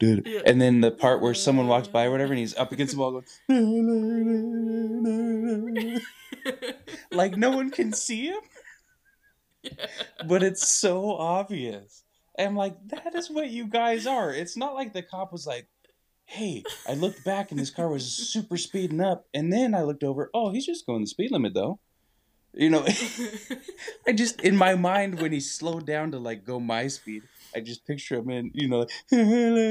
Yeah. 0.00 0.40
and 0.46 0.60
then 0.60 0.80
the 0.80 0.90
part 0.90 1.20
where 1.22 1.34
someone 1.34 1.66
walks 1.68 1.88
by 1.88 2.04
or 2.04 2.10
whatever 2.10 2.32
and 2.32 2.38
he's 2.40 2.54
up 2.56 2.72
against 2.72 2.94
the 2.94 3.00
wall 3.00 3.12
going 3.12 3.24
like 7.12 7.36
no 7.36 7.50
one 7.50 7.70
can 7.70 7.92
see 7.92 8.26
him 8.26 8.40
but 10.26 10.42
it's 10.42 10.68
so 10.68 11.12
obvious 11.16 12.02
and 12.36 12.48
I'm 12.48 12.56
like 12.56 12.76
that 12.88 13.14
is 13.14 13.30
what 13.30 13.48
you 13.50 13.66
guys 13.66 14.06
are 14.06 14.32
it's 14.32 14.56
not 14.56 14.74
like 14.74 14.92
the 14.92 15.02
cop 15.02 15.32
was 15.32 15.46
like 15.46 15.66
hey 16.26 16.62
i 16.88 16.94
looked 16.94 17.22
back 17.24 17.50
and 17.50 17.60
this 17.60 17.70
car 17.70 17.88
was 17.88 18.06
super 18.06 18.56
speeding 18.56 19.00
up. 19.00 19.26
And 19.34 19.52
then 19.52 19.74
i 19.74 19.82
looked 19.82 20.04
over 20.04 20.30
oh 20.34 20.52
he's 20.52 20.66
just 20.66 20.86
going 20.86 21.02
the 21.02 21.06
speed 21.06 21.30
limit 21.30 21.54
though. 21.54 21.78
You 22.52 22.70
know 22.70 22.86
I 24.06 24.12
just 24.12 24.40
in 24.42 24.56
my 24.56 24.74
mind 24.74 25.20
when 25.20 25.32
he 25.32 25.40
slowed 25.40 25.86
down 25.86 26.12
to 26.12 26.18
like 26.18 26.44
go 26.44 26.60
my 26.60 26.86
speed, 26.86 27.22
I 27.54 27.60
just 27.60 27.86
picture 27.86 28.16
him 28.16 28.30
in 28.30 28.50
you 28.54 28.68
know, 28.68 28.80
like, 28.80 28.90
and 29.12 29.62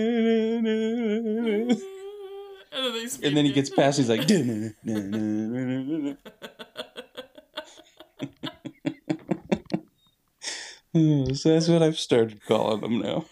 and 3.23 3.37
then 3.37 3.45
he 3.45 3.53
gets 3.53 3.69
past. 3.69 3.99
He's 3.99 4.09
like, 4.09 4.27
so 11.35 11.49
that's 11.49 11.67
what 11.67 11.81
I've 11.81 11.97
started 11.97 12.45
calling 12.45 12.81
them 12.81 12.99
now 12.99 13.25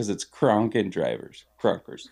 because 0.00 0.08
it's 0.08 0.24
Kronk 0.24 0.74
and 0.76 0.90
drivers, 0.90 1.44
Kronkers. 1.62 2.08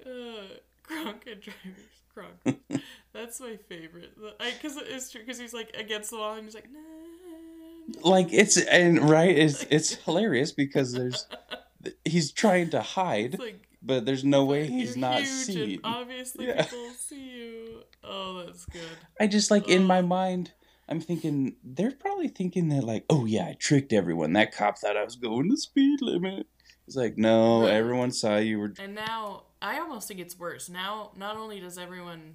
Uh, 0.00 0.54
Kronk 0.82 1.26
and 1.30 1.42
drivers. 1.42 1.82
Kronk. 2.14 2.82
That's 3.12 3.40
my 3.40 3.58
favorite. 3.68 4.16
Because 4.38 4.78
it's 4.78 5.12
true. 5.12 5.20
Because 5.20 5.38
he's 5.38 5.52
like 5.52 5.76
against 5.76 6.12
the 6.12 6.16
wall 6.16 6.32
and 6.32 6.44
he's 6.46 6.54
like, 6.54 6.70
nah. 6.72 8.08
Like 8.08 8.32
it's 8.32 8.56
and 8.56 9.10
right, 9.10 9.36
it's 9.36 9.64
it's 9.68 9.96
hilarious 9.96 10.50
because 10.52 10.92
there's 10.94 11.26
he's 12.06 12.32
trying 12.32 12.70
to 12.70 12.80
hide, 12.80 13.38
like, 13.38 13.60
but 13.82 14.06
there's 14.06 14.24
no 14.24 14.46
way 14.46 14.66
he's 14.66 14.96
not 14.96 15.24
seen. 15.26 15.80
Obviously, 15.84 16.46
Yeah. 16.46 16.62
people 16.62 16.90
see 16.98 17.20
you. 17.20 17.82
Oh, 18.02 18.44
that's 18.46 18.64
good. 18.64 18.80
I 19.20 19.26
just 19.26 19.50
like 19.50 19.68
in 19.68 19.84
my 19.84 20.00
mind, 20.00 20.52
I'm 20.88 21.00
thinking 21.00 21.56
they're 21.64 21.92
probably 21.92 22.28
thinking 22.28 22.68
that 22.68 22.84
like, 22.84 23.04
oh 23.10 23.24
yeah, 23.26 23.46
I 23.46 23.56
tricked 23.58 23.92
everyone. 23.92 24.32
That 24.34 24.54
cop 24.54 24.78
thought 24.78 24.96
I 24.96 25.04
was 25.04 25.16
going 25.16 25.48
the 25.48 25.56
speed 25.56 26.00
limit. 26.00 26.46
It's 26.86 26.96
like, 26.96 27.18
no, 27.18 27.62
Right. 27.62 27.72
everyone 27.72 28.12
saw 28.12 28.36
you 28.36 28.58
were. 28.60 28.72
And 28.78 28.94
now, 28.94 29.44
I 29.60 29.78
almost 29.80 30.06
think 30.06 30.20
it's 30.20 30.38
worse. 30.38 30.68
Now, 30.68 31.10
not 31.16 31.36
only 31.36 31.58
does 31.58 31.78
everyone, 31.78 32.34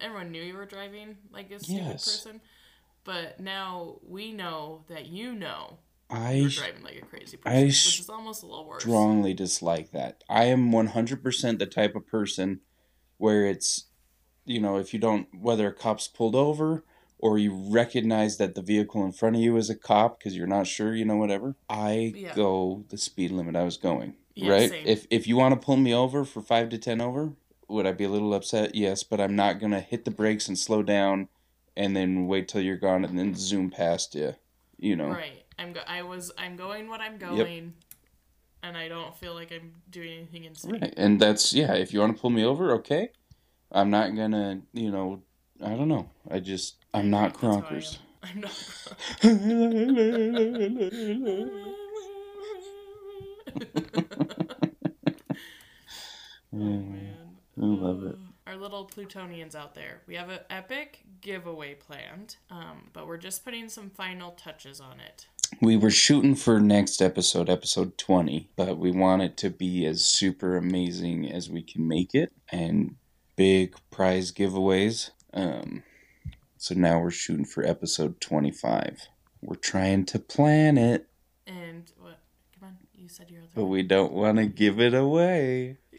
everyone 0.00 0.32
knew 0.32 0.42
you 0.42 0.56
were 0.56 0.66
driving 0.66 1.16
like 1.30 1.52
a 1.52 1.60
stupid 1.60 1.84
Yes. 1.86 2.04
person, 2.04 2.40
but 3.04 3.38
now 3.38 3.98
we 4.02 4.32
know 4.32 4.84
that 4.88 5.06
you 5.06 5.32
know 5.34 5.78
I 6.10 6.32
you're 6.32 6.48
driving 6.48 6.82
like 6.82 6.96
a 6.96 7.06
crazy 7.06 7.36
person, 7.36 7.70
sh- 7.70 7.86
which 7.86 8.00
is 8.00 8.10
almost 8.10 8.42
a 8.42 8.46
little 8.46 8.66
worse. 8.66 8.82
strongly 8.82 9.34
dislike 9.34 9.92
that. 9.92 10.24
I 10.28 10.44
am 10.46 10.72
100% 10.72 11.58
the 11.60 11.66
type 11.66 11.94
of 11.94 12.06
person 12.08 12.60
where 13.18 13.46
it's, 13.46 13.84
you 14.44 14.60
know, 14.60 14.78
if 14.78 14.92
you 14.92 14.98
don't, 14.98 15.28
whether 15.32 15.68
a 15.68 15.72
cop's 15.72 16.08
pulled 16.08 16.34
over 16.34 16.84
or 17.24 17.38
you 17.38 17.54
recognize 17.70 18.36
that 18.36 18.54
the 18.54 18.60
vehicle 18.60 19.02
in 19.02 19.10
front 19.10 19.34
of 19.34 19.40
you 19.40 19.56
is 19.56 19.70
a 19.70 19.74
cop 19.74 20.18
because 20.18 20.36
you're 20.36 20.46
not 20.46 20.66
sure, 20.66 20.94
you 20.94 21.06
know, 21.06 21.16
whatever, 21.16 21.56
I 21.70 22.12
Yeah. 22.14 22.34
go 22.34 22.84
the 22.90 22.98
speed 22.98 23.30
limit 23.30 23.56
I 23.56 23.62
was 23.64 23.78
going. 23.78 24.16
Yeah, 24.34 24.50
right? 24.50 24.68
same. 24.68 24.86
If 24.86 25.06
if 25.08 25.26
you 25.26 25.34
want 25.38 25.58
to 25.58 25.64
pull 25.64 25.78
me 25.78 25.94
over 25.94 26.26
for 26.26 26.42
5 26.42 26.68
to 26.68 26.76
10 26.76 27.00
over, 27.00 27.32
would 27.66 27.86
I 27.86 27.92
be 27.92 28.04
a 28.04 28.10
little 28.10 28.34
upset? 28.34 28.74
Yes, 28.74 29.04
but 29.04 29.22
I'm 29.22 29.34
not 29.34 29.58
going 29.58 29.72
to 29.72 29.80
hit 29.80 30.04
the 30.04 30.10
brakes 30.10 30.48
and 30.48 30.58
slow 30.58 30.82
down 30.82 31.28
and 31.74 31.96
then 31.96 32.26
wait 32.26 32.46
till 32.46 32.60
you're 32.60 32.76
gone 32.76 33.06
and 33.06 33.18
then 33.18 33.34
zoom 33.34 33.70
past 33.70 34.14
you, 34.14 34.34
you 34.76 34.94
know. 34.94 35.08
Right. 35.08 35.46
I'm 35.58 35.72
go- 35.72 35.80
I 35.86 36.02
was 36.02 36.30
I'm 36.36 36.56
going 36.56 36.88
what 36.88 37.00
I'm 37.00 37.16
going, 37.16 37.72
and 38.62 38.76
I 38.76 38.86
don't 38.88 39.16
feel 39.16 39.32
like 39.32 39.50
I'm 39.50 39.72
doing 39.88 40.12
anything 40.12 40.44
insane. 40.44 40.72
Right. 40.72 40.92
And 40.98 41.18
that's 41.18 41.54
yeah, 41.54 41.72
if 41.72 41.94
you 41.94 42.00
want 42.00 42.14
to 42.16 42.20
pull 42.20 42.28
me 42.30 42.44
over, 42.44 42.72
okay. 42.72 43.08
I'm 43.72 43.88
not 43.88 44.14
gonna, 44.14 44.60
you 44.74 44.90
know, 44.90 45.22
I 45.62 45.70
don't 45.70 45.88
know. 45.88 46.10
I 46.30 46.40
just 46.40 46.76
I'm 46.92 47.10
not 47.10 47.34
That's 47.34 47.40
who 47.40 47.48
I 47.48 47.54
am. 47.54 47.62
Kronkers. 47.62 47.98
I'm 48.22 48.40
not. 48.40 48.52
oh 56.52 56.56
man. 56.58 57.16
I 57.60 57.64
love 57.64 58.04
it. 58.04 58.16
Our 58.46 58.56
little 58.56 58.84
Plutonians 58.84 59.54
out 59.54 59.74
there. 59.74 60.02
We 60.06 60.16
have 60.16 60.28
an 60.28 60.40
epic 60.50 61.00
giveaway 61.20 61.74
planned, 61.74 62.36
um, 62.50 62.90
but 62.92 63.06
we're 63.06 63.16
just 63.16 63.44
putting 63.44 63.68
some 63.68 63.90
final 63.90 64.32
touches 64.32 64.80
on 64.80 65.00
it. 65.00 65.26
we 65.60 65.76
were 65.76 65.90
shooting 65.90 66.34
for 66.34 66.60
next 66.60 67.00
episode, 67.00 67.48
episode 67.48 67.96
20, 67.96 68.50
but 68.56 68.76
we 68.76 68.90
want 68.90 69.22
it 69.22 69.36
to 69.38 69.50
be 69.50 69.86
as 69.86 70.04
super 70.04 70.56
amazing 70.56 71.30
as 71.30 71.48
we 71.48 71.62
can 71.62 71.86
make 71.88 72.14
it 72.14 72.32
and 72.50 72.96
big 73.36 73.74
prize 73.90 74.30
giveaways. 74.32 75.10
Um 75.34 75.82
so 76.56 76.74
now 76.74 77.00
we're 77.00 77.10
shooting 77.10 77.44
for 77.44 77.62
episode 77.64 78.20
25. 78.22 79.08
We're 79.42 79.56
trying 79.56 80.06
to 80.06 80.18
plan 80.18 80.78
it, 80.78 81.08
And 81.46 81.90
what? 81.98 82.20
Come 82.58 82.68
on, 82.68 82.78
you 82.94 83.08
said 83.08 83.30
your 83.30 83.42
but 83.54 83.66
we 83.66 83.82
don't 83.82 84.12
want 84.12 84.38
to 84.38 84.46
give 84.46 84.80
it 84.80 84.94
away. 84.94 85.76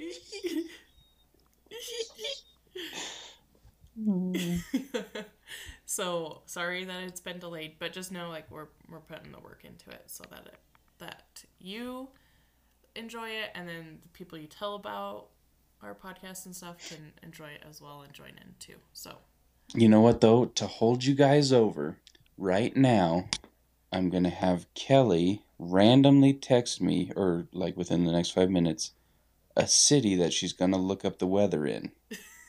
so 5.86 6.41
sorry 6.45 6.83
that 6.86 7.03
it's 7.03 7.21
been 7.21 7.39
delayed, 7.39 7.75
but 7.79 7.93
just 7.93 8.11
know 8.11 8.29
like 8.29 8.49
we're 8.49 8.67
we're 8.89 8.99
putting 8.99 9.31
the 9.31 9.39
work 9.39 9.61
into 9.63 9.89
it 9.91 10.03
so 10.07 10.23
that 10.29 10.45
it 10.47 10.59
that 10.97 11.43
you 11.59 12.09
enjoy 12.95 13.29
it, 13.29 13.51
and 13.53 13.67
then 13.67 13.99
the 14.01 14.09
people 14.09 14.38
you 14.38 14.47
tell 14.47 14.75
about 14.75 15.27
our 15.82 15.95
podcast 15.95 16.45
and 16.45 16.55
stuff 16.55 16.78
can 16.89 17.13
enjoy 17.23 17.49
it 17.49 17.63
as 17.67 17.82
well 17.82 18.01
and 18.01 18.13
join 18.13 18.30
in 18.30 18.55
too. 18.59 18.76
So 18.93 19.17
You 19.73 19.89
know 19.89 20.01
what 20.01 20.21
though? 20.21 20.45
To 20.45 20.67
hold 20.67 21.03
you 21.03 21.15
guys 21.15 21.51
over, 21.51 21.97
right 22.38 22.76
now, 22.76 23.30
I'm 23.91 24.09
gonna 24.09 24.30
have 24.30 24.67
Kelly 24.73 25.43
randomly 25.57 26.34
text 26.34 26.82
me, 26.82 27.11
or 27.15 27.47
like 27.53 27.78
within 27.78 28.03
the 28.05 28.11
next 28.11 28.32
five 28.32 28.49
minutes, 28.49 28.91
a 29.55 29.67
city 29.67 30.15
that 30.15 30.34
she's 30.34 30.53
gonna 30.53 30.78
look 30.78 31.05
up 31.05 31.19
the 31.19 31.28
weather 31.28 31.65
in. 31.65 31.91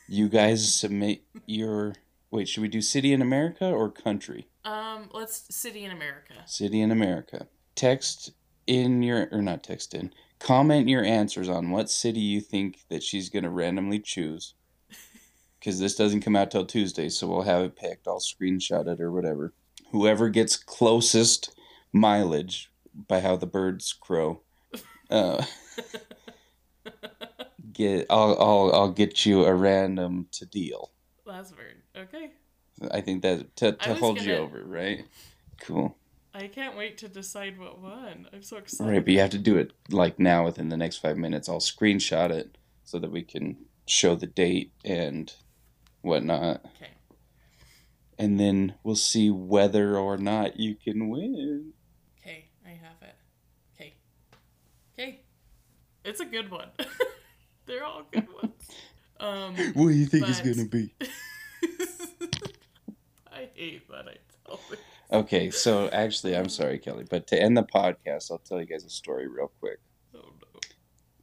You 0.07 0.29
guys 0.29 0.73
submit 0.73 1.21
your. 1.45 1.93
Wait, 2.31 2.47
should 2.49 2.61
we 2.61 2.67
do 2.67 2.81
city 2.81 3.13
in 3.13 3.21
America 3.21 3.69
or 3.69 3.89
country? 3.89 4.47
um, 4.65 5.09
let's 5.13 5.53
city 5.55 5.85
in 5.85 5.91
America. 5.91 6.33
City 6.45 6.81
in 6.81 6.91
America. 6.91 7.47
Text 7.75 8.31
in 8.65 9.01
your 9.01 9.29
or 9.31 9.41
not 9.41 9.63
text 9.63 9.93
in. 9.93 10.11
Comment 10.39 10.87
your 10.87 11.03
answers 11.03 11.49
on 11.49 11.71
what 11.71 11.89
city 11.89 12.19
you 12.19 12.41
think 12.41 12.79
that 12.89 13.03
she's 13.03 13.29
gonna 13.29 13.49
randomly 13.49 13.99
choose. 13.99 14.53
Because 15.59 15.79
this 15.79 15.95
doesn't 15.95 16.21
come 16.21 16.35
out 16.35 16.51
till 16.51 16.65
Tuesday, 16.65 17.09
so 17.09 17.27
we'll 17.27 17.41
have 17.41 17.63
it 17.63 17.75
picked. 17.75 18.07
I'll 18.07 18.19
screenshot 18.19 18.87
it 18.87 19.01
or 19.01 19.11
whatever. 19.11 19.53
Whoever 19.91 20.29
gets 20.29 20.55
closest 20.55 21.55
mileage 21.91 22.71
by 23.07 23.21
how 23.21 23.35
the 23.37 23.47
birds 23.47 23.91
crow, 23.93 24.41
uh, 25.09 25.43
get 27.73 28.05
I'll 28.09 28.37
I'll 28.39 28.71
I'll 28.73 28.91
get 28.91 29.25
you 29.25 29.45
a 29.45 29.53
random 29.53 30.27
to 30.33 30.45
deal. 30.45 30.91
Last 31.25 31.55
word. 31.57 31.81
Okay. 31.95 32.31
I 32.91 33.01
think 33.01 33.23
that 33.23 33.55
to 33.57 33.71
to 33.73 33.93
hold 33.95 34.21
you 34.21 34.33
gonna- 34.33 34.43
over, 34.43 34.63
right? 34.63 35.05
Cool. 35.61 35.97
I 36.37 36.47
can't 36.47 36.77
wait 36.77 36.99
to 36.99 37.07
decide 37.07 37.57
what 37.57 37.81
won. 37.81 38.27
I'm 38.31 38.43
so 38.43 38.57
excited. 38.57 38.91
Right, 38.91 39.03
but 39.03 39.11
you 39.11 39.19
have 39.19 39.31
to 39.31 39.39
do 39.39 39.57
it 39.57 39.71
like 39.89 40.19
now 40.19 40.45
within 40.45 40.69
the 40.69 40.77
next 40.77 40.97
five 40.97 41.17
minutes. 41.17 41.49
I'll 41.49 41.59
screenshot 41.59 42.29
it 42.29 42.59
so 42.83 42.99
that 42.99 43.11
we 43.11 43.23
can 43.23 43.57
show 43.87 44.13
the 44.13 44.27
date 44.27 44.71
and 44.85 45.33
whatnot. 46.01 46.63
Okay. 46.77 46.91
And 48.19 48.39
then 48.39 48.75
we'll 48.83 48.95
see 48.95 49.31
whether 49.31 49.97
or 49.97 50.17
not 50.17 50.59
you 50.59 50.75
can 50.75 51.09
win. 51.09 51.73
Okay, 52.21 52.45
I 52.63 52.69
have 52.69 53.01
it. 53.01 53.15
Okay. 53.75 53.95
Okay. 54.93 55.21
It's 56.05 56.19
a 56.19 56.25
good 56.25 56.51
one. 56.51 56.69
They're 57.65 57.83
all 57.83 58.03
good 58.11 58.27
ones. 58.41 58.53
Um 59.19 59.55
What 59.73 59.87
do 59.87 59.93
you 59.93 60.05
think 60.05 60.29
it's 60.29 60.41
gonna 60.41 60.69
be? 60.69 60.93
I 63.31 63.49
hate 63.55 63.89
that 63.89 64.07
I 64.07 64.17
tell 64.45 64.59
this. 64.69 64.79
Okay, 65.11 65.49
so 65.51 65.87
actually, 65.89 66.35
I'm 66.35 66.49
sorry, 66.49 66.79
Kelly, 66.79 67.05
but 67.09 67.27
to 67.27 67.41
end 67.41 67.55
the 67.55 67.63
podcast, 67.63 68.29
I'll 68.29 68.39
tell 68.39 68.59
you 68.59 68.65
guys 68.65 68.83
a 68.83 68.89
story 68.89 69.27
real 69.27 69.51
quick. 69.59 69.79
Oh 70.13 70.33
no. 70.41 70.59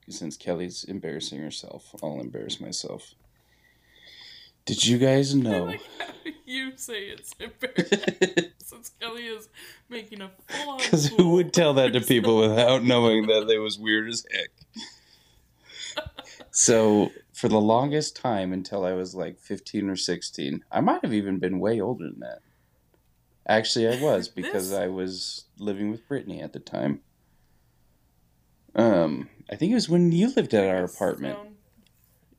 Since 0.09 0.37
Kelly's 0.37 0.85
embarrassing 0.85 1.41
herself, 1.41 1.95
I'll 2.03 2.21
embarrass 2.21 2.61
myself. 2.61 3.15
Did 4.65 4.87
you 4.87 4.97
guys 4.97 5.35
know? 5.35 5.65
like 5.65 5.83
how 5.99 6.07
you 6.47 6.73
say 6.77 7.05
it's 7.05 7.35
embarrassing 7.41 8.53
since 8.59 8.91
Kelly 9.01 9.27
is 9.27 9.49
making 9.91 10.23
a 10.23 10.31
full 10.49 10.71
on 10.71 10.79
Because 10.79 11.09
who 11.09 11.31
would 11.35 11.53
tell 11.53 11.75
that 11.75 11.93
to 11.93 12.01
people 12.01 12.39
without 12.39 12.83
knowing 12.83 13.27
that 13.27 13.51
it 13.51 13.59
was 13.59 13.79
weird 13.79 14.09
as 14.09 14.25
heck? 14.33 14.49
So, 16.51 17.11
for 17.33 17.49
the 17.49 17.61
longest 17.61 18.15
time 18.15 18.53
until 18.53 18.85
I 18.85 18.93
was 18.93 19.13
like 19.15 19.41
15 19.41 19.91
or 19.91 19.97
16, 19.97 20.65
I 20.71 20.81
might 20.81 21.03
have 21.03 21.13
even 21.13 21.39
been 21.41 21.59
way 21.59 21.81
older 21.81 22.05
than 22.09 22.21
that. 22.21 22.43
Actually, 23.47 23.89
I 23.89 24.03
was 24.03 24.29
because 24.37 24.73
I 24.73 24.89
was 24.89 25.45
living 25.59 25.91
with 25.91 26.07
Brittany 26.09 26.41
at 26.41 26.53
the 26.53 26.61
time. 26.61 27.01
Um, 28.75 29.29
I 29.51 29.57
think 29.57 29.73
it 29.73 29.77
was 29.77 29.89
when 29.89 30.11
you 30.13 30.33
lived 30.35 30.55
at 30.55 30.69
our 30.69 30.85
apartment. 30.85 31.39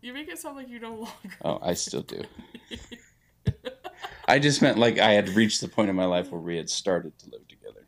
you 0.01 0.13
make 0.13 0.27
it 0.27 0.37
sound 0.37 0.57
like 0.57 0.69
you 0.69 0.79
no 0.79 0.95
longer. 0.95 1.11
Oh, 1.43 1.59
I 1.61 1.73
still 1.75 2.01
do. 2.01 2.23
I 4.27 4.39
just 4.39 4.61
meant 4.61 4.79
like 4.79 4.97
I 4.97 5.11
had 5.11 5.29
reached 5.29 5.61
the 5.61 5.67
point 5.67 5.89
in 5.89 5.95
my 5.95 6.05
life 6.05 6.31
where 6.31 6.41
we 6.41 6.57
had 6.57 6.69
started 6.69 7.17
to 7.19 7.29
live 7.29 7.47
together. 7.47 7.85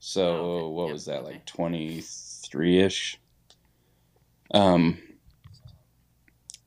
So 0.00 0.36
Oh, 0.36 0.56
okay. 0.56 0.74
what 0.74 0.84
Yep, 0.86 0.92
was 0.92 1.04
that 1.06 1.24
like 1.24 1.46
twenty 1.46 2.00
three 2.02 2.80
ish? 2.80 3.18
Um, 4.52 4.98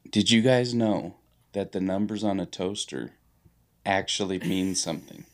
did 0.10 0.32
you 0.32 0.42
guys 0.42 0.74
know 0.74 1.18
that 1.54 1.74
the 1.74 1.82
numbers 1.82 2.24
on 2.24 2.40
a 2.40 2.46
toaster 2.46 3.12
actually 3.86 4.40
mean 4.40 4.74
something? 4.74 5.26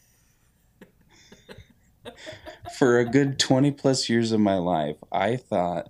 For 2.77 2.99
a 2.99 3.05
good 3.05 3.39
twenty 3.39 3.71
plus 3.71 4.09
years 4.09 4.31
of 4.31 4.39
my 4.39 4.57
life, 4.57 4.97
I 5.11 5.37
thought 5.37 5.89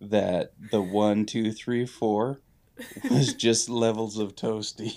that 0.00 0.52
the 0.70 0.80
one, 0.80 1.26
two, 1.26 1.52
three, 1.52 1.86
four 1.86 2.40
was 3.10 3.34
just 3.34 3.68
levels 3.68 4.18
of 4.18 4.36
toasty. 4.36 4.96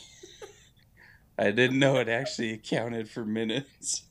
I 1.38 1.52
didn't 1.52 1.80
know 1.80 1.98
it 1.98 2.08
actually 2.08 2.52
accounted 2.52 3.10
for 3.10 3.26
minutes. 3.26 4.04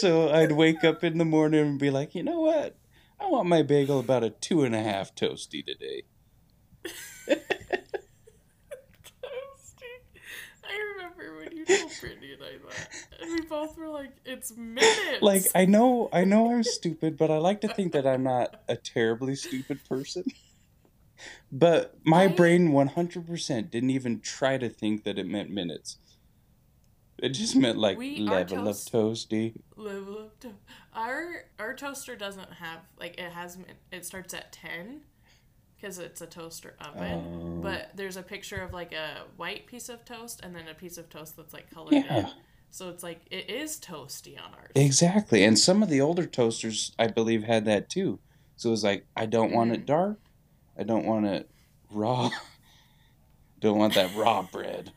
so 0.00 0.30
I'd 0.30 0.52
wake 0.52 0.84
up 0.84 1.02
in 1.02 1.16
the 1.16 1.24
morning 1.24 1.60
and 1.60 1.78
be 1.78 1.90
like, 1.90 2.14
you 2.14 2.22
know 2.22 2.40
what? 2.40 2.76
I 3.18 3.26
want 3.26 3.48
my 3.48 3.62
bagel 3.62 3.98
about 3.98 4.24
a 4.24 4.30
two 4.30 4.64
and 4.64 4.74
a 4.74 4.82
half 4.82 5.14
toasty 5.14 5.64
today. 5.64 6.02
Toasty. 7.26 7.40
I 10.62 10.76
remember 10.94 11.38
when 11.38 11.55
you 11.55 11.55
told 11.66 11.92
Brittany 12.00 12.32
and 12.34 12.42
I 12.42 12.52
that, 12.68 12.88
and 13.20 13.30
we 13.32 13.40
both 13.46 13.76
were 13.76 13.88
like, 13.88 14.12
"It's 14.24 14.56
minutes." 14.56 15.22
Like 15.22 15.44
I 15.54 15.64
know 15.66 16.08
I 16.12 16.24
know 16.24 16.50
I'm 16.52 16.62
stupid, 16.62 17.16
but 17.16 17.30
I 17.30 17.38
like 17.38 17.60
to 17.62 17.68
think 17.68 17.92
that 17.92 18.06
I'm 18.06 18.22
not 18.22 18.62
a 18.68 18.76
terribly 18.76 19.34
stupid 19.36 19.80
person. 19.88 20.24
But 21.50 21.96
my 22.04 22.24
I- 22.24 22.28
brain 22.28 22.72
100% 22.72 23.70
didn't 23.70 23.88
even 23.90 24.20
try 24.20 24.58
to 24.58 24.68
think 24.68 25.04
that 25.04 25.18
it 25.18 25.26
meant 25.26 25.48
minutes. 25.48 25.96
It 27.18 27.30
just 27.30 27.56
meant 27.56 27.78
like 27.78 27.96
We- 27.96 28.18
level 28.18 28.66
toast- 28.66 28.92
of 28.94 29.00
toasty. 29.00 29.54
level 29.76 30.18
up 30.18 30.38
to 30.40 30.50
our 30.92 31.44
our 31.58 31.74
toaster 31.74 32.16
doesn't 32.16 32.52
have 32.54 32.80
like 33.00 33.18
it 33.18 33.32
has 33.32 33.56
it 33.90 34.04
starts 34.04 34.34
at 34.34 34.52
10 34.52 35.00
because 35.86 35.98
it's 36.00 36.20
a 36.20 36.26
toaster 36.26 36.74
oven 36.80 37.58
Oh. 37.58 37.62
but 37.62 37.90
there's 37.94 38.16
a 38.16 38.22
picture 38.22 38.60
of 38.60 38.72
like 38.72 38.92
a 38.92 39.22
white 39.36 39.66
piece 39.66 39.88
of 39.88 40.04
toast 40.04 40.40
and 40.42 40.54
then 40.54 40.66
a 40.68 40.74
piece 40.74 40.98
of 40.98 41.08
toast 41.08 41.36
that's 41.36 41.54
like 41.54 41.70
colored 41.70 41.92
Yeah. 41.94 42.18
in 42.18 42.26
So 42.70 42.88
it's 42.90 43.04
like 43.04 43.20
it 43.30 43.48
is 43.48 43.78
toasty 43.78 44.36
on 44.36 44.52
ours. 44.52 44.72
Exactly. 44.74 45.44
And 45.44 45.56
some 45.58 45.82
of 45.84 45.88
the 45.88 46.00
older 46.00 46.26
toasters, 46.26 46.92
I 46.98 47.06
believe, 47.06 47.44
had 47.44 47.64
that 47.66 47.88
too. 47.88 48.18
So 48.56 48.68
it 48.68 48.72
was 48.72 48.82
like, 48.84 49.06
I 49.16 49.26
don't 49.26 49.52
want 49.52 49.70
it 49.72 49.82
Mhm. 49.82 49.86
dark. 49.86 50.18
I 50.76 50.82
don't 50.82 51.06
want 51.06 51.26
it 51.26 51.48
raw. 51.90 52.30
don't 53.60 53.78
want 53.78 53.94
that 53.94 54.14
raw 54.16 54.42
bread. 54.42 54.92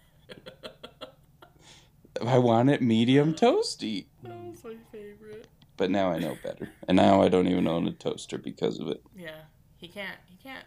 I 2.26 2.40
want 2.40 2.70
it 2.72 2.82
medium 2.82 3.34
toasty. 3.36 4.08
That 4.24 4.36
was 4.44 4.64
my 4.64 4.76
favorite. 4.92 5.48
But 5.78 5.92
now 5.92 6.12
I 6.12 6.18
know 6.20 6.36
better. 6.44 6.70
And 6.88 6.98
now 6.98 7.22
I 7.22 7.30
don't 7.30 7.48
even 7.48 7.68
own 7.68 7.88
a 7.88 7.92
toaster 7.92 8.38
because 8.40 8.80
of 8.80 8.88
it. 8.90 9.02
Yeah, 9.16 9.44
he 9.78 9.88
can't. 9.88 10.18
He 10.26 10.36
can't. 10.36 10.66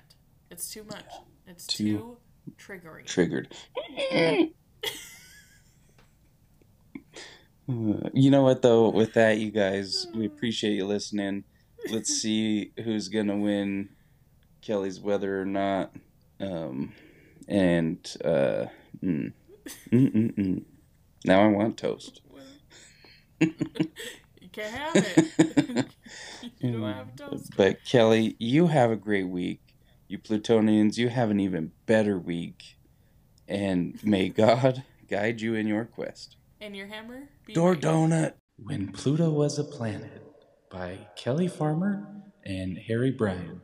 It's 0.53 0.68
too 0.68 0.84
much. 0.84 1.07
It's 1.46 1.66
Too 1.66 1.84
too, 1.84 2.16
triggering. 2.59 3.07
Triggered. 3.07 3.48
You 8.12 8.30
know 8.30 8.42
what 8.42 8.61
though? 8.61 8.90
With 8.90 9.14
that, 9.14 9.38
you 9.38 9.50
guys, 9.50 10.09
we 10.14 10.26
appreciate 10.26 10.74
you 10.74 10.84
listening. 10.84 11.44
Let's 11.90 12.11
see 12.20 12.72
who's 12.84 13.09
gonna 13.09 13.36
win 13.36 13.88
Kelly's 14.61 15.00
whether 15.00 15.40
or 15.40 15.46
not. 15.46 15.94
Um, 16.38 16.92
and 17.48 17.98
uh, 18.22 18.66
mm, 19.03 19.32
mm, 19.90 20.12
mm, 20.12 20.34
mm. 20.34 20.62
now 21.24 21.42
I 21.42 21.46
want 21.46 21.78
toast. 21.78 22.20
you 23.40 23.55
can't 24.50 24.74
have 24.74 24.96
it. 24.96 25.86
you 26.59 26.72
don't 26.72 26.92
have 26.92 27.16
toast. 27.16 27.53
But 27.57 27.84
Kelly, 27.86 28.36
you 28.38 28.66
have 28.66 28.90
a 28.90 28.96
great 28.96 29.28
week. 29.28 29.72
You 30.13 30.19
Plutonians, 30.19 30.99
you 30.99 31.09
have 31.09 31.31
an 31.31 31.41
even 31.41 31.73
better 31.87 32.19
week. 32.19 32.77
And 33.49 33.99
may 34.05 34.29
God 34.29 34.83
guide 35.09 35.41
you 35.41 35.55
in 35.55 35.67
your 35.67 35.87
quest. 35.87 36.37
And 36.61 36.77
your 36.77 36.87
hammer? 36.87 37.31
Be 37.47 37.55
Door 37.55 37.71
right. 37.71 37.81
Donut. 37.81 38.35
When 38.63 38.93
Pluto 38.93 39.31
Was 39.31 39.59
a 39.59 39.65
Planet 39.65 40.23
by 40.71 40.99
Kelly 41.17 41.49
Farmer 41.49 42.07
and 42.45 42.77
Harry 42.77 43.11
Bryan. 43.11 43.63